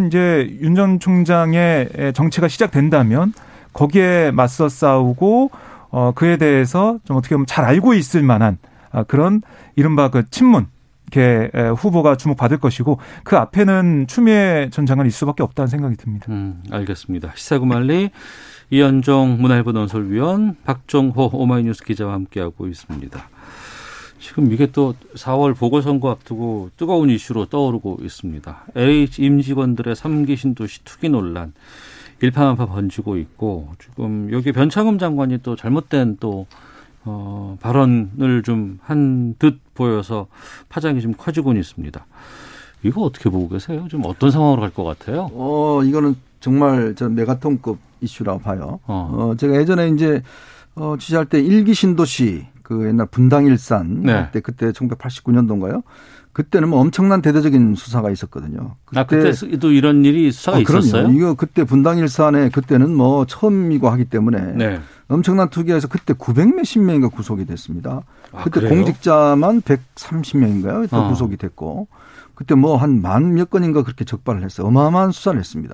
이제 0.07 0.57
윤 0.61 0.75
전 0.75 0.99
총장의 0.99 2.11
정치가 2.13 2.47
시작된다면 2.47 3.33
거기에 3.73 4.31
맞서 4.31 4.69
싸우고 4.69 5.51
어 5.91 6.11
그에 6.13 6.37
대해서 6.37 6.97
좀 7.05 7.15
어떻게 7.15 7.35
보면 7.35 7.45
잘 7.45 7.63
알고 7.63 7.93
있을 7.93 8.21
만한 8.23 8.57
아, 8.63 8.67
그런 9.03 9.41
이른바 9.75 10.09
그 10.09 10.29
친문 10.29 10.67
이렇게 11.11 11.51
후보가 11.77 12.17
주목받을 12.17 12.57
것이고 12.57 12.99
그 13.23 13.37
앞에는 13.37 14.07
추미애 14.07 14.69
전 14.71 14.85
장관이 14.85 15.07
있을 15.07 15.19
수밖에 15.19 15.43
없다는 15.43 15.67
생각이 15.67 15.95
듭니다. 15.95 16.25
음, 16.29 16.61
알겠습니다. 16.69 17.31
시사구말리 17.35 18.09
이현종 18.69 19.37
문화일보 19.39 19.71
논설위원 19.71 20.57
박종호 20.65 21.29
오마이뉴스 21.33 21.85
기자와 21.85 22.13
함께하고 22.13 22.67
있습니다. 22.67 23.29
지금 24.19 24.51
이게 24.51 24.67
또 24.71 24.93
4월 25.15 25.55
보궐선거 25.55 26.09
앞두고 26.09 26.71
뜨거운 26.75 27.09
이슈로 27.09 27.45
떠오르고 27.45 27.99
있습니다. 28.01 28.65
LH 28.75 29.23
임직원들의 29.23 29.95
3기 29.95 30.35
신도시 30.35 30.83
투기 30.83 31.07
논란 31.07 31.53
일파만파 32.21 32.65
번지고 32.65 33.17
있고 33.17 33.69
지금 33.79 34.29
여기 34.31 34.51
변창흠 34.51 34.97
장관이 34.97 35.39
또 35.43 35.55
잘못된 35.55 36.17
또 36.19 36.47
어, 37.07 37.57
발언을 37.61 38.43
좀 38.43 38.79
한 38.83 39.35
듯 39.39 39.59
보여서 39.73 40.27
파장이 40.69 41.01
좀 41.01 41.13
커지고 41.17 41.53
있습니다. 41.53 42.05
이거 42.83 43.01
어떻게 43.01 43.29
보고 43.29 43.47
계세요? 43.49 43.87
좀 43.89 44.01
어떤 44.05 44.29
상황으로 44.31 44.61
갈 44.61 44.71
것 44.71 44.83
같아요? 44.83 45.29
어, 45.33 45.81
이거는 45.83 46.15
정말 46.39 46.93
저 46.95 47.09
메가톤급 47.09 47.77
이슈라고 48.01 48.39
봐요. 48.39 48.79
어, 48.85 49.09
어 49.31 49.35
제가 49.37 49.55
예전에 49.55 49.89
이제 49.89 50.21
어, 50.75 50.95
취재할 50.99 51.25
때 51.25 51.39
일기 51.41 51.73
신도시 51.73 52.45
그 52.61 52.87
옛날 52.87 53.07
분당 53.07 53.45
일산 53.45 54.01
네. 54.03 54.25
그때 54.31 54.39
그때 54.41 54.71
1989년도인가요? 54.71 55.81
그때는 56.37 56.69
뭐 56.69 56.79
엄청난 56.81 57.23
대대적인 57.23 57.73
수사가 57.73 58.11
있었거든요. 58.11 58.75
그때, 58.85 58.99
아, 58.99 59.05
그때도 59.07 59.71
이런 59.71 60.05
일이 60.05 60.31
수사가 60.31 60.59
어, 60.59 60.61
있었어요? 60.61 61.09
이거 61.09 61.33
그때 61.33 61.63
분당 61.63 61.97
일산에 61.97 62.49
그때는 62.49 62.93
뭐 62.95 63.25
처음이고 63.25 63.89
하기 63.89 64.05
때문에 64.05 64.53
네. 64.53 64.79
엄청난 65.07 65.49
투기에서 65.49 65.87
그때 65.87 66.13
900 66.13 66.55
몇십 66.55 66.83
명인가 66.83 67.07
구속이 67.07 67.45
됐습니다. 67.47 68.03
아, 68.31 68.43
그때 68.43 68.59
그래요? 68.59 68.69
공직자만 68.75 69.63
130명인가요? 69.63 70.81
그때 70.81 70.95
어. 70.95 71.09
구속이 71.09 71.37
됐고 71.37 71.87
그때 72.35 72.53
뭐 72.53 72.77
한 72.77 73.01
만 73.01 73.33
몇 73.33 73.49
건인가 73.49 73.81
그렇게 73.81 74.05
적발을 74.05 74.43
했어요. 74.43 74.67
어마어마한 74.67 75.11
수사를 75.13 75.39
했습니다. 75.39 75.73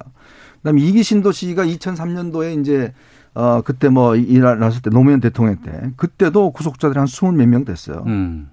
그다음에 0.60 0.80
이기 0.82 1.04
신도시가 1.04 1.66
2003년도에 1.66 2.62
이제 2.62 2.94
어 3.34 3.60
그때 3.66 3.90
뭐 3.90 4.16
일어났을 4.16 4.82
때 4.82 4.90
노무현 4.92 5.20
대통령 5.20 5.58
때 5.58 5.92
그때도 5.98 6.52
구속자들이 6.52 6.98
한 6.98 7.06
20 7.08 7.34
몇 7.36 7.48
명 7.50 7.66
됐어요. 7.66 8.06
음. 8.08 8.48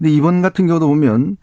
근데 0.00 0.10
이번 0.10 0.40
같은 0.40 0.66
경우도 0.66 0.88
보면 0.88 1.36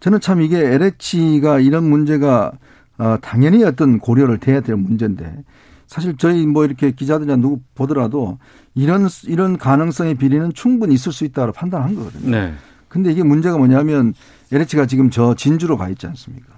저는 0.00 0.20
참 0.20 0.42
이게 0.42 0.58
LH가 0.58 1.60
이런 1.60 1.88
문제가 1.88 2.52
어 2.98 3.16
당연히 3.22 3.64
어떤 3.64 3.98
고려를 3.98 4.38
돼야 4.38 4.60
될 4.60 4.76
문제인데 4.76 5.42
사실 5.86 6.16
저희 6.18 6.46
뭐 6.46 6.66
이렇게 6.66 6.90
기자들이나 6.90 7.36
누구 7.36 7.60
보더라도 7.74 8.38
이런 8.74 9.08
이런 9.24 9.56
가능성의 9.56 10.16
비리는 10.16 10.52
충분히 10.52 10.94
있을 10.94 11.12
수 11.12 11.24
있다고 11.24 11.52
판단한 11.52 11.94
거거든요. 11.94 12.30
네. 12.30 12.54
근데 12.88 13.10
이게 13.10 13.22
문제가 13.24 13.56
뭐냐면 13.56 14.12
LH가 14.52 14.86
지금 14.86 15.08
저 15.08 15.34
진주로 15.34 15.78
가 15.78 15.88
있지 15.88 16.06
않습니까? 16.06 16.52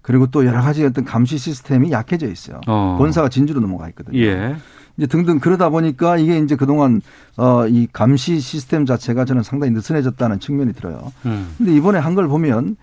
그리고 0.00 0.26
또 0.28 0.46
여러 0.46 0.62
가지 0.62 0.84
어떤 0.84 1.04
감시 1.04 1.36
시스템이 1.36 1.90
약해져 1.90 2.26
있어요. 2.26 2.60
어. 2.66 2.96
본사가 2.98 3.28
진주로 3.28 3.60
넘어가 3.60 3.88
있거든요. 3.90 4.18
예. 4.18 4.56
이제 4.96 5.06
등등 5.06 5.38
그러다 5.40 5.68
보니까 5.70 6.16
이게 6.16 6.38
이제 6.38 6.56
그동안 6.56 7.00
어 7.36 7.66
이 7.68 7.86
감시 7.92 8.40
시스템 8.40 8.86
자체가 8.86 9.24
저는 9.24 9.42
상당히 9.42 9.72
느슨해졌다는 9.72 10.40
측면이 10.40 10.72
들어요. 10.72 11.12
음. 11.26 11.54
근데 11.58 11.74
이번에 11.74 11.98
한 11.98 12.14
걸 12.14 12.28
보면 12.28 12.76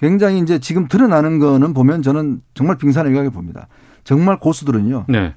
굉장히 0.00 0.38
이제 0.38 0.58
지금 0.58 0.86
드러나는 0.88 1.38
거는 1.40 1.74
보면 1.74 2.02
저는 2.02 2.40
정말 2.54 2.78
빙산일각에 2.78 3.30
봅니다. 3.30 3.66
정말 4.04 4.38
고수들은요. 4.38 5.06
네. 5.08 5.34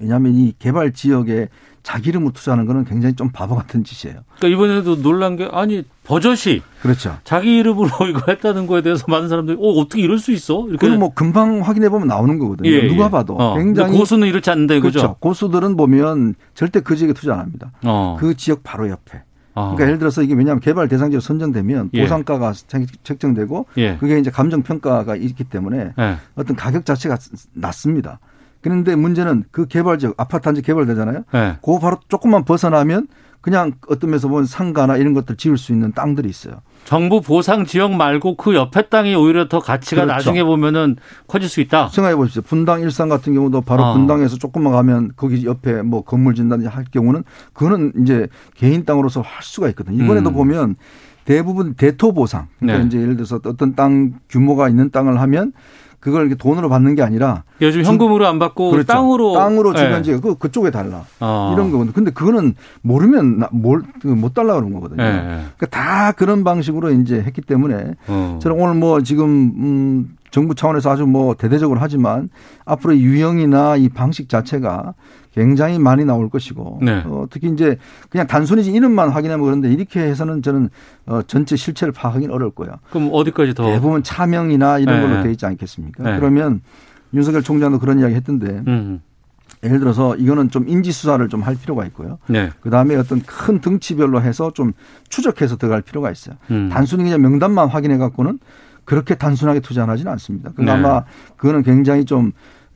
왜냐하면 0.00 0.34
이 0.34 0.52
개발 0.58 0.92
지역에 0.92 1.48
자기 1.82 2.10
이름으로 2.10 2.32
투자하는 2.32 2.66
거는 2.66 2.84
굉장히 2.84 3.14
좀 3.14 3.30
바보 3.30 3.54
같은 3.54 3.82
짓이에요. 3.82 4.20
그러니까 4.38 4.48
이번에도 4.48 5.00
놀란 5.00 5.36
게 5.36 5.48
아니 5.50 5.84
버젓이 6.04 6.62
그렇죠. 6.82 7.16
자기 7.24 7.56
이름으로 7.58 7.88
이거 8.10 8.20
했다는 8.28 8.66
거에 8.66 8.82
대해서 8.82 9.04
많은 9.08 9.28
사람들이 9.28 9.56
어 9.58 9.68
어떻게 9.80 10.02
이럴 10.02 10.18
수 10.18 10.32
있어? 10.32 10.66
이렇게 10.68 10.86
그건 10.86 10.98
뭐 10.98 11.14
금방 11.14 11.60
확인해 11.60 11.88
보면 11.88 12.08
나오는 12.08 12.38
거거든요. 12.38 12.68
예, 12.68 12.86
누가 12.88 13.06
예. 13.06 13.10
봐도 13.10 13.34
어. 13.36 13.56
굉장히 13.56 13.96
고수는 13.96 14.28
이렇지 14.28 14.50
않는데 14.50 14.80
그죠? 14.80 14.98
그렇죠. 14.98 15.16
고수들은 15.20 15.76
보면 15.76 16.34
절대 16.54 16.80
그 16.80 16.94
지역에 16.94 17.14
투자 17.14 17.34
안 17.34 17.40
합니다. 17.40 17.72
어. 17.84 18.16
그 18.20 18.36
지역 18.36 18.62
바로 18.62 18.88
옆에. 18.90 19.22
어. 19.54 19.74
그러니까 19.74 19.84
예를 19.86 19.98
들어서 19.98 20.22
이게 20.22 20.34
왜냐하면 20.34 20.60
개발 20.60 20.88
대상지로 20.88 21.20
선정되면 21.20 21.90
예. 21.94 22.02
보상가가 22.02 22.52
책정되고 23.02 23.66
예. 23.78 23.96
그게 23.96 24.18
이제 24.18 24.30
감정 24.30 24.62
평가가 24.62 25.16
있기 25.16 25.44
때문에 25.44 25.92
예. 25.98 26.16
어떤 26.36 26.54
가격 26.54 26.84
자체가 26.84 27.16
낮습니다. 27.54 28.20
그런데 28.68 28.94
문제는 28.96 29.44
그 29.50 29.66
개발 29.66 29.98
지역 29.98 30.14
아파트 30.18 30.44
단지 30.44 30.60
개발되잖아요. 30.60 31.24
네. 31.32 31.56
그거 31.62 31.78
바로 31.78 31.98
조금만 32.08 32.44
벗어나면 32.44 33.06
그냥 33.40 33.72
어떤 33.88 34.10
면에서 34.10 34.28
보면 34.28 34.44
상가나 34.44 34.98
이런 34.98 35.14
것들 35.14 35.36
지을 35.36 35.56
수 35.56 35.72
있는 35.72 35.92
땅들이 35.92 36.28
있어요. 36.28 36.56
정부 36.84 37.22
보상 37.22 37.64
지역 37.64 37.92
말고 37.92 38.36
그 38.36 38.54
옆에 38.54 38.88
땅이 38.88 39.14
오히려 39.14 39.48
더 39.48 39.58
가치가 39.58 40.02
그렇죠. 40.02 40.12
나중에 40.12 40.44
보면은 40.44 40.96
커질 41.26 41.48
수 41.48 41.62
있다. 41.62 41.88
생각해 41.88 42.14
보십시오. 42.16 42.42
분당 42.42 42.82
일산 42.82 43.08
같은 43.08 43.32
경우도 43.32 43.62
바로 43.62 43.84
어. 43.84 43.94
분당에서 43.94 44.36
조금만 44.36 44.74
가면 44.74 45.12
거기 45.16 45.46
옆에 45.46 45.80
뭐 45.80 46.02
건물 46.02 46.34
진다든지 46.34 46.68
할 46.68 46.84
경우는 46.90 47.24
그거는 47.54 47.92
이제 48.02 48.28
개인 48.54 48.84
땅으로서 48.84 49.22
할 49.22 49.42
수가 49.42 49.68
있거든요. 49.70 50.04
이번에도 50.04 50.28
음. 50.28 50.34
보면 50.34 50.76
대부분 51.24 51.72
대토 51.72 52.12
보상. 52.12 52.48
그러니까 52.58 52.80
네. 52.80 52.86
이제 52.86 53.00
예를 53.00 53.16
들어서 53.16 53.40
어떤 53.46 53.74
땅 53.74 54.14
규모가 54.28 54.68
있는 54.68 54.90
땅을 54.90 55.18
하면 55.22 55.52
그걸 56.00 56.22
이렇게 56.22 56.36
돈으로 56.36 56.68
받는 56.68 56.94
게 56.94 57.02
아니라 57.02 57.42
요즘 57.60 57.82
현금으로 57.82 58.26
안 58.26 58.38
받고 58.38 58.70
그렇죠. 58.70 58.86
땅으로 58.86 59.34
땅으로 59.34 59.74
주변지 59.74 60.12
네. 60.12 60.20
그 60.20 60.36
그쪽에 60.36 60.70
달라 60.70 61.04
어. 61.18 61.52
이런 61.54 61.72
거거든요. 61.72 61.92
근데 61.92 62.10
그거는 62.12 62.54
모르면 62.82 63.42
뭘못 63.50 64.32
달라 64.34 64.54
그런 64.54 64.72
거거든요. 64.72 65.02
네. 65.02 65.20
그러니까 65.56 65.66
다 65.70 66.12
그런 66.12 66.44
방식으로 66.44 66.92
이제 66.92 67.16
했기 67.16 67.40
때문에 67.40 67.94
어. 68.06 68.38
저는 68.40 68.60
오늘 68.60 68.74
뭐 68.74 69.00
지금 69.02 69.26
음 69.26 70.16
정부 70.30 70.54
차원에서 70.54 70.90
아주 70.90 71.06
뭐 71.06 71.34
대대적으로 71.34 71.80
하지만 71.80 72.28
앞으로 72.64 72.96
유형이나 72.96 73.76
이 73.76 73.88
방식 73.88 74.28
자체가 74.28 74.94
굉장히 75.34 75.78
많이 75.78 76.04
나올 76.04 76.28
것이고 76.28 76.80
네. 76.82 77.02
어, 77.06 77.26
특히 77.30 77.48
이제 77.48 77.76
그냥 78.10 78.26
단순히 78.26 78.64
이름만 78.66 79.10
확인하면 79.10 79.44
그런데 79.44 79.72
이렇게 79.72 80.00
해서는 80.00 80.42
저는 80.42 80.68
어, 81.06 81.22
전체 81.22 81.54
실체를 81.56 81.92
파악하기는 81.92 82.34
어려울 82.34 82.50
거예요. 82.52 82.74
그럼 82.90 83.10
어디까지 83.12 83.54
더 83.54 83.64
대부분 83.66 84.02
차명이나 84.02 84.78
이런 84.78 85.00
네. 85.00 85.06
걸로 85.06 85.22
돼 85.22 85.30
있지 85.30 85.46
않겠습니까? 85.46 86.02
네. 86.02 86.18
그러면 86.18 86.60
윤석열 87.14 87.42
총장도 87.42 87.78
그런 87.78 88.00
이야기 88.00 88.14
했던데 88.14 88.62
음. 88.66 89.00
예를 89.64 89.80
들어서 89.80 90.14
이거는 90.16 90.50
좀 90.50 90.68
인지 90.68 90.92
수사를 90.92 91.26
좀 91.28 91.42
할 91.42 91.56
필요가 91.56 91.84
있고요. 91.86 92.18
네. 92.28 92.50
그 92.60 92.70
다음에 92.70 92.94
어떤 92.96 93.22
큰 93.22 93.60
등치별로 93.60 94.20
해서 94.20 94.52
좀 94.52 94.72
추적해서 95.08 95.56
들어갈 95.56 95.82
필요가 95.82 96.10
있어요. 96.10 96.36
음. 96.50 96.68
단순히 96.72 97.04
그냥 97.04 97.22
명단만 97.22 97.68
확인해 97.68 97.96
갖고는 97.96 98.38
그렇게 98.88 99.16
단순하게 99.16 99.60
투자하지는 99.60 100.10
않습니다. 100.12 100.50
그러니까 100.56 100.74
네. 100.74 100.80
아마 100.80 101.04
그거는 101.36 101.62
굉장히 101.62 102.06
좀 102.06 102.32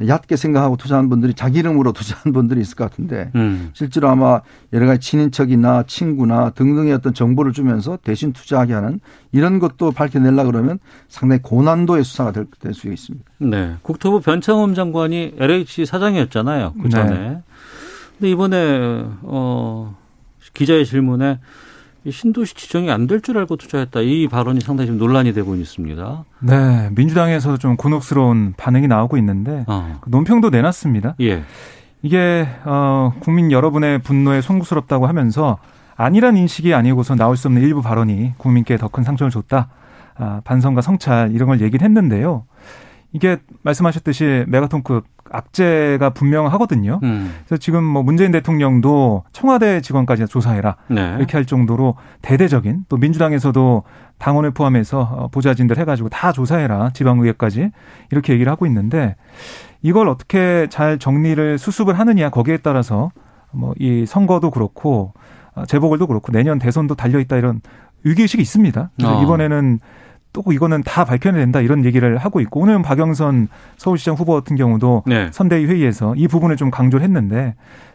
얕게 0.06 0.36
생각하고 0.36 0.76
투자한 0.76 1.08
분들이 1.08 1.32
자기 1.32 1.60
이름으로 1.60 1.92
투자한 1.96 2.34
분들이 2.34 2.60
있을 2.60 2.76
것 2.76 2.90
같은데 2.90 3.30
음. 3.34 3.70
실제로 3.72 4.10
아마 4.10 4.42
여러 4.74 4.84
가지 4.84 5.00
친인척이나 5.00 5.84
친구나 5.86 6.50
등등의 6.50 6.92
어떤 6.92 7.14
정보를 7.14 7.52
주면서 7.52 7.96
대신 8.04 8.34
투자하게 8.34 8.74
하는 8.74 9.00
이런 9.32 9.58
것도 9.58 9.92
밝혀내려 9.92 10.44
그러면 10.44 10.80
상당히 11.08 11.40
고난도의 11.40 12.04
수사가 12.04 12.32
될, 12.32 12.46
될 12.60 12.74
수 12.74 12.92
있습니다. 12.92 13.24
네. 13.38 13.76
국토부 13.80 14.20
변창흠 14.20 14.74
장관이 14.74 15.36
LH 15.38 15.86
사장이었잖아요. 15.86 16.74
그 16.82 16.90
전에. 16.90 17.10
네. 17.10 17.42
근데 18.18 18.30
이번에 18.30 19.06
어 19.22 19.96
기자의 20.52 20.84
질문에 20.84 21.38
신도시 22.10 22.54
지정이 22.54 22.90
안 22.90 23.06
될 23.06 23.20
줄 23.20 23.38
알고 23.38 23.56
투자했다. 23.56 24.00
이 24.00 24.26
발언이 24.28 24.60
상당히 24.60 24.88
좀 24.88 24.98
논란이 24.98 25.32
되고 25.32 25.54
있습니다. 25.54 26.24
네, 26.40 26.90
민주당에서도 26.94 27.58
좀 27.58 27.76
곤혹스러운 27.76 28.54
반응이 28.56 28.88
나오고 28.88 29.16
있는데 29.18 29.64
어. 29.68 29.98
그 30.00 30.10
논평도 30.10 30.50
내놨습니다. 30.50 31.14
예. 31.20 31.44
이게 32.02 32.48
어, 32.64 33.12
국민 33.20 33.52
여러분의 33.52 34.00
분노에 34.00 34.40
송구스럽다고 34.40 35.06
하면서 35.06 35.58
아니란 35.96 36.36
인식이 36.36 36.74
아니고서 36.74 37.14
나올 37.14 37.36
수 37.36 37.46
없는 37.48 37.62
일부 37.62 37.80
발언이 37.82 38.32
국민께 38.38 38.76
더 38.76 38.88
큰 38.88 39.04
상처를 39.04 39.30
줬다. 39.30 39.68
아, 40.16 40.40
반성과 40.44 40.80
성찰 40.82 41.30
이런 41.32 41.48
걸 41.48 41.60
얘기를 41.60 41.84
했는데요. 41.84 42.44
이게 43.12 43.38
말씀하셨듯이 43.62 44.44
메가톤급 44.48 45.04
악재가 45.30 46.10
분명하거든요. 46.10 47.00
음. 47.02 47.34
그래서 47.46 47.58
지금 47.58 47.84
뭐 47.84 48.02
문재인 48.02 48.32
대통령도 48.32 49.24
청와대 49.32 49.80
직원까지 49.80 50.26
조사해라 50.26 50.76
네. 50.88 51.14
이렇게 51.18 51.36
할 51.36 51.46
정도로 51.46 51.96
대대적인 52.20 52.84
또 52.88 52.96
민주당에서도 52.96 53.82
당원을 54.18 54.50
포함해서 54.52 55.00
어, 55.00 55.28
보좌진들 55.28 55.78
해가지고 55.78 56.10
다 56.10 56.32
조사해라 56.32 56.90
지방의회까지 56.90 57.70
이렇게 58.10 58.34
얘기를 58.34 58.50
하고 58.52 58.66
있는데 58.66 59.16
이걸 59.80 60.08
어떻게 60.08 60.66
잘 60.70 60.98
정리를 60.98 61.58
수습을 61.58 61.98
하느냐 61.98 62.30
거기에 62.30 62.58
따라서 62.58 63.10
뭐 63.52 63.74
이 63.78 64.04
선거도 64.06 64.50
그렇고 64.50 65.12
어, 65.54 65.64
재보궐도 65.66 66.06
그렇고 66.06 66.32
내년 66.32 66.58
대선도 66.58 66.94
달려 66.94 67.18
있다 67.20 67.36
이런 67.36 67.60
위기의식이 68.04 68.40
있습니다. 68.42 68.90
그래서 68.96 69.18
어. 69.18 69.22
이번에는 69.22 69.80
또 70.32 70.42
이거는 70.52 70.82
다 70.82 71.04
밝혀내야 71.04 71.42
된다 71.42 71.60
이런 71.60 71.84
얘기를 71.84 72.16
하고 72.16 72.40
있고 72.40 72.60
오늘은 72.60 72.82
박영선 72.82 73.48
서울시장 73.76 74.14
후보 74.14 74.32
같은 74.32 74.56
경우도 74.56 75.04
네. 75.06 75.30
선대위 75.32 75.66
회의에서 75.66 76.14
이 76.16 76.26
부분을 76.28 76.56
좀 76.56 76.70
강조를 76.70 77.04
했는데 77.04 77.54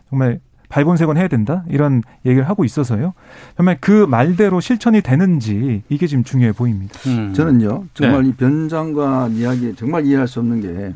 정말 0.09 0.39
발본색원 0.69 1.17
해야 1.17 1.27
된다 1.27 1.63
이런 1.69 2.01
얘기를 2.25 2.47
하고 2.47 2.65
있어서요. 2.65 3.13
정말 3.55 3.77
그 3.79 4.05
말대로 4.07 4.59
실천이 4.59 5.01
되는지 5.01 5.83
이게 5.89 6.07
지금 6.07 6.23
중요해 6.23 6.51
보입니다. 6.51 6.99
음. 7.07 7.33
저는요 7.33 7.85
정말 7.93 8.23
네. 8.23 8.29
이변 8.29 8.69
장관 8.69 9.31
이야기 9.33 9.73
정말 9.75 10.05
이해할 10.05 10.27
수 10.27 10.39
없는 10.39 10.61
게 10.61 10.93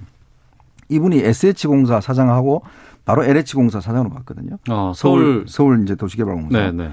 이분이 0.90 1.20
SH공사 1.20 2.02
사장하고 2.02 2.64
바로 3.06 3.24
LH공사 3.24 3.82
사장으로 3.82 4.10
봤거든요. 4.12 4.58
어, 4.70 4.92
서울 4.96 5.46
서울 5.48 5.82
이제 5.84 5.96
도시개발공사. 5.96 6.58
네, 6.58 6.72
네. 6.72 6.92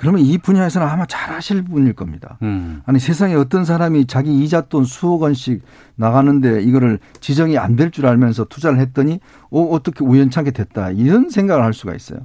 그러면 0.00 0.22
이 0.22 0.38
분야에서는 0.38 0.86
아마 0.88 1.04
잘 1.04 1.30
하실 1.34 1.62
분일 1.62 1.92
겁니다. 1.92 2.38
음. 2.40 2.80
아니 2.86 2.98
세상에 2.98 3.34
어떤 3.34 3.66
사람이 3.66 4.06
자기 4.06 4.42
이자 4.42 4.62
돈 4.62 4.84
수억 4.84 5.20
원씩 5.20 5.60
나가는데 5.96 6.62
이거를 6.62 6.98
지정이 7.20 7.58
안 7.58 7.76
될 7.76 7.90
줄 7.90 8.06
알면서 8.06 8.44
투자를 8.44 8.78
했더니 8.78 9.20
어, 9.50 9.60
어떻게 9.62 10.02
우연찮게 10.02 10.52
됐다 10.52 10.92
이런 10.92 11.28
생각을 11.28 11.62
할 11.62 11.74
수가 11.74 11.94
있어요. 11.94 12.20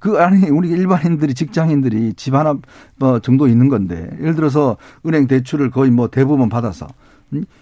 그 0.00 0.18
아니 0.18 0.48
우리 0.50 0.68
일반인들이 0.70 1.34
직장인들이 1.34 2.14
집 2.14 2.34
하나 2.34 2.56
뭐 2.96 3.20
정도 3.20 3.46
있는 3.46 3.68
건데 3.68 4.10
예를 4.20 4.34
들어서 4.34 4.76
은행 5.06 5.28
대출을 5.28 5.70
거의 5.70 5.92
뭐 5.92 6.08
대부분 6.08 6.48
받아서 6.48 6.88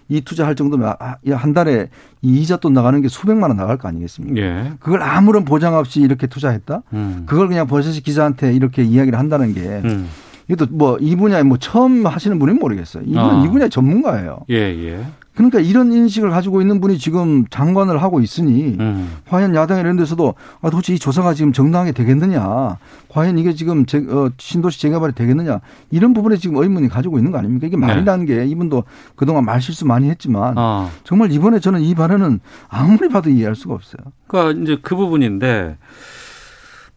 이 0.09 0.21
투자할 0.21 0.55
정도면 0.55 0.95
아, 1.01 1.17
아한 1.31 1.55
달에 1.55 1.89
이 2.23 2.41
이자 2.41 2.57
돈 2.59 2.73
나가는 2.75 3.01
게 3.01 3.09
수백만 3.09 3.51
원 3.51 3.57
나갈 3.57 3.79
거 3.79 3.89
아니겠습니까? 3.89 4.41
예. 4.41 4.73
그걸 4.79 5.03
아무런 5.03 5.45
보장 5.45 5.75
없이 5.75 6.01
이렇게 6.01 6.27
투자했다? 6.27 6.83
음. 6.93 7.23
그걸 7.27 7.49
그냥 7.49 7.67
버젓이 7.67 8.03
기자한테 8.03 8.53
이렇게 8.53 8.83
이야기를 8.83 9.19
한다는 9.19 9.55
게 9.55 9.61
음. 9.85 10.09
이것도 10.49 10.73
뭐 10.75 10.99
이 11.01 11.17
분야에 11.17 11.43
뭐 11.43 11.57
처음 11.57 12.07
하시는 12.07 12.39
분은 12.39 12.59
모르겠어요. 12.59 13.05
이분은 13.05 13.19
아. 13.31 13.45
이 13.45 13.49
분야의 13.49 13.71
전문가예요. 13.71 14.41
예, 14.51 14.57
예. 14.57 15.07
그러니까 15.35 15.59
이런 15.59 15.93
인식을 15.93 16.31
가지고 16.31 16.61
있는 16.61 16.81
분이 16.81 16.99
지금 16.99 17.45
장관을 17.51 18.01
하고 18.01 18.21
있으니 18.21 18.77
음. 18.79 19.17
과연 19.29 19.55
야당 19.55 19.81
이런 19.81 19.97
데서도 19.97 20.35
아 20.63 20.71
도대체 20.71 20.95
이 20.95 20.99
조사가 20.99 21.35
지금 21.35 21.53
정당하게 21.53 21.93
되겠느냐 21.93 22.79
과연 23.09 23.39
이게 23.39 23.53
지금 23.53 23.85
제, 23.85 23.99
어, 23.99 24.31
신도시 24.39 24.81
재개발이 24.81 25.15
되겠느냐 25.15 25.61
이런 25.91 26.15
부분에 26.15 26.37
지금 26.37 26.57
의문이 26.57 26.89
가지고 26.89 27.19
있는 27.19 27.33
거 27.33 27.39
아닙니까 27.39 27.67
이게 27.67 27.77
말이라는 27.77 28.27
네. 28.27 28.35
게 28.35 28.47
이분도 28.47 28.85
그동안 29.17 29.45
말 29.45 29.61
실수 29.61 29.87
많이 29.87 30.09
했지만 30.09 30.55
아. 30.57 30.89
정말 31.03 31.33
이번에 31.33 31.59
저는 31.59 31.81
이 31.81 31.95
발언은 31.97 32.39
아무리 32.69 33.09
봐도 33.09 33.29
이해할 33.29 33.57
수가 33.57 33.75
없어요. 33.75 34.13
그러니까 34.29 34.63
이제 34.63 34.79
그 34.81 34.95
부분인데 34.95 35.77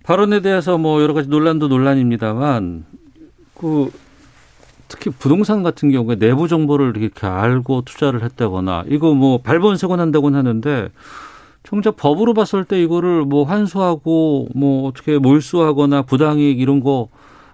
발언에 0.03 0.41
대해서 0.41 0.77
뭐 0.77 1.01
여러 1.01 1.13
가지 1.15 1.27
논란도 1.27 1.69
논란입니다만 1.69 2.85
그 3.55 3.89
특히 4.87 5.11
부동산 5.11 5.63
같은 5.63 5.91
경우에 5.91 6.15
내부 6.17 6.47
정보를 6.47 6.93
이렇게 6.95 7.27
알고 7.27 7.81
투자를 7.83 8.23
했다거나 8.23 8.85
이거 8.87 9.13
뭐 9.13 9.39
발본색원 9.41 9.99
한다고는 9.99 10.37
하는데 10.39 10.89
정작 11.63 11.97
법으로 11.97 12.33
봤을 12.33 12.63
때 12.63 12.81
이거를 12.81 13.23
뭐 13.25 13.43
환수하고 13.43 14.47
뭐 14.55 14.87
어떻게 14.87 15.17
몰수하거나 15.17 16.03
부당이익 16.03 16.59
이런 16.59 16.79
거 16.81 17.09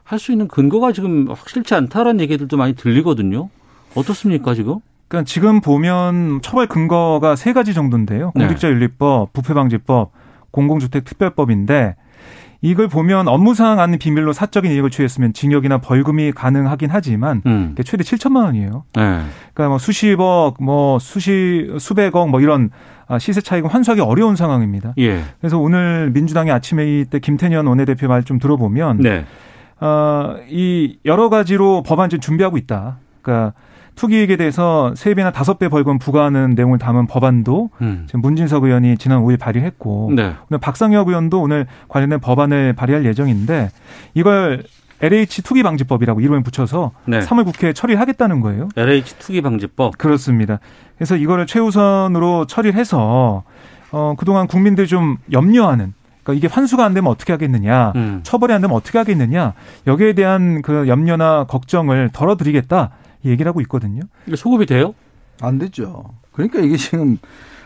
할 0.05 0.19
수 0.19 0.31
있는 0.31 0.47
근거가 0.47 0.91
지금 0.91 1.27
확실치 1.29 1.73
않다라는 1.73 2.19
얘기들도 2.21 2.57
많이 2.57 2.73
들리거든요. 2.75 3.49
어떻습니까 3.95 4.53
지금? 4.53 4.79
그러니까 5.07 5.25
지금 5.27 5.61
보면 5.61 6.41
처벌 6.41 6.67
근거가 6.67 7.35
세 7.35 7.53
가지 7.53 7.73
정도인데요. 7.73 8.31
네. 8.35 8.45
공직자윤리법, 8.45 9.31
부패방지법, 9.33 10.11
공공주택특별법인데 10.51 11.95
이걸 12.63 12.87
보면 12.87 13.27
업무상 13.27 13.81
아닌 13.81 13.99
비밀로 13.99 14.31
사적인 14.31 14.71
이익을 14.71 14.89
취했으면 14.89 15.33
징역이나 15.33 15.79
벌금이 15.79 16.31
가능하긴 16.31 16.89
하지만 16.89 17.41
음. 17.45 17.75
최대 17.83 18.05
7천만 18.05 18.45
원이에요. 18.45 18.85
네. 18.95 19.01
그러니까 19.53 19.67
뭐 19.67 19.77
수십억, 19.77 20.55
뭐 20.63 20.97
수시 20.97 21.69
수백억 21.77 22.29
뭐 22.29 22.39
이런 22.39 22.69
아, 23.07 23.19
시세 23.19 23.41
차익은 23.41 23.69
환수하기 23.69 23.99
어려운 23.99 24.37
상황입니다. 24.37 24.93
예. 24.97 25.21
그래서 25.41 25.59
오늘 25.59 26.09
민주당의 26.11 26.53
아침 26.53 26.79
회의 26.79 27.03
때 27.03 27.19
김태년 27.19 27.67
원내대표 27.67 28.07
말 28.07 28.23
좀 28.23 28.39
들어보면 28.39 28.99
네. 28.99 29.25
어, 29.81 30.37
이 30.47 30.97
여러 31.03 31.27
가지로 31.27 31.83
법안 31.83 32.09
좀 32.09 32.21
준비하고 32.21 32.57
있다. 32.57 32.99
그러니까 33.21 33.53
투기액에 33.95 34.37
대해서 34.37 34.93
세배나 34.95 35.31
다섯 35.31 35.59
배 35.59 35.69
벌금 35.69 35.99
부과하는 35.99 36.51
내용을 36.55 36.79
담은 36.79 37.07
법안도 37.07 37.69
음. 37.81 38.03
지금 38.07 38.21
문진석 38.21 38.63
의원이 38.63 38.97
지난 38.97 39.21
5일 39.21 39.39
발의했고 39.39 40.13
네. 40.15 40.33
오늘 40.49 40.59
박상혁 40.59 41.07
의원도 41.07 41.41
오늘 41.41 41.67
관련된 41.87 42.19
법안을 42.19 42.73
발의할 42.73 43.05
예정인데 43.05 43.69
이걸 44.13 44.63
LH 45.01 45.41
투기 45.41 45.63
방지법이라고 45.63 46.21
이름을 46.21 46.43
붙여서 46.43 46.91
네. 47.05 47.19
3월 47.19 47.45
국회에 47.45 47.73
처리하겠다는 47.73 48.39
거예요. 48.41 48.69
LH 48.77 49.19
투기 49.19 49.41
방지법. 49.41 49.97
그렇습니다. 49.97 50.59
그래서 50.95 51.17
이거를 51.17 51.45
최우선으로 51.45 52.45
처리를 52.45 52.79
해서 52.79 53.43
어 53.91 54.15
그동안 54.17 54.47
국민들 54.47 54.87
좀 54.87 55.17
염려하는 55.31 55.93
그러니까 56.23 56.33
이게 56.33 56.47
환수가 56.47 56.83
안 56.83 56.93
되면 56.93 57.11
어떻게 57.11 57.33
하겠느냐, 57.33 57.91
음. 57.95 58.21
처벌이 58.23 58.53
안 58.53 58.61
되면 58.61 58.75
어떻게 58.75 58.97
하겠느냐, 58.97 59.53
여기에 59.87 60.13
대한 60.13 60.61
그 60.61 60.87
염려나 60.87 61.45
걱정을 61.45 62.09
덜어드리겠다. 62.13 62.91
얘기를 63.25 63.49
하고 63.49 63.61
있거든요. 63.61 64.01
이게 64.27 64.35
소급이 64.35 64.65
돼요? 64.65 64.93
안 65.41 65.57
되죠. 65.59 66.03
그러니까 66.31 66.59
이게 66.59 66.77
지금 66.77 67.17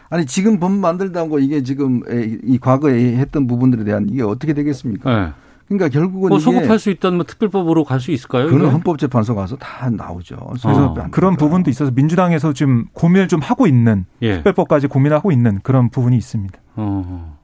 아니 0.09 0.25
지금 0.25 0.59
법 0.59 0.71
만들다고 0.71 1.39
이게 1.39 1.63
지금 1.63 2.01
이 2.43 2.57
과거에 2.57 3.17
했던 3.17 3.47
부분들에 3.47 3.83
대한 3.83 4.07
이게 4.09 4.23
어떻게 4.23 4.53
되겠습니까? 4.53 5.25
네. 5.25 5.31
그러니까 5.67 5.89
결국은 5.89 6.29
뭐 6.29 6.39
소급할 6.39 6.79
수 6.79 6.89
있다는 6.89 7.17
뭐 7.17 7.25
특별법으로 7.25 7.83
갈 7.83 7.99
수 7.99 8.11
있을까요? 8.11 8.47
그건 8.47 8.69
헌법재판소 8.71 9.35
가서 9.35 9.57
다 9.57 9.89
나오죠. 9.89 10.37
그래서 10.61 10.85
어. 10.85 11.07
그런 11.11 11.35
부분도 11.35 11.69
있어서 11.69 11.91
민주당에서 11.93 12.53
지금 12.53 12.85
고민을 12.93 13.27
좀 13.27 13.41
하고 13.41 13.67
있는 13.67 14.05
예. 14.21 14.35
특별법까지 14.35 14.87
고민하고 14.87 15.33
있는 15.33 15.59
그런 15.63 15.89
부분이 15.89 16.15
있습니다. 16.15 16.57
어. 16.77 17.36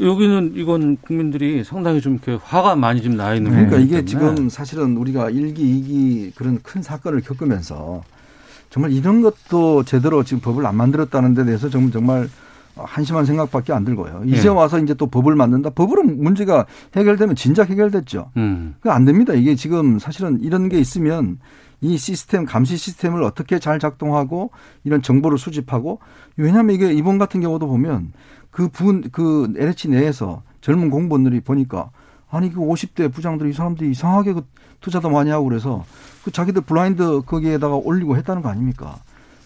여기는 0.00 0.52
이건 0.56 0.96
국민들이 0.96 1.62
상당히 1.64 2.00
좀 2.00 2.14
이렇게 2.14 2.38
화가 2.42 2.76
많이 2.76 3.02
좀 3.02 3.16
나 3.16 3.34
있는 3.34 3.50
그러니까 3.50 3.76
이게 3.76 4.04
지금 4.04 4.48
사실은 4.48 4.96
우리가 4.96 5.30
일기이기 5.30 6.32
그런 6.36 6.58
큰 6.62 6.80
사건을 6.82 7.20
겪으면서 7.20 8.02
정말 8.70 8.92
이런 8.92 9.20
것도 9.20 9.82
제대로 9.82 10.22
지금 10.22 10.40
법을 10.40 10.64
안 10.64 10.76
만들었다는 10.76 11.34
데 11.34 11.44
대해서 11.44 11.68
정말 11.68 11.90
정말 11.90 12.28
한심한 12.76 13.26
생각밖에 13.26 13.72
안 13.72 13.84
들고요. 13.84 14.22
이제 14.26 14.44
예. 14.44 14.48
와서 14.48 14.78
이제 14.78 14.94
또 14.94 15.06
법을 15.08 15.34
만든다. 15.34 15.70
법으로 15.70 16.04
문제가 16.04 16.66
해결되면 16.96 17.34
진작 17.36 17.68
해결됐죠. 17.68 18.30
음. 18.36 18.76
그안 18.80 19.04
됩니다. 19.04 19.34
이게 19.34 19.54
지금 19.54 19.98
사실은 19.98 20.40
이런 20.40 20.68
게 20.68 20.78
있으면 20.78 21.38
이 21.82 21.98
시스템 21.98 22.44
감시 22.46 22.76
시스템을 22.76 23.22
어떻게 23.22 23.58
잘 23.58 23.78
작동하고 23.78 24.50
이런 24.84 25.02
정보를 25.02 25.36
수집하고 25.36 25.98
왜냐하면 26.36 26.74
이게 26.74 26.92
이번 26.92 27.18
같은 27.18 27.40
경우도 27.40 27.66
보면 27.66 28.12
그 28.50 28.68
분, 28.68 29.02
그 29.12 29.52
LH 29.56 29.88
내에서 29.88 30.42
젊은 30.60 30.90
공무원들이 30.90 31.40
보니까 31.40 31.90
아니 32.30 32.52
그 32.52 32.60
50대 32.60 33.12
부장들이 33.12 33.50
이 33.50 33.52
사람들이 33.52 33.90
이상하게 33.90 34.32
그 34.34 34.46
투자도 34.80 35.10
많이 35.10 35.30
하고 35.30 35.46
그래서 35.46 35.84
그 36.24 36.30
자기들 36.30 36.62
블라인드 36.62 37.22
거기에다가 37.26 37.74
올리고 37.74 38.16
했다는 38.16 38.42
거 38.42 38.48
아닙니까? 38.48 38.98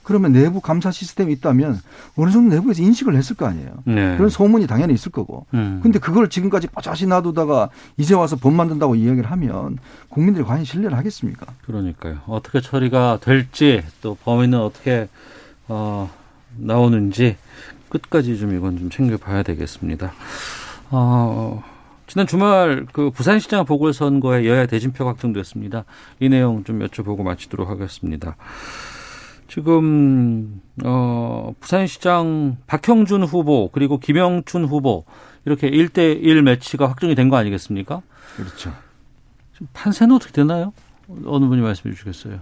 그러면 0.04 0.32
내부 0.32 0.60
감사 0.60 0.90
시스템이 0.90 1.32
있다면 1.32 1.80
어느 2.16 2.30
정도 2.30 2.54
내부에서 2.54 2.82
인식을 2.82 3.16
했을 3.16 3.34
거 3.34 3.46
아니에요. 3.46 3.70
네. 3.86 4.16
그런 4.16 4.28
소문이 4.28 4.66
당연히 4.66 4.92
있을 4.92 5.10
거고. 5.10 5.46
음. 5.54 5.80
근데 5.82 5.98
그걸 5.98 6.28
지금까지 6.28 6.68
빠자시 6.68 7.06
놔두다가 7.06 7.70
이제 7.96 8.14
와서 8.14 8.36
법 8.36 8.52
만든다고 8.52 8.96
이야기를 8.96 9.30
하면 9.30 9.78
국민들이 10.10 10.44
과연 10.44 10.64
신뢰를 10.64 10.96
하겠습니까? 10.98 11.46
그러니까요. 11.64 12.18
어떻게 12.26 12.60
처리가 12.60 13.18
될지 13.22 13.82
또 14.02 14.14
범인은 14.22 14.60
어떻게 14.60 15.08
어, 15.68 16.10
나오는지 16.58 17.36
끝까지 17.98 18.38
좀 18.38 18.54
이건 18.56 18.78
좀 18.78 18.90
챙겨봐야 18.90 19.42
되겠습니다. 19.42 20.12
어, 20.90 21.62
지난 22.06 22.26
주말 22.26 22.86
그 22.92 23.10
부산시장 23.10 23.64
보궐선거에 23.64 24.46
여야 24.46 24.66
대진표가 24.66 25.10
확정됐습니다. 25.10 25.84
이 26.20 26.28
내용 26.28 26.64
좀 26.64 26.80
여쭤보고 26.80 27.22
마치도록 27.22 27.68
하겠습니다. 27.68 28.36
지금 29.48 30.60
어 30.84 31.54
부산시장 31.60 32.56
박형준 32.66 33.22
후보 33.22 33.70
그리고 33.70 33.98
김영춘 33.98 34.64
후보 34.64 35.04
이렇게 35.44 35.70
1대1 35.70 36.40
매치가 36.42 36.88
확정이 36.88 37.14
된 37.14 37.28
거 37.30 37.36
아니겠습니까? 37.36 38.02
그렇죠. 38.36 38.72
판세는 39.72 40.16
어떻게 40.16 40.32
되나요? 40.32 40.72
어느 41.26 41.46
분이 41.46 41.62
말씀해 41.62 41.94
주시겠어요? 41.94 42.40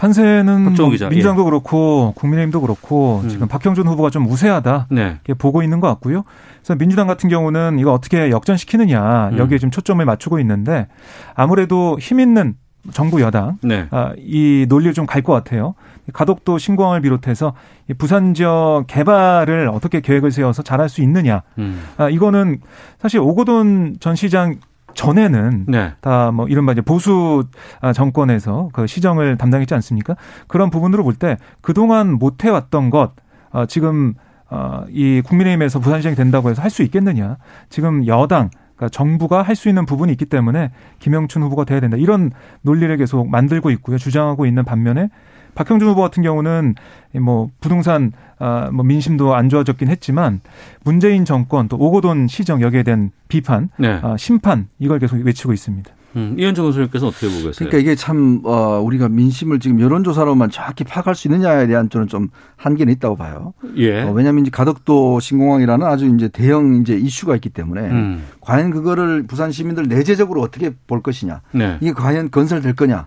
판세는 0.00 0.74
뭐 0.74 0.88
민주당도 1.10 1.42
예. 1.42 1.44
그렇고 1.44 2.12
국민의힘도 2.16 2.62
그렇고 2.62 3.20
음. 3.22 3.28
지금 3.28 3.48
박형준 3.48 3.86
후보가 3.86 4.08
좀 4.08 4.26
우세하다 4.26 4.86
네. 4.90 5.18
이렇게 5.24 5.34
보고 5.34 5.62
있는 5.62 5.78
것 5.80 5.88
같고요. 5.88 6.22
그래서 6.62 6.74
민주당 6.78 7.06
같은 7.06 7.28
경우는 7.28 7.78
이거 7.78 7.92
어떻게 7.92 8.30
역전시키느냐 8.30 9.28
음. 9.32 9.38
여기에 9.38 9.58
좀 9.58 9.70
초점을 9.70 10.02
맞추고 10.02 10.40
있는데 10.40 10.88
아무래도 11.34 11.98
힘 12.00 12.18
있는 12.18 12.54
정부 12.92 13.20
여당 13.20 13.58
네. 13.62 13.88
아, 13.90 14.14
이 14.16 14.64
논리를 14.70 14.94
좀 14.94 15.04
갈 15.04 15.20
것 15.22 15.34
같아요. 15.34 15.74
가덕도 16.14 16.56
신공항을 16.56 17.02
비롯해서 17.02 17.52
부산 17.98 18.32
지역 18.32 18.84
개발을 18.86 19.68
어떻게 19.68 20.00
계획을 20.00 20.30
세워서 20.30 20.62
잘할 20.62 20.88
수 20.88 21.02
있느냐. 21.02 21.42
음. 21.58 21.82
아, 21.98 22.08
이거는 22.08 22.60
사실 22.98 23.20
오고돈 23.20 23.96
전 24.00 24.16
시장 24.16 24.56
전에는 24.94 25.64
네. 25.68 25.92
다뭐 26.00 26.48
이른바 26.48 26.72
이제 26.72 26.80
보수 26.80 27.44
아, 27.80 27.92
정권에서 27.92 28.70
그 28.72 28.86
시정을 28.86 29.36
담당했지 29.36 29.74
않습니까? 29.74 30.16
그런 30.46 30.70
부분으로 30.70 31.02
볼 31.04 31.14
때 31.14 31.36
그동안 31.60 32.12
못 32.14 32.44
해왔던 32.44 32.90
것 32.90 33.12
어, 33.50 33.66
지금 33.66 34.14
어, 34.48 34.84
이 34.88 35.22
국민의힘에서 35.24 35.78
부산시장이 35.80 36.16
된다고 36.16 36.50
해서 36.50 36.62
할 36.62 36.70
수 36.70 36.82
있겠느냐? 36.82 37.36
지금 37.68 38.06
여당 38.06 38.50
그러니까 38.76 38.88
정부가 38.96 39.42
할 39.42 39.54
수 39.56 39.68
있는 39.68 39.84
부분이 39.86 40.10
있기 40.12 40.24
때문에 40.24 40.70
김영춘 41.00 41.42
후보가 41.42 41.64
돼야 41.64 41.80
된다. 41.80 41.96
이런 41.98 42.30
논리를 42.62 42.96
계속 42.96 43.28
만들고 43.28 43.70
있고요. 43.72 43.98
주장하고 43.98 44.46
있는 44.46 44.64
반면에 44.64 45.10
박형준 45.54 45.88
후보 45.88 46.00
같은 46.00 46.22
경우는 46.22 46.74
뭐 47.20 47.50
부동산 47.60 48.12
아, 48.38 48.70
뭐 48.72 48.84
민심도 48.84 49.34
안 49.34 49.48
좋아졌긴 49.48 49.88
했지만 49.88 50.40
문재인 50.82 51.24
정권 51.24 51.68
또 51.68 51.76
오고돈 51.76 52.28
시정 52.28 52.62
여기에 52.62 52.82
대한 52.84 53.10
비판, 53.28 53.68
네. 53.78 54.00
아, 54.02 54.16
심판 54.16 54.68
이걸 54.78 54.98
계속 54.98 55.16
외치고 55.16 55.52
있습니다. 55.52 55.90
음, 56.16 56.34
이현정 56.38 56.64
교수님께서 56.64 57.06
어떻게 57.06 57.28
보고 57.28 57.36
계세요? 57.38 57.52
그러니까 57.56 57.78
이게 57.78 57.94
참 57.94 58.40
어, 58.44 58.80
우리가 58.80 59.08
민심을 59.08 59.60
지금 59.60 59.80
여론조사로만 59.80 60.50
정확히 60.50 60.82
파악할 60.82 61.14
수 61.14 61.28
있느냐에 61.28 61.66
대한 61.68 61.88
저는 61.88 62.08
좀 62.08 62.28
한계는 62.56 62.92
있다고 62.94 63.16
봐요. 63.16 63.54
예. 63.76 64.02
어, 64.02 64.10
왜냐하면 64.10 64.42
이제 64.42 64.50
가덕도 64.50 65.20
신공항이라는 65.20 65.86
아주 65.86 66.06
이제 66.06 66.28
대형 66.28 66.80
이제 66.80 66.94
이슈가 66.94 67.36
있기 67.36 67.50
때문에 67.50 67.82
음. 67.82 68.24
과연 68.40 68.70
그거를 68.70 69.24
부산 69.26 69.52
시민들 69.52 69.84
내재적으로 69.84 70.40
어떻게 70.40 70.72
볼 70.86 71.02
것이냐, 71.02 71.42
네. 71.52 71.78
이게 71.80 71.92
과연 71.92 72.30
건설될 72.30 72.74
거냐. 72.74 73.06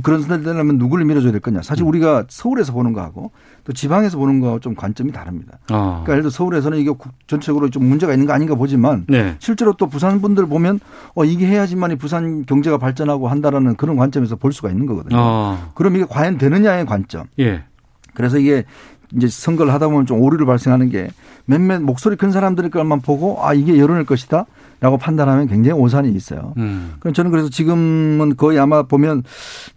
그런 0.00 0.22
선택되려면 0.22 0.78
누구를 0.78 1.04
밀어줘야 1.04 1.32
될 1.32 1.40
거냐. 1.40 1.62
사실 1.62 1.84
음. 1.84 1.88
우리가 1.88 2.24
서울에서 2.28 2.72
보는 2.72 2.92
거하고 2.92 3.30
또 3.64 3.72
지방에서 3.72 4.18
보는 4.18 4.40
거하고 4.40 4.60
좀 4.60 4.74
관점이 4.74 5.12
다릅니다. 5.12 5.58
아. 5.68 6.02
그러니까 6.04 6.12
예를 6.12 6.22
들어 6.22 6.30
서울에서는 6.30 6.78
이게 6.78 6.92
전체적으로 7.26 7.70
좀 7.70 7.86
문제가 7.86 8.12
있는 8.12 8.26
거 8.26 8.32
아닌가 8.32 8.54
보지만 8.54 9.04
네. 9.08 9.36
실제로 9.38 9.72
또 9.74 9.88
부산 9.88 10.20
분들 10.20 10.46
보면 10.46 10.80
어 11.14 11.24
이게 11.24 11.46
해야지만이 11.46 11.96
부산 11.96 12.44
경제가 12.46 12.78
발전하고 12.78 13.28
한다라는 13.28 13.76
그런 13.76 13.96
관점에서 13.96 14.36
볼 14.36 14.52
수가 14.52 14.70
있는 14.70 14.86
거거든요. 14.86 15.16
아. 15.18 15.70
그럼 15.74 15.96
이게 15.96 16.04
과연 16.08 16.38
되느냐의 16.38 16.86
관점. 16.86 17.24
예. 17.38 17.64
그래서 18.14 18.38
이게 18.38 18.64
이제 19.14 19.28
선거를 19.28 19.72
하다 19.72 19.88
보면 19.88 20.06
좀 20.06 20.20
오류를 20.20 20.46
발생하는 20.46 20.88
게 20.88 21.08
몇몇 21.44 21.80
목소리 21.82 22.16
큰 22.16 22.30
사람들의 22.30 22.70
것만 22.70 23.00
보고 23.00 23.44
아 23.44 23.54
이게 23.54 23.78
여론일 23.78 24.04
것이다. 24.04 24.46
라고 24.84 24.98
판단하면 24.98 25.46
굉장히 25.46 25.80
오산이 25.80 26.12
있어요. 26.12 26.52
음. 26.58 26.92
그럼 27.00 27.14
저는 27.14 27.30
그래서 27.30 27.48
지금은 27.48 28.36
거의 28.36 28.58
아마 28.58 28.82
보면 28.82 29.22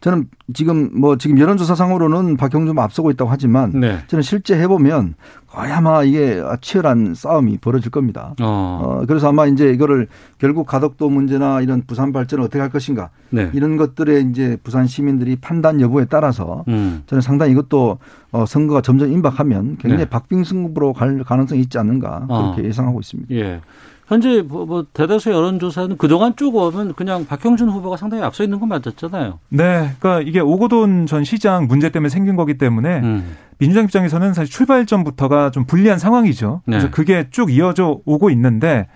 저는 0.02 0.28
지금 0.54 0.90
뭐 1.00 1.18
지금 1.18 1.40
여론조사상으로는 1.40 2.36
박형준 2.36 2.78
앞서고 2.78 3.10
있다고 3.12 3.32
하지만 3.32 3.72
네. 3.80 4.00
저는 4.08 4.22
실제 4.22 4.60
해보면 4.60 5.16
거의 5.48 5.72
아마 5.72 6.04
이게 6.04 6.44
치열한 6.60 7.14
싸움이 7.16 7.60
벌어질 7.60 7.90
겁니다. 7.90 8.36
어. 8.42 8.82
어. 9.02 9.06
그래서 9.08 9.30
아마 9.30 9.46
이제 9.46 9.72
이거를 9.72 10.10
결국 10.40 10.68
가덕도 10.68 11.10
문제나 11.10 11.62
이런 11.62 11.84
부산 11.88 12.12
발전을 12.12 12.44
어떻게 12.44 12.60
할 12.60 12.70
것인가 12.70 13.10
네. 13.30 13.50
이런 13.54 13.78
것들에 13.78 14.20
이제 14.20 14.58
부산 14.62 14.88
시민들이 14.88 15.38
판단 15.38 15.80
여부에 15.80 16.04
따라서 16.10 16.66
음. 16.68 17.04
저는 17.06 17.22
상당히 17.22 17.54
이것도 17.54 17.98
어 18.32 18.46
선거가 18.46 18.82
점점 18.82 19.10
임박하면 19.14 19.78
굉장히 19.78 20.04
네. 20.04 20.10
박빙 20.10 20.44
승부로 20.44 20.92
갈 20.92 21.24
가능성이 21.24 21.62
있지 21.62 21.78
않는가 21.78 22.26
그렇게 22.28 22.62
어. 22.62 22.66
예상하고 22.66 23.00
있습니다. 23.00 23.34
예. 23.36 23.62
현재 24.08 24.42
뭐, 24.42 24.66
뭐 24.66 24.86
대다수 24.94 25.32
여론조사는 25.32 25.98
그동안 25.98 26.34
쭉 26.38 26.56
오면 26.56 26.94
그냥 26.94 27.26
박형준 27.26 27.70
후보가 27.70 27.98
상당히 27.98 28.24
앞서 28.24 28.44
있는 28.44 28.60
건 28.60 28.70
맞았잖아요. 28.70 29.40
네, 29.50 29.92
그러니까 30.00 30.22
이게 30.22 30.40
오고돈 30.40 31.08
전 31.08 31.26
시장 31.26 31.68
문제 31.68 31.90
때문에 31.90 32.10
생긴 32.10 32.38
거기 32.38 32.58
때문에 32.58 33.00
음. 33.02 33.36
민주당 33.58 33.84
입장에서는 33.84 34.34
사실 34.34 34.52
출발점부터가 34.52 35.52
좀 35.52 35.66
불리한 35.66 36.00
상황이죠. 36.00 36.62
그래서 36.66 36.86
네. 36.86 36.92
그게 36.92 37.28
쭉 37.32 37.52
이어져 37.52 38.00
오고 38.06 38.30
있는데 38.30 38.88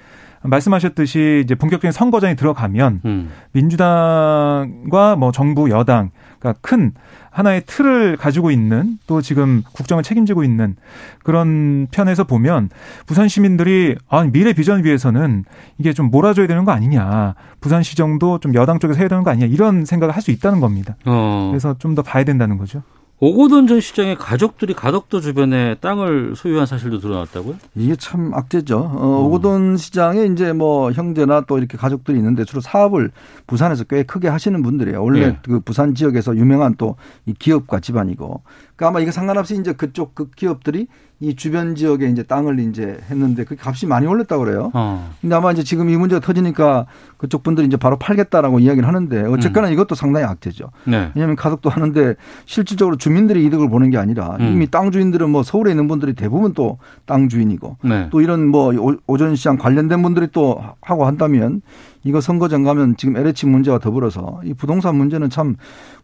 말씀하셨듯이 0.43 1.41
이제 1.43 1.55
본격적인 1.55 1.91
선거전이 1.91 2.35
들어가면 2.35 3.01
음. 3.05 3.29
민주당과 3.51 5.15
뭐 5.15 5.31
정부 5.31 5.69
여당 5.69 6.09
그러니까 6.39 6.59
큰 6.61 6.91
하나의 7.29 7.61
틀을 7.65 8.17
가지고 8.17 8.51
있는 8.51 8.97
또 9.07 9.21
지금 9.21 9.63
국정을 9.73 10.03
책임지고 10.03 10.43
있는 10.43 10.75
그런 11.23 11.87
편에서 11.91 12.25
보면 12.25 12.69
부산 13.05 13.27
시민들이 13.29 13.95
아 14.09 14.23
미래 14.23 14.51
비전 14.51 14.83
위해서는 14.83 15.45
이게 15.77 15.93
좀 15.93 16.09
몰아줘야 16.11 16.47
되는 16.47 16.65
거 16.65 16.71
아니냐 16.73 17.35
부산 17.61 17.83
시정도 17.83 18.39
좀 18.39 18.53
여당 18.55 18.79
쪽에서 18.79 18.99
해야 18.99 19.07
되는 19.07 19.23
거 19.23 19.29
아니냐 19.31 19.45
이런 19.47 19.85
생각을 19.85 20.13
할 20.15 20.21
수 20.21 20.29
있다는 20.31 20.59
겁니다. 20.59 20.95
어. 21.05 21.47
그래서 21.51 21.75
좀 21.79 21.95
더 21.95 22.01
봐야 22.03 22.23
된다는 22.23 22.57
거죠. 22.57 22.83
오고돈 23.23 23.67
전 23.67 23.79
시장의 23.79 24.15
가족들이 24.15 24.73
가덕도 24.73 25.21
주변에 25.21 25.75
땅을 25.75 26.33
소유한 26.35 26.65
사실도 26.65 26.97
드러났다고요? 26.99 27.55
이게 27.75 27.95
참 27.95 28.33
악재죠. 28.33 28.79
어, 28.79 29.19
음. 29.19 29.25
오고돈 29.27 29.77
시장에 29.77 30.25
이제 30.25 30.53
뭐 30.53 30.91
형제나 30.91 31.41
또 31.41 31.59
이렇게 31.59 31.77
가족들이 31.77 32.17
있는데 32.17 32.45
주로 32.45 32.61
사업을 32.61 33.11
부산에서 33.45 33.83
꽤 33.83 34.01
크게 34.01 34.27
하시는 34.27 34.59
분들이에요. 34.63 35.03
원래 35.03 35.27
네. 35.27 35.37
그 35.43 35.59
부산 35.59 35.93
지역에서 35.93 36.35
유명한 36.35 36.73
또 36.75 36.95
이 37.27 37.33
기업과 37.37 37.79
집안이고. 37.79 38.41
그러니까 38.75 38.87
아마 38.87 38.99
이거 38.99 39.11
상관없이 39.11 39.55
이제 39.59 39.73
그쪽 39.73 40.15
그 40.15 40.29
기업들이 40.31 40.87
이 41.23 41.35
주변 41.35 41.75
지역에 41.75 42.07
이제 42.07 42.23
땅을 42.23 42.59
이제 42.59 42.97
했는데 43.09 43.43
그 43.43 43.55
값이 43.59 43.85
많이 43.85 44.07
올랐다고 44.07 44.43
그래요. 44.43 44.71
어. 44.73 45.11
근데 45.21 45.35
아마 45.35 45.51
이제 45.51 45.63
지금 45.63 45.87
이 45.91 45.95
문제가 45.95 46.19
터지니까 46.19 46.87
그쪽 47.17 47.43
분들이 47.43 47.67
이제 47.67 47.77
바로 47.77 47.99
팔겠다라고 47.99 48.57
이야기를 48.57 48.87
하는데 48.87 49.21
어쨌거나 49.27 49.67
음. 49.67 49.73
이것도 49.73 49.93
상당히 49.93 50.25
악재죠. 50.25 50.71
네. 50.85 51.11
왜냐하면 51.13 51.35
가덕도 51.35 51.69
하는데 51.69 52.15
실질적으로 52.45 52.97
주민들이 52.97 53.45
이득을 53.45 53.69
보는 53.69 53.91
게 53.91 53.99
아니라 53.99 54.37
음. 54.39 54.47
이미 54.47 54.67
땅 54.71 54.89
주인들은 54.89 55.29
뭐 55.29 55.43
서울에 55.43 55.69
있는 55.69 55.87
분들이 55.87 56.13
대부분 56.13 56.53
또 56.53 56.79
땅 57.05 57.29
주인이고 57.29 57.77
네. 57.83 58.07
또 58.11 58.21
이런 58.21 58.47
뭐 58.47 58.73
오전 59.05 59.35
시장 59.35 59.57
관련된 59.57 60.01
분들이 60.01 60.27
또 60.31 60.63
하고 60.81 61.05
한다면 61.05 61.61
이거 62.03 62.19
선거 62.21 62.47
전 62.47 62.63
가면 62.63 62.97
지금 62.97 63.15
LH 63.17 63.45
문제와 63.45 63.79
더불어서 63.79 64.41
이 64.43 64.53
부동산 64.53 64.95
문제는 64.95 65.29
참 65.29 65.55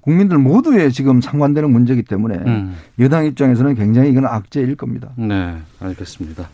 국민들 0.01 0.37
모두에 0.37 0.89
지금 0.89 1.21
상관되는 1.21 1.69
문제이기 1.71 2.03
때문에 2.03 2.35
음. 2.45 2.75
여당 2.99 3.25
입장에서는 3.25 3.75
굉장히 3.75 4.11
이건 4.11 4.25
악재일 4.25 4.75
겁니다. 4.75 5.09
네, 5.17 5.57
알겠습니다. 5.79 6.49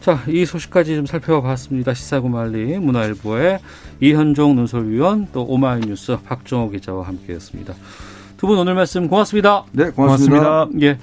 자, 0.00 0.20
이 0.28 0.44
소식까지 0.44 0.94
좀 0.94 1.06
살펴봤습니다. 1.06 1.94
시사구말리 1.94 2.78
문화일보의 2.78 3.58
이현종 4.00 4.54
논설위원 4.56 5.28
또 5.32 5.42
오마이뉴스 5.44 6.18
박정호 6.24 6.70
기자와 6.70 7.06
함께했습니다. 7.08 7.74
두 8.36 8.46
분 8.46 8.58
오늘 8.58 8.74
말씀 8.74 9.08
고맙습니다. 9.08 9.64
네, 9.72 9.90
고맙습니다. 9.90 10.42
고맙습니다. 10.66 10.86
예. 10.86 10.98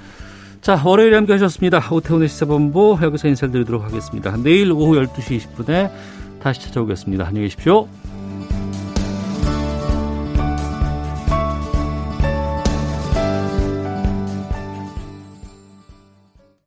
자, 0.62 0.82
월요일에 0.86 1.16
함께 1.16 1.34
하셨습니다. 1.34 1.82
오태훈의 1.92 2.30
시사본부 2.30 3.00
여기서 3.02 3.28
인사드리도록 3.28 3.84
하겠습니다. 3.84 4.38
내일 4.42 4.72
오후 4.72 4.94
12시 4.96 5.40
20분에 5.40 5.90
다시 6.44 6.60
찾아오겠습니다. 6.60 7.26
안녕히 7.26 7.46
계십시오. 7.46 7.88